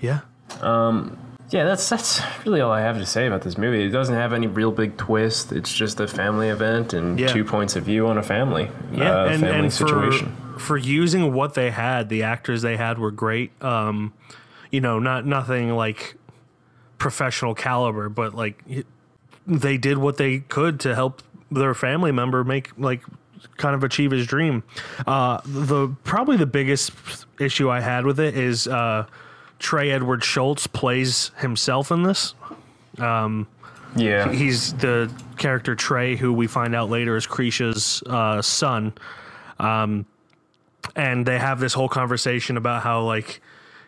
yeah 0.00 0.20
Um, 0.60 1.16
yeah, 1.50 1.64
that's 1.64 1.88
that's 1.88 2.20
really 2.46 2.60
all 2.60 2.70
I 2.70 2.80
have 2.82 2.96
to 2.98 3.06
say 3.06 3.26
about 3.26 3.42
this 3.42 3.58
movie. 3.58 3.82
It 3.84 3.90
doesn't 3.90 4.14
have 4.14 4.32
any 4.32 4.46
real 4.46 4.70
big 4.70 4.96
twist. 4.96 5.50
It's 5.50 5.72
just 5.74 5.98
a 5.98 6.06
family 6.06 6.48
event 6.48 6.92
and 6.92 7.18
Yeah. 7.18 7.26
two 7.26 7.44
points 7.44 7.74
of 7.74 7.82
view 7.84 8.06
on 8.06 8.18
a 8.18 8.22
family, 8.22 8.70
yeah 8.92 9.22
uh, 9.22 9.24
and, 9.26 9.40
family 9.40 9.58
and 9.58 9.72
situation. 9.72 10.36
For, 10.54 10.58
for 10.60 10.76
using 10.76 11.32
what 11.32 11.54
they 11.54 11.70
had 11.70 12.08
the 12.08 12.22
actors 12.22 12.62
they 12.62 12.76
had 12.76 12.98
were 12.98 13.10
great 13.10 13.50
um 13.62 14.12
you 14.70 14.80
know 14.80 14.98
not 15.00 15.24
nothing 15.26 15.70
like 15.74 16.16
professional 16.98 17.54
caliber 17.54 18.08
but 18.08 18.34
like 18.34 18.62
they 19.46 19.78
did 19.78 19.96
what 19.98 20.18
they 20.18 20.40
could 20.40 20.78
to 20.80 20.94
help 20.94 21.22
their 21.50 21.74
family 21.74 22.12
member 22.12 22.44
make 22.44 22.70
like 22.78 23.00
kind 23.56 23.74
of 23.74 23.84
achieve 23.84 24.10
his 24.10 24.26
dream 24.26 24.62
uh 25.06 25.40
the 25.44 25.88
probably 26.04 26.36
the 26.36 26.46
biggest 26.46 26.92
issue 27.38 27.68
i 27.70 27.80
had 27.80 28.04
with 28.04 28.18
it 28.20 28.36
is 28.36 28.66
uh 28.68 29.04
trey 29.58 29.90
edward 29.90 30.20
shults 30.22 30.66
plays 30.66 31.30
himself 31.38 31.90
in 31.90 32.02
this 32.02 32.34
um 32.98 33.46
Yeah. 33.96 34.30
he's 34.32 34.72
the 34.74 35.10
character 35.36 35.74
Trey, 35.74 36.16
who 36.16 36.32
we 36.32 36.46
find 36.46 36.74
out 36.74 36.90
later 36.90 37.16
is 37.16 37.26
Krisha's 37.26 38.02
uh, 38.06 38.40
son. 38.42 38.92
Um, 39.58 40.04
and 40.94 41.24
they 41.26 41.38
have 41.38 41.60
this 41.60 41.72
whole 41.72 41.88
conversation 41.88 42.56
about 42.56 42.82
how 42.82 43.02
like 43.02 43.40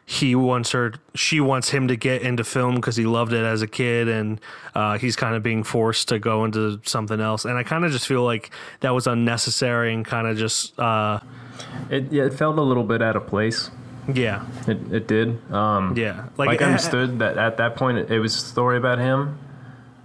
he 0.04 0.34
wants 0.34 0.72
her, 0.72 0.94
she 1.14 1.40
wants 1.40 1.70
him 1.70 1.88
to 1.88 1.96
get 1.96 2.22
into 2.22 2.44
film 2.44 2.74
because 2.74 2.96
he 2.96 3.04
loved 3.06 3.32
it 3.32 3.44
as 3.44 3.62
a 3.62 3.66
kid, 3.66 4.08
and 4.08 4.40
uh, 4.74 4.98
he's 4.98 5.16
kind 5.16 5.34
of 5.34 5.42
being 5.42 5.62
forced 5.62 6.08
to 6.08 6.18
go 6.18 6.44
into 6.44 6.80
something 6.84 7.20
else. 7.20 7.44
And 7.44 7.56
I 7.56 7.62
kind 7.62 7.84
of 7.84 7.92
just 7.92 8.06
feel 8.06 8.24
like 8.24 8.50
that 8.80 8.90
was 8.90 9.06
unnecessary 9.06 9.94
and 9.94 10.04
kind 10.04 10.26
of 10.26 10.36
just, 10.36 10.78
uh, 10.78 11.20
It 11.88 12.10
yeah, 12.12 12.24
it 12.24 12.34
felt 12.34 12.58
a 12.58 12.62
little 12.62 12.84
bit 12.84 13.00
out 13.00 13.16
of 13.16 13.26
place. 13.26 13.70
yeah, 14.12 14.44
It 14.66 14.78
it 14.92 15.06
did. 15.06 15.38
Um, 15.52 15.94
yeah. 15.96 16.26
like, 16.36 16.60
I 16.60 16.64
uh, 16.64 16.66
understood 16.70 17.20
that 17.20 17.38
at 17.38 17.56
that 17.58 17.76
point 17.76 17.98
it, 17.98 18.10
it 18.10 18.18
was 18.18 18.34
a 18.34 18.40
story 18.40 18.76
about 18.76 18.98
him, 18.98 19.38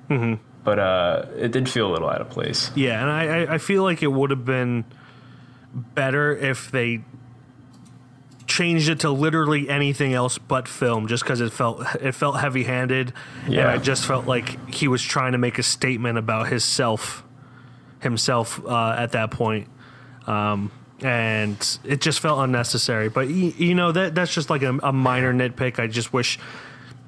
hmm 0.08 0.34
but 0.64 0.80
uh, 0.80 1.26
it 1.38 1.54
did 1.54 1.70
feel 1.70 1.90
a 1.90 1.94
little 1.94 2.10
out 2.10 2.20
of 2.22 2.30
place. 2.30 2.72
Yeah, 2.76 3.02
and 3.02 3.10
I, 3.10 3.24
I- 3.46 3.54
I 3.56 3.58
feel 3.58 3.84
like 3.84 4.04
it 4.04 4.12
would 4.12 4.30
have 4.32 4.44
been 4.44 4.84
better 5.74 6.36
if 6.36 6.72
they 6.72 7.04
changed 8.48 8.90
it 8.90 9.02
to 9.02 9.10
literally 9.12 9.70
anything 9.70 10.14
else 10.14 10.38
but 10.38 10.68
film, 10.68 11.08
just 11.08 11.24
because 11.24 11.42
it 11.42 11.52
felt 11.54 11.84
it 12.02 12.14
felt 12.14 12.40
heavy 12.40 12.64
handed, 12.64 13.14
and 13.46 13.54
Yeah. 13.54 13.72
I 13.72 13.78
just 13.78 14.06
felt 14.06 14.26
like 14.26 14.74
he 14.74 14.88
was 14.88 15.02
trying 15.04 15.34
to 15.34 15.38
make 15.38 15.60
a 15.60 15.64
statement 15.64 16.18
about 16.18 16.48
his 16.48 16.64
self 16.64 17.24
himself 18.00 18.60
uh, 18.66 18.96
at 18.98 19.12
that 19.12 19.32
point. 19.32 19.68
Um, 20.26 20.72
and 21.02 21.80
it 21.84 22.02
just 22.02 22.20
felt 22.20 22.40
unnecessary. 22.40 23.10
But 23.10 23.28
y- 23.28 23.54
you 23.58 23.76
know 23.76 23.92
that 23.92 24.16
that's 24.16 24.34
just 24.34 24.50
like 24.50 24.64
a, 24.64 24.78
a 24.82 24.92
minor 24.94 25.34
nitpick. 25.34 25.80
I 25.80 25.88
just 25.88 26.12
wish, 26.14 26.40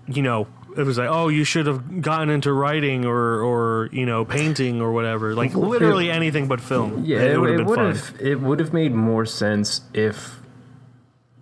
you 0.08 0.22
know, 0.22 0.48
it 0.78 0.84
was 0.84 0.98
like, 0.98 1.10
oh, 1.10 1.28
you 1.30 1.44
should 1.44 1.66
have 1.66 2.02
gotten 2.02 2.30
into 2.30 2.54
writing 2.54 3.06
or 3.06 3.42
or 3.42 3.90
you 3.92 4.06
know 4.06 4.26
painting 4.26 4.82
or 4.82 4.92
whatever. 4.92 5.34
Like 5.34 5.56
literally 5.56 6.12
anything 6.12 6.48
but 6.48 6.62
film. 6.62 7.04
Yeah, 7.06 7.20
it, 7.20 7.32
it, 7.32 7.38
would 7.40 7.50
have 7.50 7.60
it 7.60 7.64
been 7.64 7.68
would 7.68 7.80
have 7.80 8.16
it 8.20 8.40
would 8.40 8.60
have 8.60 8.74
made 8.74 8.94
more 8.94 9.26
sense 9.26 9.82
if 9.94 10.39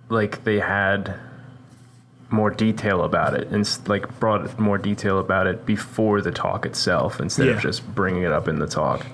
like 0.10 0.44
they 0.44 0.60
had 0.60 1.16
more 2.30 2.50
detail 2.50 3.04
about 3.04 3.34
it 3.34 3.48
and 3.50 3.80
like 3.88 4.20
brought 4.20 4.60
more 4.60 4.78
detail 4.78 5.18
about 5.20 5.48
it 5.48 5.66
before 5.66 6.20
the 6.22 6.32
talk 6.32 6.66
itself 6.66 7.20
instead 7.22 7.48
Yeah. 7.48 7.54
of 7.54 7.62
just 7.62 7.88
bringing 7.96 8.24
it 8.24 8.32
up 8.34 8.48
in 8.50 8.60
the 8.60 8.68
talk. 8.68 9.06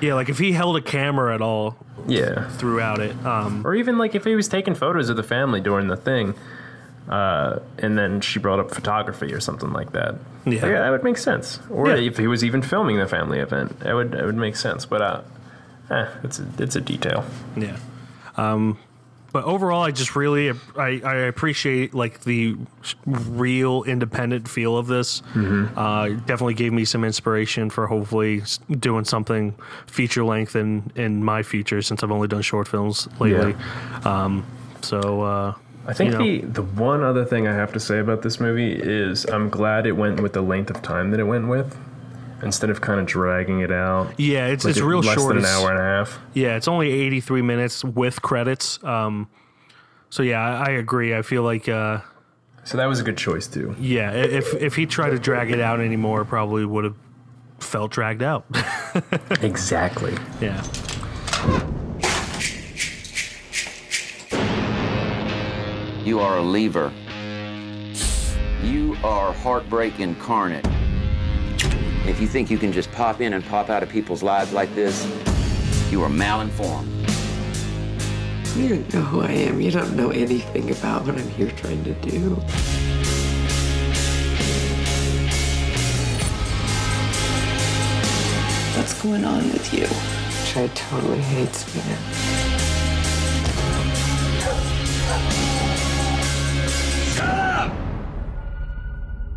Yeah, 0.00 0.14
like 0.14 0.28
if 0.30 0.38
he 0.38 0.52
held 0.52 0.76
a 0.76 0.80
camera 0.80 1.34
at 1.34 1.42
all 1.42 1.76
Yeah. 2.06 2.48
throughout 2.52 2.98
it. 3.00 3.14
Um, 3.26 3.62
or 3.66 3.74
even 3.74 3.98
like 3.98 4.14
if 4.14 4.24
he 4.24 4.34
was 4.34 4.48
taking 4.48 4.74
photos 4.74 5.10
of 5.10 5.16
the 5.16 5.22
family 5.22 5.60
during 5.60 5.88
the 5.88 5.96
thing, 5.96 6.34
uh, 7.10 7.58
and 7.78 7.98
then 7.98 8.20
she 8.22 8.38
brought 8.38 8.58
up 8.58 8.70
photography 8.74 9.34
or 9.34 9.40
something 9.40 9.72
like 9.72 9.92
that. 9.92 10.14
Yeah. 10.46 10.62
Like, 10.62 10.72
that 10.72 10.90
would 10.90 11.04
make 11.04 11.18
sense. 11.18 11.60
Or 11.68 11.88
Yeah. 11.88 11.96
if 11.96 12.16
he 12.16 12.26
was 12.26 12.42
even 12.42 12.62
filming 12.62 12.96
the 12.96 13.06
family 13.06 13.38
event, 13.38 13.76
it 13.84 13.92
would 13.92 14.14
it 14.14 14.24
would 14.24 14.36
make 14.36 14.56
sense. 14.56 14.86
But 14.86 15.02
uh, 15.02 15.20
eh, 15.90 16.06
it's 16.24 16.38
a, 16.40 16.46
it's 16.58 16.74
a 16.76 16.80
detail. 16.80 17.24
Yeah. 17.56 17.76
Um, 18.36 18.78
but 19.32 19.44
overall, 19.44 19.82
I 19.82 19.90
just 19.90 20.14
really 20.14 20.50
I, 20.76 21.00
I 21.04 21.14
appreciate 21.14 21.94
like 21.94 22.20
the 22.24 22.56
real 23.06 23.82
independent 23.84 24.48
feel 24.48 24.76
of 24.76 24.86
this. 24.86 25.22
Uh, 25.34 26.08
definitely 26.26 26.54
gave 26.54 26.72
me 26.72 26.84
some 26.84 27.02
inspiration 27.04 27.70
for 27.70 27.86
hopefully 27.86 28.42
doing 28.70 29.04
something 29.04 29.54
feature 29.86 30.24
length 30.24 30.54
in 30.54 30.92
in 30.94 31.24
my 31.24 31.42
future 31.42 31.80
since 31.82 32.02
I've 32.02 32.10
only 32.12 32.28
done 32.28 32.42
short 32.42 32.68
films 32.68 33.08
lately. 33.18 33.54
Um, 34.04 34.44
so 34.82 35.22
uh, 35.22 35.54
I 35.86 35.92
think 35.94 36.12
you 36.12 36.18
know, 36.18 36.24
the 36.24 36.60
the 36.60 36.62
one 36.62 37.02
other 37.02 37.24
thing 37.24 37.48
I 37.48 37.54
have 37.54 37.72
to 37.72 37.80
say 37.80 37.98
about 37.98 38.22
this 38.22 38.38
movie 38.38 38.72
is 38.72 39.24
I'm 39.26 39.48
glad 39.48 39.86
it 39.86 39.92
went 39.92 40.20
with 40.20 40.32
the 40.34 40.42
length 40.42 40.70
of 40.70 40.82
time 40.82 41.10
that 41.10 41.20
it 41.20 41.24
went 41.24 41.48
with, 41.48 41.76
instead 42.42 42.70
of 42.70 42.80
kind 42.80 42.98
of 43.00 43.06
dragging 43.06 43.60
it 43.60 43.70
out. 43.72 44.18
Yeah, 44.18 44.46
it's- 44.46 44.64
like 44.64 44.72
it's 44.72 44.80
it- 44.80 44.84
real 44.84 45.00
less 45.00 45.14
short. 45.18 45.34
than 45.34 45.44
an 45.44 45.50
hour 45.50 45.70
and 45.70 45.78
a 45.78 45.82
half. 45.82 46.18
Yeah, 46.34 46.56
it's 46.56 46.68
only 46.68 46.90
83 46.90 47.42
minutes 47.42 47.84
with 47.84 48.20
credits. 48.22 48.82
Um, 48.84 49.28
so 50.10 50.22
yeah, 50.22 50.40
I, 50.40 50.66
I 50.66 50.70
agree. 50.72 51.14
I 51.14 51.22
feel 51.22 51.42
like 51.42 51.68
uh, 51.68 52.00
So 52.64 52.76
that 52.78 52.86
was 52.86 53.00
a 53.00 53.02
good 53.04 53.16
choice 53.16 53.46
too. 53.46 53.74
yeah, 53.78 54.12
if 54.12 54.54
if 54.54 54.74
he 54.76 54.86
tried 54.86 55.10
to 55.10 55.18
drag 55.18 55.50
it 55.50 55.60
out 55.60 55.80
anymore, 55.80 56.24
probably 56.24 56.64
would 56.66 56.84
have 56.84 56.96
felt 57.60 57.90
dragged 57.92 58.22
out. 58.22 58.44
exactly. 59.40 60.14
Yeah. 60.40 60.62
You 66.04 66.18
are 66.18 66.38
a 66.38 66.42
lever. 66.42 66.92
You 68.64 68.96
are 69.04 69.32
heartbreak 69.32 70.00
incarnate. 70.00 70.66
If 72.04 72.20
you 72.20 72.26
think 72.26 72.50
you 72.50 72.58
can 72.58 72.72
just 72.72 72.90
pop 72.90 73.20
in 73.20 73.32
and 73.32 73.44
pop 73.44 73.70
out 73.70 73.84
of 73.84 73.88
people's 73.88 74.24
lives 74.24 74.52
like 74.52 74.74
this, 74.74 75.06
you 75.90 76.02
are 76.02 76.10
malinformed. 76.10 76.88
You 78.56 78.68
don't 78.70 78.94
know 78.94 79.02
who 79.02 79.20
I 79.20 79.30
am. 79.30 79.60
You 79.60 79.70
don't 79.70 79.96
know 79.96 80.10
anything 80.10 80.70
about 80.72 81.06
what 81.06 81.16
I'm 81.16 81.28
here 81.30 81.50
trying 81.52 81.84
to 81.84 81.94
do. 81.94 82.34
What's 88.76 89.00
going 89.00 89.24
on 89.24 89.44
with 89.52 89.72
you? 89.72 89.86
Chad 90.44 90.74
totally 90.74 91.20
hates 91.20 91.72
me 91.74 91.82
now. 91.88 92.51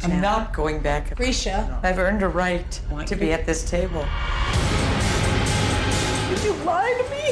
I'm 0.03 0.21
not 0.21 0.53
going 0.53 0.81
back. 0.81 1.15
Risha. 1.15 1.79
I've 1.83 1.99
earned 1.99 2.21
a 2.23 2.27
right 2.27 2.79
to 3.05 3.15
be 3.15 3.31
at 3.31 3.45
this 3.45 3.69
table. 3.69 4.05
Did 6.29 6.43
you 6.43 6.53
lie 6.63 6.93
to 6.93 7.09
me? 7.09 7.25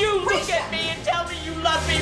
You 0.00 0.24
look 0.24 0.48
at 0.50 0.70
me 0.70 0.90
and 0.90 1.04
tell 1.04 1.28
me 1.28 1.36
you 1.44 1.52
love 1.62 1.86
me. 1.88 1.98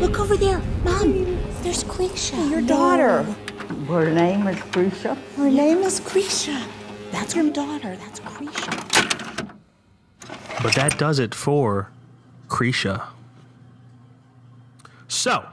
Look 0.00 0.18
over 0.18 0.36
there. 0.36 0.60
Mom, 0.84 1.38
there's 1.62 1.84
Krisha. 1.84 2.50
Your 2.50 2.62
daughter. 2.62 3.22
Her 3.86 4.10
name 4.10 4.48
is 4.48 4.56
Krisha. 4.56 5.16
Her 5.36 5.50
name 5.50 5.78
is 5.78 6.00
Krisha. 6.00 6.66
That's 7.12 7.34
her 7.34 7.48
daughter. 7.50 7.94
That's 7.96 8.20
Krisha. 8.20 9.50
But 10.62 10.74
that 10.74 10.98
does 10.98 11.18
it 11.18 11.34
for 11.34 11.90
Krisha. 12.48 13.04
So, 15.08 15.46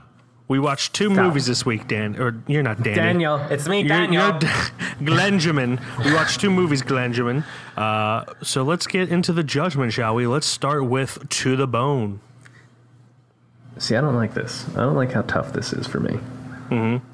we 0.47 0.57
watched 0.57 0.93
two 0.93 1.09
movies 1.09 1.45
this 1.45 1.65
week, 1.65 1.87
Dan. 1.87 2.15
Or 2.19 2.41
you're 2.47 2.63
not 2.63 2.81
Danny. 2.81 2.95
Daniel, 2.95 3.35
it's 3.51 3.67
me, 3.67 3.77
You're- 3.79 3.89
Daniel. 3.89 4.29
You're, 4.29 4.39
Glenjamin. 5.01 5.79
We 6.03 6.13
watched 6.13 6.39
two 6.41 6.49
movies, 6.49 6.81
Glenjamin. 6.81 7.43
Uh, 7.77 8.25
so 8.41 8.63
let's 8.63 8.87
get 8.87 9.09
into 9.09 9.31
the 9.31 9.43
judgment, 9.43 9.93
shall 9.93 10.15
we? 10.15 10.27
Let's 10.27 10.47
start 10.47 10.85
with 10.85 11.27
To 11.29 11.55
the 11.55 11.67
Bone. 11.67 12.19
See, 13.77 13.95
I 13.95 14.01
don't 14.01 14.15
like 14.15 14.33
this. 14.33 14.65
I 14.75 14.81
don't 14.81 14.95
like 14.95 15.11
how 15.11 15.21
tough 15.21 15.53
this 15.53 15.71
is 15.71 15.85
for 15.87 15.99
me. 15.99 16.13
Mm-hmm. 16.69 17.05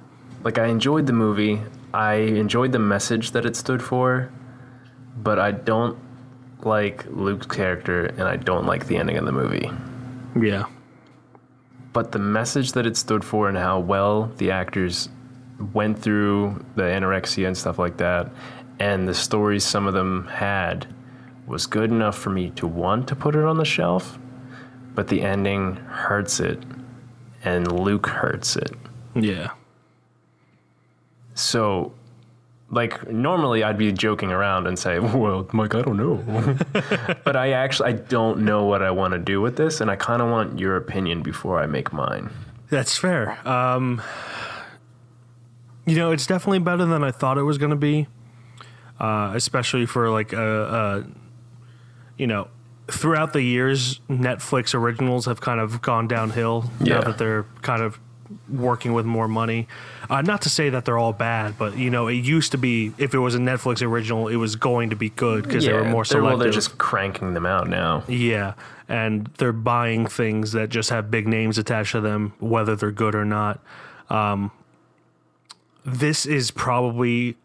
Like, 0.44 0.58
I 0.58 0.68
enjoyed 0.68 1.06
the 1.06 1.14
movie. 1.14 1.62
I 1.94 2.16
enjoyed 2.16 2.72
the 2.72 2.80
message 2.80 3.32
that 3.32 3.46
it 3.46 3.56
stood 3.56 3.82
for, 3.84 4.30
but 5.26 5.40
I 5.40 5.52
don't 5.52 5.98
like 6.62 7.06
Luke's 7.10 7.48
character, 7.48 8.06
and 8.06 8.22
I 8.22 8.38
don't 8.38 8.66
like 8.66 8.86
the 8.86 8.96
ending 8.96 9.18
of 9.18 9.26
the 9.26 9.32
movie. 9.32 9.70
Yeah. 10.40 10.66
But 11.94 12.12
the 12.12 12.20
message 12.20 12.74
that 12.74 12.86
it 12.86 12.96
stood 12.96 13.26
for 13.26 13.50
and 13.50 13.58
how 13.58 13.80
well 13.80 14.32
the 14.38 14.52
actors 14.52 15.10
went 15.74 15.98
through 16.00 16.64
the 16.76 16.84
anorexia 16.84 17.48
and 17.48 17.58
stuff 17.58 17.80
like 17.80 17.98
that, 17.98 18.32
and 18.80 19.08
the 19.08 19.16
stories 19.16 19.64
some 19.64 19.88
of 19.88 19.96
them 19.96 20.28
had, 20.28 20.88
was 21.48 21.66
good 21.66 21.90
enough 21.90 22.18
for 22.18 22.30
me 22.30 22.52
to 22.52 22.68
want 22.68 23.08
to 23.08 23.16
put 23.16 23.36
it 23.36 23.44
on 23.44 23.58
the 23.58 23.66
shelf. 23.66 24.20
But 24.94 25.08
the 25.08 25.24
ending 25.24 25.76
hurts 25.76 26.40
it, 26.40 26.62
and 27.44 27.72
Luke 27.72 28.08
hurts 28.08 28.56
it. 28.58 28.72
Yeah. 29.16 29.52
So, 31.34 31.94
like 32.70 33.10
normally 33.12 33.64
I'd 33.64 33.78
be 33.78 33.92
joking 33.92 34.32
around 34.32 34.68
and 34.68 34.78
say, 34.78 35.00
"Well, 35.00 35.48
Mike, 35.54 35.76
I 35.76 35.82
don't 35.82 35.98
know," 35.98 36.58
but 37.24 37.36
I 37.36 37.52
actually 37.52 37.90
I 37.90 37.94
don't 37.94 38.40
know 38.40 38.66
what 38.66 38.82
I 38.82 38.92
want 38.92 39.14
to 39.14 39.20
do 39.20 39.42
with 39.42 39.56
this, 39.56 39.82
and 39.82 39.90
I 39.92 39.96
kind 39.96 40.22
of 40.22 40.30
want 40.30 40.60
your 40.60 40.76
opinion 40.76 41.22
before 41.22 41.60
I 41.60 41.66
make 41.68 41.94
mine. 41.94 42.30
That's 42.70 42.98
fair. 42.98 43.38
Um, 43.48 44.02
you 45.86 45.96
know, 45.96 46.12
it's 46.12 46.26
definitely 46.26 46.60
better 46.60 46.86
than 46.86 47.04
I 47.04 47.12
thought 47.12 47.38
it 47.38 47.44
was 47.44 47.58
going 47.60 47.70
to 47.70 47.76
be, 47.76 48.08
uh, 49.00 49.32
especially 49.36 49.86
for 49.86 50.10
like 50.10 50.34
a, 50.34 50.64
a, 50.64 51.04
you 52.18 52.26
know, 52.26 52.48
throughout 52.88 53.34
the 53.34 53.42
years, 53.44 54.00
Netflix 54.10 54.74
originals 54.74 55.28
have 55.28 55.42
kind 55.42 55.60
of 55.60 55.82
gone 55.84 56.08
downhill 56.08 56.72
Yeah. 56.82 56.96
now 56.96 57.02
that 57.02 57.18
they're 57.20 57.44
kind 57.62 57.84
of 57.84 58.00
working 58.50 58.94
with 58.94 59.06
more 59.06 59.28
money. 59.28 59.68
Uh, 60.10 60.22
not 60.22 60.42
to 60.44 60.50
say 60.50 60.70
that 60.70 60.86
they're 60.86 60.98
all 60.98 61.14
bad, 61.14 61.58
but 61.58 61.78
you 61.78 61.90
know, 61.90 62.08
it 62.08 62.14
used 62.16 62.52
to 62.52 62.58
be 62.58 62.94
if 62.98 63.14
it 63.14 63.20
was 63.20 63.36
a 63.36 63.40
Netflix 63.40 63.82
original, 63.82 64.28
it 64.28 64.36
was 64.38 64.56
going 64.56 64.90
to 64.90 64.96
be 64.96 65.10
good 65.10 65.44
because 65.44 65.66
they 65.66 65.74
were 65.74 65.84
more 65.84 66.04
they're- 66.04 66.22
Well, 66.24 66.38
they're 66.38 66.52
just 66.52 66.78
cranking 66.78 67.34
them 67.34 67.46
out 67.46 67.68
now. 67.68 68.04
Yeah, 68.08 68.54
and 68.88 69.28
they're 69.38 69.52
buying 69.54 70.06
things 70.08 70.52
that 70.54 70.70
just 70.70 70.90
have 70.90 71.10
big 71.12 71.28
names 71.28 71.58
attached 71.58 71.94
to 71.94 72.02
them, 72.02 72.34
whether 72.40 72.76
they're 72.76 72.92
good 72.92 73.16
or 73.16 73.26
not. 73.26 73.60
Um, 74.10 74.52
this 75.86 76.26
is 76.26 76.52
probably 76.52 77.38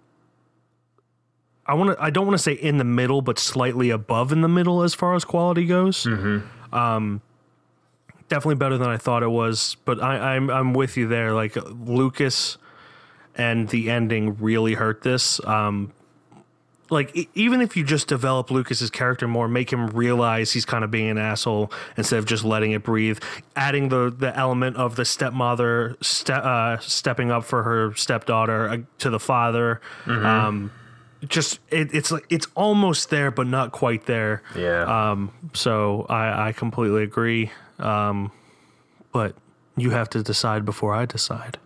I 1.66 1.74
want 1.74 1.96
to 1.96 2.02
I 2.02 2.10
don't 2.10 2.26
want 2.26 2.36
to 2.38 2.42
say 2.42 2.52
in 2.52 2.78
the 2.78 2.84
middle, 2.84 3.22
but 3.22 3.38
slightly 3.38 3.90
above 3.90 4.32
in 4.32 4.40
the 4.40 4.48
middle 4.48 4.82
as 4.82 4.94
far 4.94 5.14
as 5.14 5.24
quality 5.24 5.66
goes. 5.66 6.04
Mm-hmm. 6.04 6.74
Um, 6.74 7.20
definitely 8.30 8.54
better 8.54 8.78
than 8.78 8.88
I 8.88 8.96
thought 8.96 9.22
it 9.22 9.30
was. 9.30 9.76
But 9.84 10.02
I, 10.02 10.34
I'm 10.36 10.48
I'm 10.48 10.72
with 10.72 10.96
you 10.96 11.06
there. 11.06 11.34
Like 11.34 11.56
Lucas 11.56 12.56
and 13.36 13.68
the 13.68 13.90
ending 13.90 14.36
really 14.40 14.74
hurt 14.74 15.02
this. 15.02 15.44
Um, 15.46 15.92
like 16.88 17.14
e- 17.16 17.28
even 17.34 17.60
if 17.60 17.76
you 17.76 17.84
just 17.84 18.08
develop 18.08 18.50
Lucas's 18.50 18.90
character 18.90 19.28
more, 19.28 19.46
make 19.46 19.72
him 19.72 19.86
realize 19.88 20.50
he's 20.52 20.64
kind 20.64 20.82
of 20.82 20.90
being 20.90 21.08
an 21.08 21.18
asshole 21.18 21.70
instead 21.96 22.18
of 22.18 22.24
just 22.26 22.44
letting 22.44 22.72
it 22.72 22.82
breathe. 22.82 23.18
Adding 23.54 23.90
the 23.90 24.10
the 24.16 24.36
element 24.36 24.76
of 24.76 24.96
the 24.96 25.04
stepmother 25.04 25.96
ste- 26.00 26.30
uh, 26.30 26.78
stepping 26.80 27.30
up 27.30 27.44
for 27.44 27.62
her 27.62 27.94
stepdaughter 27.94 28.68
uh, 28.68 28.78
to 28.98 29.10
the 29.10 29.20
father. 29.20 29.80
Mhm. 30.06 30.24
Um, 30.24 30.70
just 31.28 31.60
it, 31.70 31.94
it's 31.94 32.10
like 32.10 32.24
it's 32.30 32.48
almost 32.56 33.10
there, 33.10 33.30
but 33.30 33.46
not 33.46 33.70
quite 33.72 34.06
there. 34.06 34.42
Yeah. 34.56 35.10
Um. 35.12 35.30
So 35.52 36.06
I 36.08 36.48
I 36.48 36.52
completely 36.52 37.02
agree. 37.04 37.50
Um, 37.80 38.30
but 39.12 39.34
you 39.76 39.90
have 39.90 40.08
to 40.10 40.22
decide 40.22 40.64
before 40.64 40.94
I 40.94 41.06
decide. 41.06 41.58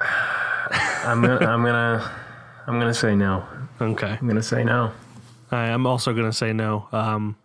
I'm 0.00 1.22
gonna, 1.22 1.46
I'm 1.46 1.62
gonna, 1.62 2.10
I'm 2.66 2.78
gonna 2.78 2.94
say 2.94 3.14
no. 3.14 3.44
Okay. 3.80 4.18
I'm 4.20 4.28
gonna 4.28 4.42
say 4.42 4.64
no. 4.64 4.92
I 5.50 5.68
am 5.68 5.86
also 5.86 6.12
gonna 6.12 6.32
say 6.32 6.52
no. 6.52 6.88
Um, 6.92 7.36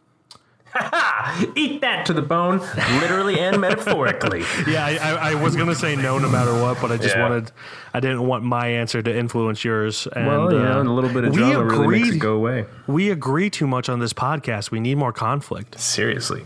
Eat 1.56 1.82
that 1.82 2.06
to 2.08 2.14
the 2.14 2.22
bone, 2.22 2.60
literally 3.02 3.40
and 3.40 3.60
metaphorically. 3.62 4.44
yeah, 4.68 4.86
I, 4.86 4.98
I, 4.98 5.32
I 5.32 5.36
was 5.36 5.56
gonna 5.56 5.76
say 5.76 5.96
no 5.96 6.18
no 6.18 6.30
matter 6.30 6.54
what, 6.62 6.82
but 6.82 6.92
I 6.92 6.98
just 6.98 7.16
Yeah. 7.16 7.22
wanted, 7.22 7.52
I 7.94 8.00
didn't 8.00 8.26
want 8.26 8.44
my 8.44 8.68
answer 8.68 9.02
to 9.02 9.16
influence 9.16 9.64
yours. 9.64 10.08
And, 10.16 10.28
well, 10.28 10.52
you 10.52 10.60
know, 10.60 10.78
uh, 10.78 10.80
and 10.80 10.90
a 10.90 10.92
little 10.92 11.12
bit 11.14 11.26
of 11.26 11.32
we 11.32 11.38
drama 11.38 11.64
really 11.66 11.88
makes 11.88 12.16
it 12.16 12.20
go 12.20 12.34
away. 12.36 12.66
We 12.88 13.10
agree 13.12 13.50
too 13.50 13.68
much 13.68 13.90
on 13.90 14.00
this 14.00 14.14
podcast. 14.14 14.72
We 14.72 14.80
need 14.80 14.96
more 14.98 15.14
conflict. 15.14 15.80
Seriously. 15.80 16.44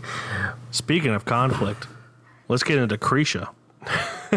Speaking 0.70 1.14
of 1.14 1.24
conflict, 1.24 1.86
let's 2.48 2.62
get 2.62 2.78
into 2.78 2.98
Krisha. 2.98 3.48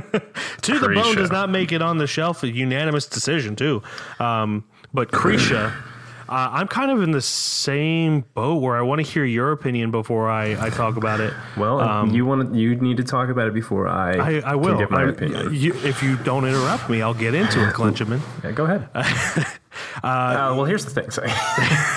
to 0.62 0.80
the 0.80 0.90
Bone 0.94 1.16
does 1.16 1.32
not 1.32 1.50
make 1.50 1.72
it 1.72 1.82
on 1.82 1.98
the 1.98 2.08
shelf. 2.08 2.44
A 2.44 2.48
unanimous 2.50 3.06
decision 3.08 3.56
too. 3.56 3.84
Um, 4.20 4.64
but 4.94 5.12
Krisha, 5.12 5.74
uh, 6.32 6.50
I'm 6.54 6.68
kind 6.68 6.90
of 6.92 7.04
in 7.04 7.12
the 7.12 7.22
same 7.22 8.22
boat 8.34 8.62
where 8.62 8.78
I 8.78 8.82
want 8.82 9.06
to 9.06 9.12
hear 9.12 9.26
your 9.26 9.52
opinion 9.52 9.92
before 9.92 10.30
I, 10.30 10.56
I 10.66 10.70
talk 10.70 10.96
about 10.96 11.20
it. 11.20 11.34
Well, 11.58 11.82
Um, 11.82 12.12
you 12.12 12.26
want 12.26 12.56
you 12.56 12.76
need 12.76 12.98
to 12.98 13.04
talk 13.04 13.30
about 13.30 13.48
it 13.48 13.54
before 13.54 13.88
I. 13.88 14.14
I, 14.14 14.40
I 14.52 14.56
will. 14.56 14.70
Can 14.70 14.78
give 14.80 14.92
my 14.92 15.04
I- 15.04 15.10
opinion. 15.10 15.54
you- 15.54 15.74
if 15.84 16.02
you 16.02 16.16
don't 16.18 16.46
interrupt 16.46 16.90
me, 16.90 17.02
I'll 17.02 17.14
get 17.14 17.36
into 17.36 17.62
it, 17.68 17.74
Glenjamin. 17.80 18.22
Yeah, 18.44 18.52
go 18.52 18.64
ahead. 18.66 18.88
uh, 20.04 20.54
well, 20.56 20.64
here's 20.66 20.86
the 20.86 20.92
thing. 21.02 21.10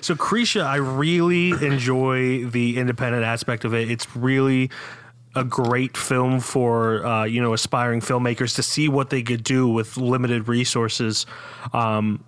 So 0.00 0.14
Krisha, 0.16 0.64
I 0.64 0.76
really 0.76 1.50
enjoy 1.50 2.44
the 2.46 2.76
independent 2.78 3.24
aspect 3.24 3.64
of 3.64 3.72
it. 3.72 3.90
It's 3.90 4.14
really 4.16 4.70
a 5.36 5.44
great 5.44 5.96
film 5.96 6.40
for 6.40 7.04
uh, 7.06 7.24
you 7.24 7.40
know 7.40 7.54
aspiring 7.54 8.00
filmmakers 8.00 8.54
to 8.56 8.62
see 8.62 8.88
what 8.88 9.10
they 9.10 9.22
could 9.22 9.42
do 9.44 9.68
with 9.68 9.96
limited 9.96 10.48
resources. 10.48 11.26
Um, 11.72 12.24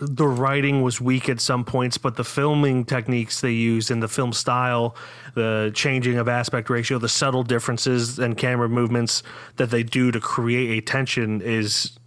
the 0.00 0.26
writing 0.26 0.82
was 0.82 1.00
weak 1.00 1.28
at 1.28 1.40
some 1.40 1.64
points, 1.64 1.98
but 1.98 2.16
the 2.16 2.24
filming 2.24 2.84
techniques 2.84 3.40
they 3.40 3.50
used 3.52 3.90
and 3.90 4.02
the 4.02 4.08
film 4.08 4.32
style, 4.32 4.96
the 5.34 5.70
changing 5.74 6.16
of 6.16 6.28
aspect 6.28 6.70
ratio, 6.70 6.98
the 6.98 7.08
subtle 7.08 7.42
differences 7.42 8.18
and 8.18 8.36
camera 8.36 8.68
movements 8.68 9.22
that 9.56 9.70
they 9.70 9.82
do 9.82 10.10
to 10.10 10.18
create 10.20 10.78
a 10.78 10.80
tension 10.84 11.42
is 11.42 11.98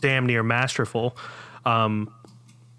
damn 0.00 0.24
near 0.26 0.42
masterful. 0.42 1.16
Um, 1.66 2.12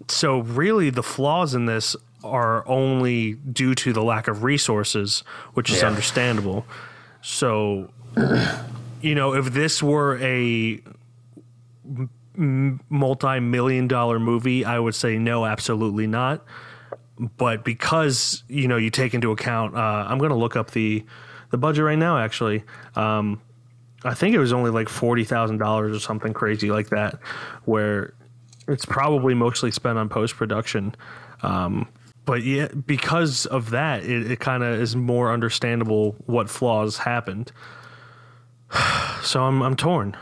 so 0.08 0.40
really 0.40 0.90
the 0.90 1.02
flaws 1.02 1.54
in 1.54 1.66
this 1.66 1.94
are 2.24 2.66
only 2.66 3.34
due 3.34 3.74
to 3.74 3.92
the 3.92 4.02
lack 4.02 4.28
of 4.28 4.42
resources 4.42 5.22
which 5.54 5.70
is 5.70 5.80
Yeah. 5.80 5.88
understandable 5.88 6.66
so 7.22 7.90
you 9.00 9.14
know 9.14 9.34
if 9.34 9.52
this 9.54 9.82
were 9.82 10.18
a 10.18 10.82
multi-million 12.36 13.88
dollar 13.88 14.18
movie 14.18 14.64
i 14.64 14.78
would 14.78 14.94
say 14.94 15.18
no 15.18 15.44
absolutely 15.44 16.06
not 16.06 16.44
but 17.36 17.64
because 17.64 18.44
you 18.48 18.68
know 18.68 18.76
you 18.76 18.90
take 18.90 19.14
into 19.14 19.30
account 19.30 19.74
uh, 19.74 20.06
i'm 20.08 20.18
going 20.18 20.30
to 20.30 20.36
look 20.36 20.56
up 20.56 20.70
the 20.70 21.04
the 21.50 21.58
budget 21.58 21.84
right 21.84 21.98
now 21.98 22.16
actually 22.18 22.62
um, 22.94 23.40
i 24.04 24.14
think 24.14 24.34
it 24.34 24.38
was 24.38 24.52
only 24.52 24.70
like 24.70 24.86
$40000 24.86 25.94
or 25.94 25.98
something 25.98 26.32
crazy 26.32 26.70
like 26.70 26.90
that 26.90 27.18
where 27.64 28.14
it's 28.70 28.84
probably 28.84 29.34
mostly 29.34 29.70
spent 29.70 29.98
on 29.98 30.08
post 30.08 30.36
production. 30.36 30.94
Um, 31.42 31.88
but 32.24 32.42
yeah, 32.42 32.68
because 32.68 33.46
of 33.46 33.70
that, 33.70 34.04
it, 34.04 34.30
it 34.30 34.40
kind 34.40 34.62
of 34.62 34.80
is 34.80 34.94
more 34.94 35.32
understandable 35.32 36.14
what 36.26 36.48
flaws 36.48 36.98
happened. 36.98 37.52
so 39.22 39.42
I'm 39.42 39.62
I'm 39.62 39.76
torn. 39.76 40.16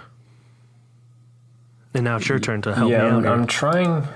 And 1.94 2.04
now 2.04 2.16
it's 2.16 2.28
your 2.28 2.38
turn 2.38 2.62
to 2.62 2.74
help 2.74 2.90
yeah, 2.90 3.02
me 3.02 3.08
out. 3.08 3.12
I'm, 3.14 3.22
here. 3.22 3.32
I'm 3.32 3.46
trying 3.46 4.08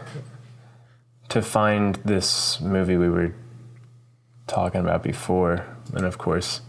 to 1.31 1.43
find 1.43 1.97
this 2.05 2.61
movie 2.61 2.97
we 2.97 3.09
were 3.09 3.35
talking 4.47 4.81
about 4.83 5.03
before, 5.03 5.65
and 5.95 6.05
of 6.05 6.19
course, 6.19 6.61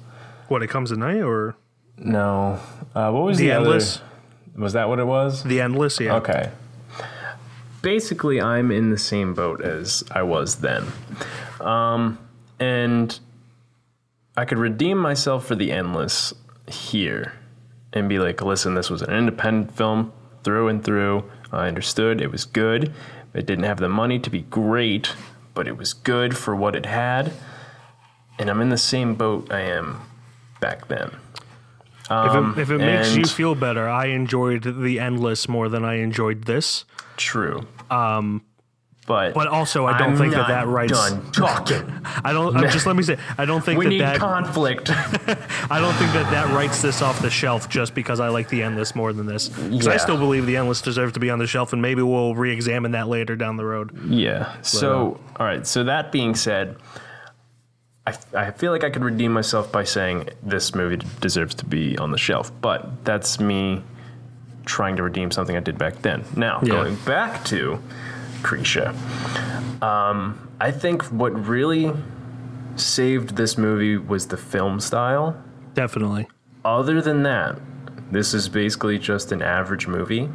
what 0.47 0.63
it 0.63 0.67
comes 0.67 0.91
at 0.91 0.97
night 0.97 1.21
or 1.21 1.55
no. 1.97 2.59
Uh, 2.95 3.11
what 3.11 3.23
was 3.23 3.37
The 3.37 3.47
the, 3.47 3.51
other- 3.53 3.65
Endless? 3.65 4.01
Was 4.55 4.73
that 4.73 4.87
what 4.87 4.99
it 4.99 5.05
was? 5.05 5.43
the 5.43 5.61
endless? 5.61 5.99
Yeah. 5.99 6.15
Okay. 6.17 6.51
Basically, 7.81 8.39
I'm 8.39 8.71
in 8.71 8.91
the 8.91 8.99
same 8.99 9.33
boat 9.33 9.61
as 9.61 10.03
I 10.11 10.21
was 10.21 10.57
then. 10.57 10.85
Um, 11.59 12.19
and 12.59 13.19
I 14.37 14.45
could 14.45 14.59
redeem 14.59 14.99
myself 14.99 15.45
for 15.47 15.55
the 15.55 15.71
endless 15.71 16.33
here 16.67 17.33
and 17.91 18.07
be 18.07 18.19
like, 18.19 18.41
listen, 18.41 18.75
this 18.75 18.89
was 18.91 19.01
an 19.01 19.11
independent 19.11 19.75
film 19.75 20.13
through 20.43 20.67
and 20.67 20.83
through. 20.83 21.29
I 21.51 21.67
understood 21.67 22.21
it 22.21 22.31
was 22.31 22.45
good. 22.45 22.93
It 23.33 23.45
didn't 23.45 23.65
have 23.65 23.79
the 23.79 23.89
money 23.89 24.19
to 24.19 24.29
be 24.29 24.41
great, 24.41 25.13
but 25.53 25.67
it 25.67 25.77
was 25.77 25.93
good 25.93 26.37
for 26.37 26.55
what 26.55 26.75
it 26.75 26.85
had. 26.85 27.33
And 28.39 28.49
I'm 28.49 28.61
in 28.61 28.69
the 28.69 28.77
same 28.77 29.15
boat 29.15 29.51
I 29.51 29.61
am 29.61 30.01
back 30.59 30.87
then. 30.87 31.11
Um, 32.09 32.51
if 32.57 32.57
it, 32.57 32.61
if 32.61 32.71
it 32.71 32.77
makes 32.79 33.15
you 33.15 33.25
feel 33.25 33.55
better, 33.55 33.87
I 33.87 34.07
enjoyed 34.07 34.63
the 34.63 34.99
endless 34.99 35.47
more 35.47 35.69
than 35.69 35.85
I 35.85 35.95
enjoyed 35.95 36.43
this. 36.43 36.85
True. 37.17 37.67
Um, 37.89 38.43
but 39.05 39.33
but 39.33 39.47
also 39.47 39.85
I 39.85 39.97
don't 39.97 40.11
I'm 40.11 40.17
think 40.17 40.33
that 40.33 40.47
that 40.47 40.67
writes. 40.67 40.93
done 40.93 41.31
talking. 41.31 41.83
I 42.23 42.31
don't. 42.31 42.55
uh, 42.55 42.69
just 42.71 42.85
let 42.85 42.95
me 42.95 43.03
say. 43.03 43.17
I 43.37 43.45
don't 43.45 43.63
think 43.63 43.77
we 43.79 43.85
that 43.85 43.89
need 43.89 44.01
that. 44.01 44.17
conflict. 44.17 44.89
I 44.91 45.79
don't 45.79 45.93
think 45.95 46.13
that 46.13 46.29
that 46.31 46.53
writes 46.55 46.81
this 46.81 47.01
off 47.01 47.21
the 47.21 47.29
shelf 47.29 47.69
just 47.69 47.93
because 47.95 48.19
I 48.19 48.29
like 48.29 48.49
the 48.49 48.63
endless 48.63 48.95
more 48.95 49.11
than 49.13 49.25
this. 49.25 49.49
Because 49.49 49.87
I 49.87 49.97
still 49.97 50.17
believe 50.17 50.45
the 50.45 50.57
endless 50.57 50.81
deserves 50.81 51.13
to 51.13 51.19
be 51.19 51.29
on 51.29 51.39
the 51.39 51.47
shelf, 51.47 51.73
and 51.73 51.81
maybe 51.81 52.01
we'll 52.01 52.33
re-examine 52.35 52.91
that 52.91 53.07
later 53.07 53.35
down 53.35 53.57
the 53.57 53.65
road. 53.65 53.91
Yeah. 54.09 54.55
So, 54.61 55.19
all 55.37 55.45
right. 55.45 55.67
So 55.67 55.83
that 55.83 56.11
being 56.11 56.33
said, 56.35 56.77
I, 58.07 58.15
I 58.35 58.51
feel 58.51 58.71
like 58.71 58.83
I 58.83 58.89
could 58.89 59.03
redeem 59.03 59.31
myself 59.33 59.71
by 59.71 59.83
saying 59.83 60.29
this 60.41 60.75
movie 60.75 61.01
deserves 61.21 61.55
to 61.55 61.65
be 61.65 61.97
on 61.97 62.11
the 62.11 62.17
shelf, 62.17 62.51
but 62.61 63.03
that's 63.05 63.39
me 63.39 63.81
trying 64.65 64.95
to 64.95 65.03
redeem 65.03 65.29
something 65.31 65.55
I 65.57 65.59
did 65.61 65.77
back 65.77 66.01
then. 66.01 66.23
Now, 66.35 66.59
Yeah. 66.63 66.69
going 66.73 66.95
back 67.05 67.43
to 67.45 67.79
Krisha, 68.43 68.93
um, 69.81 70.49
I 70.59 70.71
think 70.71 71.03
what 71.05 71.31
really 71.47 71.91
saved 72.75 73.35
this 73.35 73.57
movie 73.57 73.97
was 73.97 74.27
the 74.27 74.37
film 74.37 74.79
style. 74.79 75.41
Definitely. 75.73 76.27
Other 76.63 77.01
than 77.01 77.23
that, 77.23 77.59
this 78.11 78.33
is 78.33 78.49
basically 78.49 78.99
just 78.99 79.31
an 79.31 79.41
average 79.41 79.87
movie. 79.87 80.29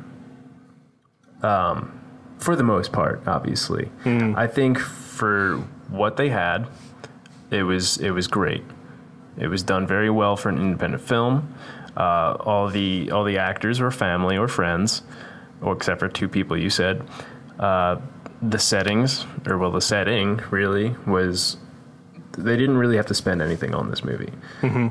Um, 1.43 2.01
for 2.39 2.57
the 2.57 2.63
most 2.63 2.93
part, 2.93 3.27
obviously. 3.27 3.91
I 4.37 4.47
think 4.47 4.79
for 4.79 5.57
what 5.89 6.17
they 6.17 6.29
had, 6.29 6.69
it 7.51 7.63
was 7.63 7.99
it 7.99 8.11
was 8.11 8.27
great. 8.27 8.63
It 9.39 9.49
was 9.49 9.63
done 9.63 9.87
very 9.87 10.11
well 10.11 10.37
for 10.37 10.49
an 10.49 10.59
independent 10.59 11.03
film. 11.03 11.55
Uh, 11.97 12.37
all 12.41 12.69
the 12.69 13.11
all 13.11 13.25
the 13.25 13.39
actors 13.39 13.81
were 13.81 13.91
family 13.91 14.37
or 14.37 14.49
friends, 14.49 15.03
or 15.61 15.73
except 15.75 16.01
for 16.01 16.09
two 16.09 16.29
people 16.29 16.57
you 16.57 16.71
said. 16.71 17.03
Uh, 17.59 18.01
the 18.41 18.59
settings, 18.59 19.27
or 19.47 19.59
well, 19.59 19.73
the 19.73 19.81
setting 19.81 20.41
really 20.51 20.95
was. 21.07 21.57
They 22.37 22.57
didn't 22.57 22.77
really 22.77 22.97
have 22.97 23.07
to 23.07 23.15
spend 23.15 23.43
anything 23.43 23.75
on 23.75 23.91
this 23.91 24.05
movie. 24.05 24.33
Mm-hmm. 24.61 24.89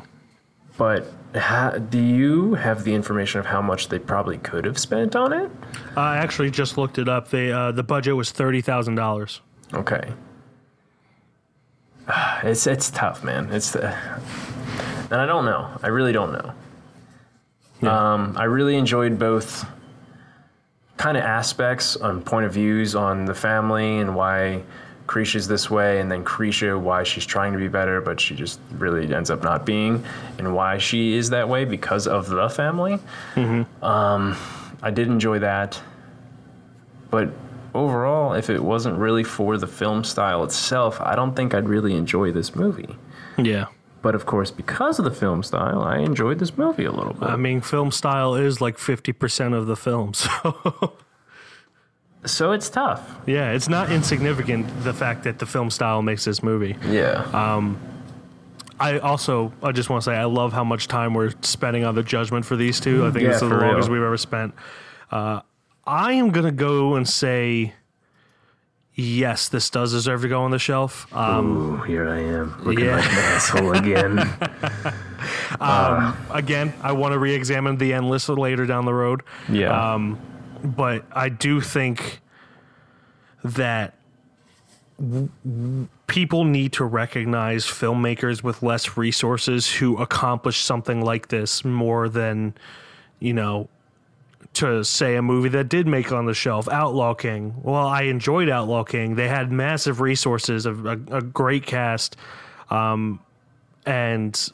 But 0.77 1.07
ha- 1.33 1.77
do 1.77 1.97
you 1.97 2.55
have 2.55 2.83
the 2.83 2.93
information 2.93 3.39
of 3.39 3.45
how 3.45 3.61
much 3.61 3.87
they 3.87 3.99
probably 3.99 4.37
could 4.37 4.65
have 4.65 4.77
spent 4.77 5.15
on 5.15 5.31
it? 5.31 5.49
I 5.95 6.17
actually 6.17 6.51
just 6.51 6.77
looked 6.77 6.97
it 6.97 7.07
up. 7.07 7.29
They 7.29 7.51
uh, 7.51 7.71
the 7.71 7.83
budget 7.83 8.15
was 8.15 8.31
thirty 8.31 8.61
thousand 8.61 8.95
dollars. 8.95 9.41
Okay. 9.73 10.11
It's 12.43 12.67
it's 12.67 12.89
tough, 12.91 13.23
man. 13.23 13.49
It's 13.51 13.71
the 13.71 13.93
and 15.09 15.21
I 15.21 15.25
don't 15.25 15.45
know. 15.45 15.69
I 15.81 15.87
really 15.87 16.11
don't 16.11 16.31
know. 16.31 17.89
Um, 17.89 18.35
I 18.37 18.45
really 18.45 18.75
enjoyed 18.75 19.19
both 19.19 19.65
kind 20.97 21.15
of 21.17 21.23
aspects 21.23 21.95
on 21.95 22.21
point 22.21 22.45
of 22.45 22.53
views 22.53 22.95
on 22.95 23.25
the 23.25 23.35
family 23.35 23.99
and 23.99 24.15
why 24.15 24.63
Krisha's 25.07 25.47
this 25.47 25.69
way, 25.69 26.01
and 26.01 26.11
then 26.11 26.25
Krisha 26.25 26.77
why 26.79 27.03
she's 27.03 27.25
trying 27.25 27.53
to 27.53 27.59
be 27.59 27.69
better, 27.69 28.01
but 28.01 28.19
she 28.19 28.35
just 28.35 28.59
really 28.73 29.13
ends 29.13 29.31
up 29.31 29.41
not 29.41 29.65
being, 29.65 30.03
and 30.37 30.53
why 30.53 30.77
she 30.79 31.13
is 31.13 31.29
that 31.29 31.47
way 31.47 31.63
because 31.63 32.07
of 32.07 32.27
the 32.27 32.49
family. 32.49 32.99
Um, 33.81 34.35
I 34.81 34.91
did 34.91 35.07
enjoy 35.07 35.39
that, 35.39 35.81
but 37.09 37.29
overall, 37.73 38.33
if 38.33 38.49
it 38.49 38.61
wasn't 38.61 38.97
really 38.97 39.23
for 39.23 39.57
the 39.57 39.67
film 39.67 40.03
style 40.03 40.43
itself, 40.43 40.99
I 40.99 41.15
don't 41.15 41.35
think 41.35 41.53
I'd 41.53 41.69
really 41.69 41.95
enjoy 41.95 42.31
this 42.31 42.55
movie. 42.55 42.95
Yeah. 43.37 43.67
But 44.01 44.13
of 44.15 44.25
course, 44.25 44.51
because 44.51 44.99
of 44.99 45.05
the 45.05 45.11
film 45.11 45.41
style, 45.43 45.81
I 45.81 45.97
enjoyed 45.97 46.39
this 46.39 46.57
movie 46.57 46.85
a 46.85 46.91
little 46.91 47.13
bit. 47.13 47.29
I 47.29 47.35
mean, 47.35 47.61
film 47.61 47.91
style 47.91 48.35
is 48.35 48.61
like 48.61 48.77
50% 48.77 49.53
of 49.55 49.67
the 49.67 49.75
film. 49.75 50.13
So, 50.13 50.93
so 52.25 52.51
it's 52.51 52.69
tough. 52.69 53.15
yeah, 53.25 53.51
it's 53.51 53.69
not 53.69 53.91
insignificant 53.91 54.67
the 54.83 54.93
fact 54.93 55.23
that 55.23 55.39
the 55.39 55.45
film 55.45 55.69
style 55.69 56.01
makes 56.01 56.25
this 56.25 56.43
movie. 56.43 56.75
Yeah. 56.87 57.21
Um, 57.33 57.79
I 58.79 58.99
also, 58.99 59.53
I 59.63 59.71
just 59.71 59.89
want 59.89 60.03
to 60.03 60.09
say, 60.11 60.15
I 60.15 60.25
love 60.25 60.51
how 60.53 60.63
much 60.63 60.87
time 60.87 61.13
we're 61.13 61.31
spending 61.41 61.83
on 61.85 61.95
the 61.95 62.03
judgment 62.03 62.45
for 62.45 62.55
these 62.55 62.79
two. 62.79 63.05
I 63.05 63.11
think 63.11 63.23
Yeah, 63.23 63.31
it's 63.31 63.39
the 63.39 63.47
for 63.49 63.57
real. 63.59 63.67
longest 63.69 63.89
we've 63.89 64.01
ever 64.01 64.17
spent. 64.17 64.53
Uh, 65.09 65.41
I 65.85 66.13
am 66.13 66.31
going 66.31 66.45
to 66.45 66.51
go 66.51 66.95
and 66.95 67.07
say, 67.07 67.73
yes, 68.97 69.47
this 69.47 69.69
does 69.69 69.93
deserve 69.93 70.23
to 70.23 70.27
go 70.27 70.41
on 70.41 70.51
the 70.51 70.59
shelf. 70.59 71.07
Um, 71.15 71.57
Ooh, 71.57 71.77
here 71.83 72.09
I 72.09 72.19
am 72.19 72.61
looking 72.63 72.85
yeah. 72.85 72.97
like 72.97 73.05
an 73.05 73.17
asshole 73.17 73.71
again. 73.73 74.37
Um, 75.59 76.15
again, 76.29 76.73
I 76.81 76.91
want 76.91 77.13
to 77.13 77.19
re-examine 77.19 77.77
the 77.77 77.93
endless 77.93 78.29
later 78.29 78.65
down 78.65 78.85
the 78.85 78.93
road. 78.93 79.23
Yeah. 79.49 79.93
Um, 79.93 80.19
but 80.63 81.05
I 81.11 81.29
do 81.29 81.61
think 81.61 82.21
that 83.43 83.95
w- 84.99 85.29
w- 85.45 85.87
people 86.07 86.43
need 86.43 86.73
to 86.73 86.85
recognize 86.85 87.65
filmmakers 87.65 88.43
with 88.43 88.61
less 88.61 88.97
resources 88.97 89.69
who 89.71 89.97
accomplish 89.97 90.59
something 90.63 91.01
like 91.01 91.29
this 91.29 91.65
more 91.65 92.09
than, 92.09 92.53
you 93.19 93.33
know, 93.33 93.69
to 94.53 94.83
say 94.83 95.15
a 95.15 95.21
movie 95.21 95.49
that 95.49 95.69
did 95.69 95.87
make 95.87 96.11
on 96.11 96.25
the 96.25 96.33
shelf, 96.33 96.67
Outlaw 96.69 97.13
King. 97.13 97.53
Well, 97.61 97.87
I 97.87 98.03
enjoyed 98.03 98.49
Outlaw 98.49 98.83
King. 98.83 99.15
They 99.15 99.27
had 99.27 99.51
massive 99.51 100.01
resources, 100.01 100.65
a, 100.65 100.73
a, 100.73 101.17
a 101.17 101.21
great 101.21 101.65
cast, 101.65 102.17
um, 102.69 103.19
and 103.85 104.51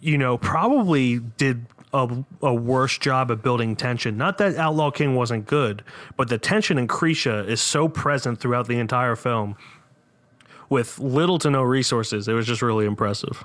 you 0.00 0.18
know, 0.18 0.36
probably 0.38 1.18
did 1.18 1.64
a, 1.92 2.24
a 2.42 2.54
worse 2.54 2.98
job 2.98 3.30
of 3.30 3.42
building 3.42 3.76
tension. 3.76 4.16
Not 4.16 4.38
that 4.38 4.56
Outlaw 4.56 4.90
King 4.90 5.14
wasn't 5.14 5.46
good, 5.46 5.84
but 6.16 6.28
the 6.28 6.38
tension 6.38 6.78
in 6.78 6.88
Krisha 6.88 7.46
is 7.46 7.60
so 7.60 7.88
present 7.88 8.40
throughout 8.40 8.66
the 8.66 8.78
entire 8.78 9.14
film 9.14 9.56
with 10.68 10.98
little 10.98 11.38
to 11.38 11.50
no 11.50 11.62
resources. 11.62 12.28
It 12.28 12.32
was 12.32 12.46
just 12.46 12.62
really 12.62 12.86
impressive. 12.86 13.44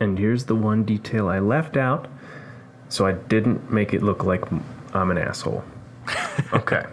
and 0.00 0.18
here's 0.18 0.44
the 0.44 0.54
one 0.54 0.82
detail 0.84 1.28
I 1.28 1.38
left 1.38 1.76
out, 1.76 2.08
so 2.90 3.06
I 3.06 3.12
didn't 3.12 3.72
make 3.72 3.94
it 3.94 4.02
look 4.02 4.24
like 4.24 4.44
I'm 4.92 5.10
an 5.10 5.16
asshole. 5.16 5.64
okay. 6.52 6.84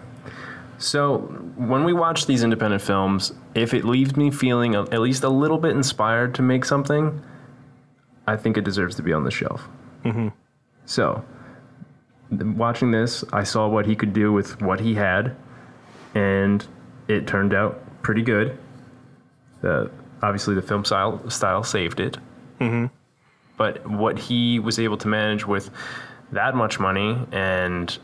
So 0.78 1.18
when 1.58 1.84
we 1.84 1.92
watch 1.92 2.28
these 2.28 2.44
independent 2.44 2.84
films, 2.84 3.34
if 3.56 3.74
it 3.74 3.84
leaves 3.84 4.16
me 4.16 4.30
feeling 4.30 4.76
at 4.76 5.02
least 5.02 5.24
a 5.24 5.30
little 5.30 5.58
bit 5.58 5.72
inspired 5.72 6.36
to 6.36 6.42
make 6.44 6.64
something, 6.64 7.22
I 8.28 8.38
think 8.38 8.58
it 8.58 8.64
deserves 8.64 8.96
to 8.96 9.02
be 9.04 9.12
on 9.12 9.24
the 9.24 9.32
shelf. 9.32 9.68
Mm-hmm. 10.06 10.28
So, 10.86 11.26
watching 12.30 12.92
this, 12.92 13.24
I 13.34 13.44
saw 13.44 13.68
what 13.68 13.88
he 13.88 13.96
could 13.96 14.14
do 14.14 14.32
with 14.32 14.62
what 14.62 14.80
he 14.80 14.94
had, 14.94 15.36
and 16.14 16.66
it 17.08 17.26
turned 17.26 17.54
out 17.54 17.82
pretty 18.04 18.22
good. 18.22 18.58
The 19.62 19.90
obviously 20.22 20.54
the 20.56 20.62
film 20.62 20.86
style 20.86 21.28
style 21.30 21.64
saved 21.64 22.00
it, 22.00 22.18
Mm-hmm. 22.60 22.88
But 23.58 23.86
what 23.90 24.18
he 24.18 24.60
was 24.60 24.80
able 24.80 24.98
to 24.98 25.08
manage 25.08 25.46
with 25.46 25.70
that 26.32 26.56
much 26.56 26.80
money, 26.80 27.20
and 27.32 27.98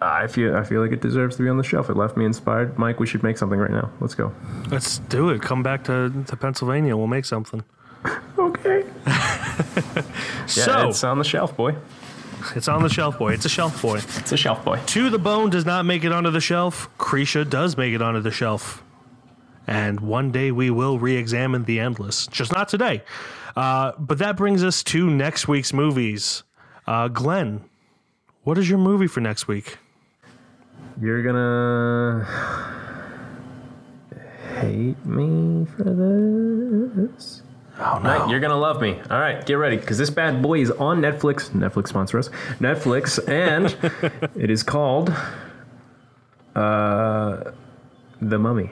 I 0.00 0.26
feel 0.26 0.56
I 0.56 0.62
feel 0.62 0.82
like 0.82 0.92
it 0.92 1.00
deserves 1.00 1.36
to 1.36 1.42
be 1.42 1.48
on 1.48 1.56
the 1.56 1.64
shelf. 1.64 1.88
It 1.88 1.96
left 1.96 2.16
me 2.16 2.24
inspired. 2.24 2.78
Mike, 2.78 3.00
we 3.00 3.06
should 3.06 3.22
make 3.22 3.38
something 3.38 3.58
right 3.58 3.70
now. 3.70 3.90
Let's 4.00 4.14
go. 4.14 4.32
Let's 4.70 4.98
do 4.98 5.30
it. 5.30 5.42
Come 5.42 5.62
back 5.62 5.84
to, 5.84 6.12
to 6.26 6.36
Pennsylvania. 6.36 6.96
We'll 6.96 7.06
make 7.06 7.24
something. 7.24 7.64
Okay. 8.38 8.84
so 10.46 10.60
yeah, 10.60 10.88
it's 10.88 11.02
on 11.02 11.18
the 11.18 11.24
shelf, 11.24 11.56
boy. 11.56 11.74
It's 12.54 12.68
on 12.68 12.82
the 12.82 12.88
shelf, 12.88 13.18
boy. 13.18 13.32
It's 13.32 13.44
a 13.44 13.48
shelf 13.48 13.80
boy. 13.82 13.96
It's 13.96 14.30
a 14.30 14.36
shelf 14.36 14.64
boy. 14.64 14.78
To 14.86 15.10
the 15.10 15.18
Bone 15.18 15.50
does 15.50 15.64
not 15.64 15.84
make 15.84 16.04
it 16.04 16.12
onto 16.12 16.30
the 16.30 16.40
shelf. 16.40 16.88
Krisha 16.98 17.48
does 17.48 17.76
make 17.76 17.94
it 17.94 18.02
onto 18.02 18.20
the 18.20 18.30
shelf. 18.30 18.84
And 19.66 20.00
one 20.00 20.30
day 20.30 20.52
we 20.52 20.70
will 20.70 20.98
re 20.98 21.16
examine 21.16 21.64
the 21.64 21.80
endless. 21.80 22.26
Just 22.28 22.52
not 22.52 22.68
today. 22.68 23.02
Uh, 23.56 23.92
but 23.98 24.18
that 24.18 24.36
brings 24.36 24.62
us 24.62 24.82
to 24.84 25.08
next 25.08 25.48
week's 25.48 25.72
movies. 25.72 26.42
Uh, 26.86 27.08
Glenn, 27.08 27.64
what 28.44 28.58
is 28.58 28.68
your 28.68 28.78
movie 28.78 29.06
for 29.06 29.20
next 29.20 29.48
week? 29.48 29.78
You're 31.00 31.22
gonna 31.22 32.24
hate 34.60 35.04
me 35.04 35.66
for 35.76 35.84
this. 35.84 37.42
Oh 37.78 37.98
no! 38.02 38.26
you're 38.28 38.40
gonna 38.40 38.56
love 38.56 38.80
me. 38.80 38.98
All 39.10 39.18
right, 39.18 39.44
get 39.44 39.54
ready 39.54 39.76
because 39.76 39.98
this 39.98 40.08
bad 40.08 40.40
boy 40.40 40.60
is 40.60 40.70
on 40.70 41.00
Netflix. 41.00 41.50
Netflix 41.50 41.88
sponsor 41.88 42.18
us. 42.18 42.30
Netflix, 42.60 43.18
and 43.28 43.76
it 44.36 44.50
is 44.50 44.62
called 44.62 45.12
uh, 46.54 47.52
The 48.22 48.38
Mummy. 48.38 48.70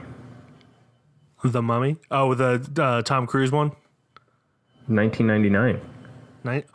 The 1.43 1.61
Mummy? 1.61 1.97
Oh, 2.11 2.35
the 2.35 2.83
uh, 2.83 3.03
Tom 3.03 3.27
Cruise 3.27 3.53
one? 3.53 3.73
1999. 4.87 5.81
Night. 6.45 6.67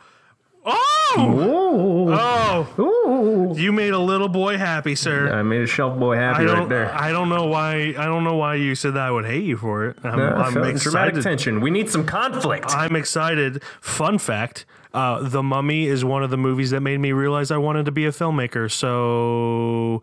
Oh! 0.64 2.70
Oh! 2.78 3.54
You 3.56 3.72
made 3.72 3.92
a 3.92 3.98
little 3.98 4.28
boy 4.28 4.56
happy, 4.58 4.94
sir. 4.94 5.32
I 5.32 5.42
made 5.42 5.62
a 5.62 5.66
shelf 5.66 5.98
boy 5.98 6.16
happy 6.16 6.42
I 6.42 6.46
don't, 6.46 6.58
right 6.60 6.68
there. 6.68 6.94
I 6.94 7.12
don't 7.12 7.28
know 7.28 7.46
why. 7.46 7.94
I 7.98 8.04
don't 8.04 8.24
know 8.24 8.36
why 8.36 8.56
you 8.56 8.74
said 8.74 8.94
that 8.94 9.06
I 9.06 9.10
would 9.10 9.24
hate 9.24 9.44
you 9.44 9.56
for 9.56 9.86
it. 9.86 9.96
I'm, 10.04 10.18
No, 10.18 10.26
I 10.28 10.42
I'm 10.44 10.56
excited. 10.58 10.80
dramatic 10.82 11.22
tension. 11.22 11.60
We 11.60 11.70
need 11.70 11.90
some 11.90 12.04
conflict. 12.06 12.66
I'm 12.70 12.96
excited. 12.96 13.62
Fun 13.80 14.18
fact: 14.18 14.66
uh, 14.94 15.28
The 15.28 15.42
Mummy 15.42 15.86
is 15.86 16.04
one 16.04 16.22
of 16.22 16.30
the 16.30 16.38
movies 16.38 16.70
that 16.70 16.80
made 16.80 17.00
me 17.00 17.12
realize 17.12 17.50
I 17.50 17.56
wanted 17.58 17.86
to 17.86 17.92
be 17.92 18.06
a 18.06 18.10
filmmaker. 18.10 18.70
So, 18.70 20.02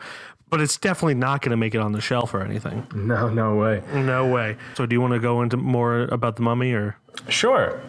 but 0.50 0.62
it's 0.62 0.78
definitely 0.78 1.16
not 1.16 1.42
going 1.42 1.52
to 1.52 1.58
make 1.58 1.76
it 1.76 1.80
on 1.82 1.92
the 1.92 2.02
shelf 2.02 2.34
or 2.34 2.42
anything. 2.42 2.88
No, 2.96 3.30
no 3.30 3.56
way. 3.56 3.82
No 3.94 4.28
way. 4.28 4.58
So, 4.76 4.86
do 4.86 4.94
you 4.96 5.02
want 5.02 5.14
to 5.14 5.20
go 5.20 5.42
into 5.42 5.58
more 5.58 6.02
about 6.04 6.36
the 6.38 6.42
Mummy 6.44 6.74
or? 6.74 6.96
Sure. 7.30 7.82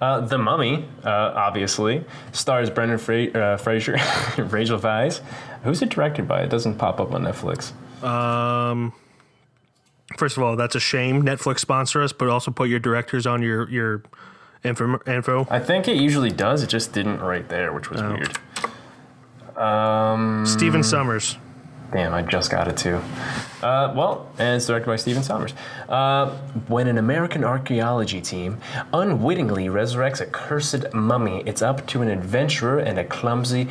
Uh, 0.00 0.20
the 0.20 0.38
Mummy, 0.38 0.86
uh, 1.04 1.08
obviously, 1.34 2.04
stars 2.32 2.70
Brendan 2.70 2.98
Fra- 2.98 3.26
uh, 3.30 3.56
Fraser, 3.56 3.92
Rachel 4.38 4.78
Weisz. 4.78 5.20
Who's 5.64 5.82
it 5.82 5.88
directed 5.88 6.28
by? 6.28 6.42
It 6.42 6.50
doesn't 6.50 6.76
pop 6.78 7.00
up 7.00 7.12
on 7.12 7.24
Netflix. 7.24 7.72
Um, 8.04 8.92
first 10.16 10.36
of 10.36 10.44
all, 10.44 10.54
that's 10.54 10.76
a 10.76 10.80
shame. 10.80 11.24
Netflix 11.24 11.58
sponsor 11.58 12.00
us, 12.00 12.12
but 12.12 12.28
also 12.28 12.52
put 12.52 12.68
your 12.68 12.78
directors 12.78 13.26
on 13.26 13.42
your 13.42 13.68
your 13.70 14.04
info. 14.62 15.00
info. 15.04 15.48
I 15.50 15.58
think 15.58 15.88
it 15.88 15.96
usually 15.96 16.30
does. 16.30 16.62
It 16.62 16.68
just 16.68 16.92
didn't 16.92 17.18
right 17.20 17.48
there, 17.48 17.72
which 17.72 17.90
was 17.90 18.00
weird. 18.00 18.38
Um, 19.56 20.46
Steven 20.46 20.82
Sommers. 20.82 21.36
Damn, 21.92 22.12
I 22.12 22.20
just 22.22 22.50
got 22.50 22.68
it 22.68 22.76
too. 22.76 23.00
Uh, 23.62 23.92
well, 23.96 24.28
and 24.38 24.56
it's 24.56 24.66
directed 24.66 24.86
by 24.86 24.96
Steven 24.96 25.22
Sommers. 25.22 25.54
Uh, 25.88 26.30
when 26.68 26.86
an 26.86 26.98
American 26.98 27.44
archaeology 27.44 28.20
team 28.20 28.58
unwittingly 28.92 29.68
resurrects 29.68 30.20
a 30.20 30.26
cursed 30.26 30.92
mummy, 30.92 31.42
it's 31.46 31.62
up 31.62 31.86
to 31.88 32.02
an 32.02 32.08
adventurer 32.10 32.78
and 32.78 32.98
a 32.98 33.04
clumsy 33.04 33.68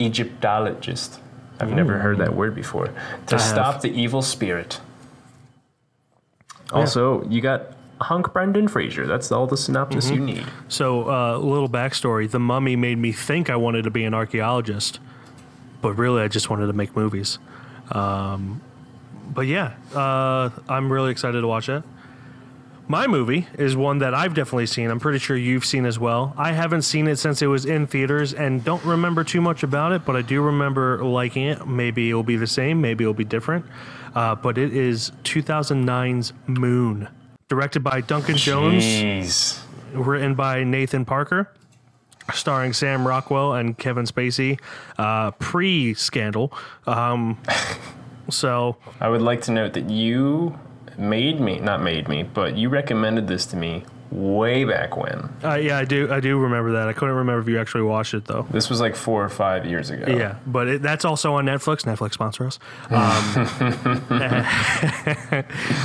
Egyptologist. 0.00 1.20
I've 1.60 1.72
never 1.72 1.98
heard 1.98 2.18
that 2.18 2.34
word 2.34 2.54
before. 2.56 2.86
To 2.86 3.36
I 3.36 3.38
have. 3.38 3.40
stop 3.40 3.80
the 3.82 3.90
evil 3.92 4.22
spirit. 4.22 4.80
Also, 6.72 7.24
you 7.28 7.40
got 7.40 7.72
Hunk 8.00 8.32
Brendan 8.32 8.68
Fraser. 8.68 9.06
That's 9.06 9.30
all 9.30 9.46
the 9.46 9.56
synopsis 9.56 10.10
you 10.10 10.20
Mhm. 10.20 10.24
need. 10.24 10.46
So, 10.68 11.08
uh, 11.10 11.36
a 11.36 11.38
little 11.38 11.68
backstory: 11.68 12.30
The 12.30 12.38
Mummy 12.38 12.76
made 12.76 12.98
me 12.98 13.12
think 13.12 13.50
I 13.50 13.56
wanted 13.56 13.84
to 13.84 13.90
be 13.90 14.04
an 14.04 14.14
archaeologist, 14.14 15.00
but 15.82 15.92
really, 15.94 16.22
I 16.22 16.28
just 16.28 16.48
wanted 16.48 16.66
to 16.68 16.72
make 16.72 16.96
movies. 16.96 17.38
Um, 17.90 18.60
but 19.32 19.42
yeah, 19.46 19.74
uh, 19.94 20.50
I'm 20.68 20.92
really 20.92 21.10
excited 21.10 21.40
to 21.40 21.46
watch 21.46 21.68
it. 21.68 21.82
My 22.88 23.06
movie 23.06 23.46
is 23.56 23.76
one 23.76 23.98
that 23.98 24.14
I've 24.14 24.34
definitely 24.34 24.66
seen. 24.66 24.90
I'm 24.90 24.98
pretty 24.98 25.20
sure 25.20 25.36
you've 25.36 25.64
seen 25.64 25.86
as 25.86 25.96
well. 26.00 26.34
I 26.36 26.50
haven't 26.50 26.82
seen 26.82 27.06
it 27.06 27.16
since 27.20 27.40
it 27.40 27.46
was 27.46 27.64
in 27.64 27.86
theaters 27.86 28.34
and 28.34 28.64
don't 28.64 28.84
remember 28.84 29.22
too 29.22 29.40
much 29.40 29.62
about 29.62 29.92
it, 29.92 30.04
but 30.04 30.16
I 30.16 30.22
do 30.22 30.42
remember 30.42 31.04
liking 31.04 31.44
it. 31.44 31.68
Maybe 31.68 32.10
it'll 32.10 32.24
be 32.24 32.34
the 32.36 32.48
same, 32.48 32.80
maybe 32.80 33.04
it'll 33.04 33.14
be 33.14 33.22
different. 33.24 33.64
Uh, 34.12 34.34
but 34.34 34.58
it 34.58 34.74
is 34.74 35.12
2009's 35.22 36.32
Moon, 36.48 37.06
directed 37.46 37.84
by 37.84 38.00
Duncan 38.00 38.36
Jones, 38.36 38.82
Jeez. 38.82 39.60
written 39.92 40.34
by 40.34 40.64
Nathan 40.64 41.04
Parker, 41.04 41.48
starring 42.32 42.72
Sam 42.72 43.06
Rockwell 43.06 43.54
and 43.54 43.76
Kevin 43.76 44.04
Spacey, 44.04 44.60
uh, 44.98 45.30
pre 45.32 45.94
scandal. 45.94 46.52
Um, 46.86 47.38
so 48.30 48.76
I 49.00 49.08
would 49.08 49.22
like 49.22 49.42
to 49.42 49.52
note 49.52 49.72
that 49.74 49.88
you 49.90 50.58
made 50.98 51.40
me, 51.40 51.58
not 51.58 51.82
made 51.82 52.08
me, 52.08 52.22
but 52.22 52.56
you 52.56 52.68
recommended 52.68 53.26
this 53.26 53.46
to 53.46 53.56
me 53.56 53.84
way 54.10 54.64
back 54.64 54.96
when. 54.96 55.32
uh, 55.44 55.54
yeah, 55.54 55.78
I 55.78 55.84
do 55.84 56.12
I 56.12 56.18
do 56.20 56.36
remember 56.38 56.72
that. 56.72 56.88
I 56.88 56.92
couldn't 56.92 57.14
remember 57.14 57.40
if 57.40 57.48
you 57.48 57.60
actually 57.60 57.82
watched 57.82 58.12
it 58.14 58.24
though. 58.24 58.46
This 58.50 58.68
was 58.68 58.80
like 58.80 58.96
four 58.96 59.24
or 59.24 59.28
five 59.28 59.64
years 59.64 59.90
ago. 59.90 60.12
Yeah, 60.12 60.36
but 60.46 60.66
it, 60.68 60.82
that's 60.82 61.04
also 61.04 61.34
on 61.34 61.46
Netflix. 61.46 61.84
Netflix 61.84 62.14
sponsor 62.14 62.46
us. 62.46 62.58
Um, 62.90 63.46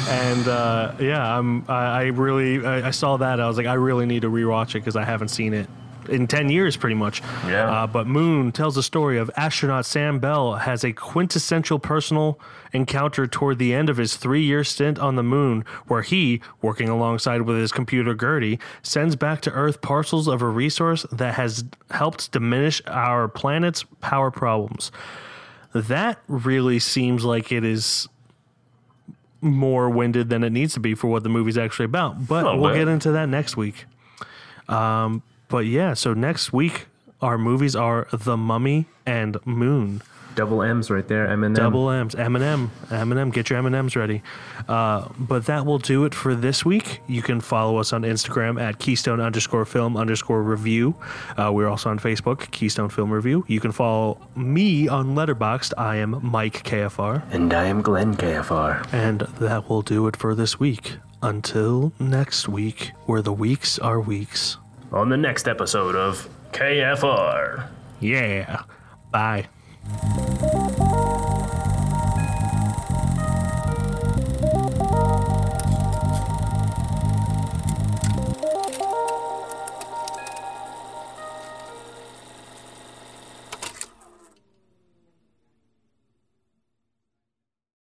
and 0.09 0.47
uh, 0.47 0.93
yeah, 0.99 1.37
I'm, 1.37 1.65
I, 1.69 1.85
I 1.85 2.03
really 2.05 2.65
I, 2.65 2.87
I 2.87 2.91
saw 2.91 3.17
that. 3.17 3.39
I 3.39 3.47
was 3.47 3.57
like, 3.57 3.67
I 3.67 3.73
really 3.73 4.05
need 4.05 4.23
to 4.23 4.29
rewatch 4.29 4.71
it 4.71 4.79
because 4.79 4.95
I 4.95 5.03
haven't 5.03 5.27
seen 5.29 5.53
it 5.53 5.69
in 6.09 6.27
10 6.27 6.49
years 6.49 6.77
pretty 6.77 6.95
much. 6.95 7.21
Yeah. 7.47 7.69
Uh, 7.69 7.87
but 7.87 8.07
Moon 8.07 8.51
tells 8.51 8.75
the 8.75 8.83
story 8.83 9.17
of 9.17 9.29
astronaut 9.35 9.85
Sam 9.85 10.19
Bell 10.19 10.55
has 10.55 10.83
a 10.83 10.93
quintessential 10.93 11.79
personal 11.79 12.39
encounter 12.73 13.25
toward 13.25 13.57
the 13.57 13.73
end 13.73 13.89
of 13.89 13.97
his 13.97 14.15
three 14.15 14.43
year 14.43 14.63
stint 14.63 14.99
on 14.99 15.15
the 15.15 15.23
moon, 15.23 15.63
where 15.87 16.01
he, 16.01 16.41
working 16.61 16.89
alongside 16.89 17.41
with 17.41 17.57
his 17.57 17.71
computer 17.71 18.13
GERTY, 18.13 18.59
sends 18.83 19.15
back 19.15 19.41
to 19.41 19.51
Earth 19.51 19.81
parcels 19.81 20.27
of 20.27 20.41
a 20.41 20.47
resource 20.47 21.05
that 21.11 21.35
has 21.35 21.63
helped 21.91 22.31
diminish 22.31 22.81
our 22.87 23.27
planet's 23.27 23.83
power 24.01 24.29
problems. 24.29 24.91
That 25.73 26.19
really 26.27 26.79
seems 26.79 27.25
like 27.25 27.51
it 27.51 27.63
is 27.63 28.07
more 29.41 29.89
winded 29.89 30.29
than 30.29 30.43
it 30.43 30.51
needs 30.51 30.73
to 30.73 30.79
be 30.79 30.95
for 30.95 31.07
what 31.07 31.23
the 31.23 31.29
movie's 31.29 31.57
actually 31.57 31.85
about. 31.85 32.27
But 32.27 32.59
we'll 32.59 32.73
get 32.73 32.87
into 32.87 33.11
that 33.11 33.29
next 33.29 33.55
week. 33.55 33.85
Um, 34.67 35.21
but 35.47 35.65
yeah, 35.65 35.93
so 35.93 36.13
next 36.13 36.51
week 36.53 36.87
our 37.21 37.37
movies 37.37 37.75
are 37.75 38.07
The 38.11 38.37
Mummy 38.37 38.85
and 39.05 39.37
Moon. 39.45 40.01
Double 40.35 40.61
M's 40.63 40.91
right 40.91 41.07
there. 41.07 41.27
Eminem. 41.29 41.55
Double 41.55 41.89
M's, 41.89 42.13
Eminem, 42.13 42.67
Eminem. 42.89 43.31
Get 43.31 43.49
your 43.49 43.57
M 43.57 43.67
and 43.67 43.73
M's 43.75 43.95
ready. 43.95 44.21
Uh, 44.67 45.07
but 45.17 45.45
that 45.45 45.65
will 45.65 45.77
do 45.77 46.03
it 46.03 46.13
for 46.13 46.35
this 46.35 46.65
week. 46.65 46.99
You 47.07 47.21
can 47.21 47.39
follow 47.39 47.77
us 47.77 47.93
on 47.93 48.01
Instagram 48.01 48.59
at 48.61 48.77
Keystone 48.77 49.21
underscore 49.21 49.63
Film 49.63 49.95
underscore 49.95 50.43
Review. 50.43 50.93
Uh, 51.37 51.53
we're 51.53 51.69
also 51.69 51.89
on 51.89 51.99
Facebook, 51.99 52.51
Keystone 52.51 52.89
Film 52.89 53.11
Review. 53.11 53.45
You 53.47 53.61
can 53.61 53.71
follow 53.71 54.19
me 54.35 54.89
on 54.89 55.15
Letterboxd. 55.15 55.71
I 55.77 55.95
am 55.97 56.19
Mike 56.21 56.63
KFR, 56.65 57.23
And 57.31 57.53
I 57.53 57.67
am 57.67 57.81
Glenn 57.81 58.13
KFR. 58.17 58.85
and 58.91 59.21
that 59.39 59.69
will 59.69 59.83
do 59.83 60.05
it 60.07 60.17
for 60.17 60.35
this 60.35 60.59
week. 60.59 60.97
Until 61.21 61.93
next 61.97 62.49
week, 62.49 62.91
where 63.05 63.21
the 63.21 63.31
weeks 63.33 63.79
are 63.79 64.01
weeks 64.01 64.57
on 64.95 65.09
the 65.09 65.17
next 65.17 65.47
episode 65.47 65.95
of 65.95 66.27
KFR. 66.53 67.67
Yeah. 67.99 68.63
Bye. 69.11 69.47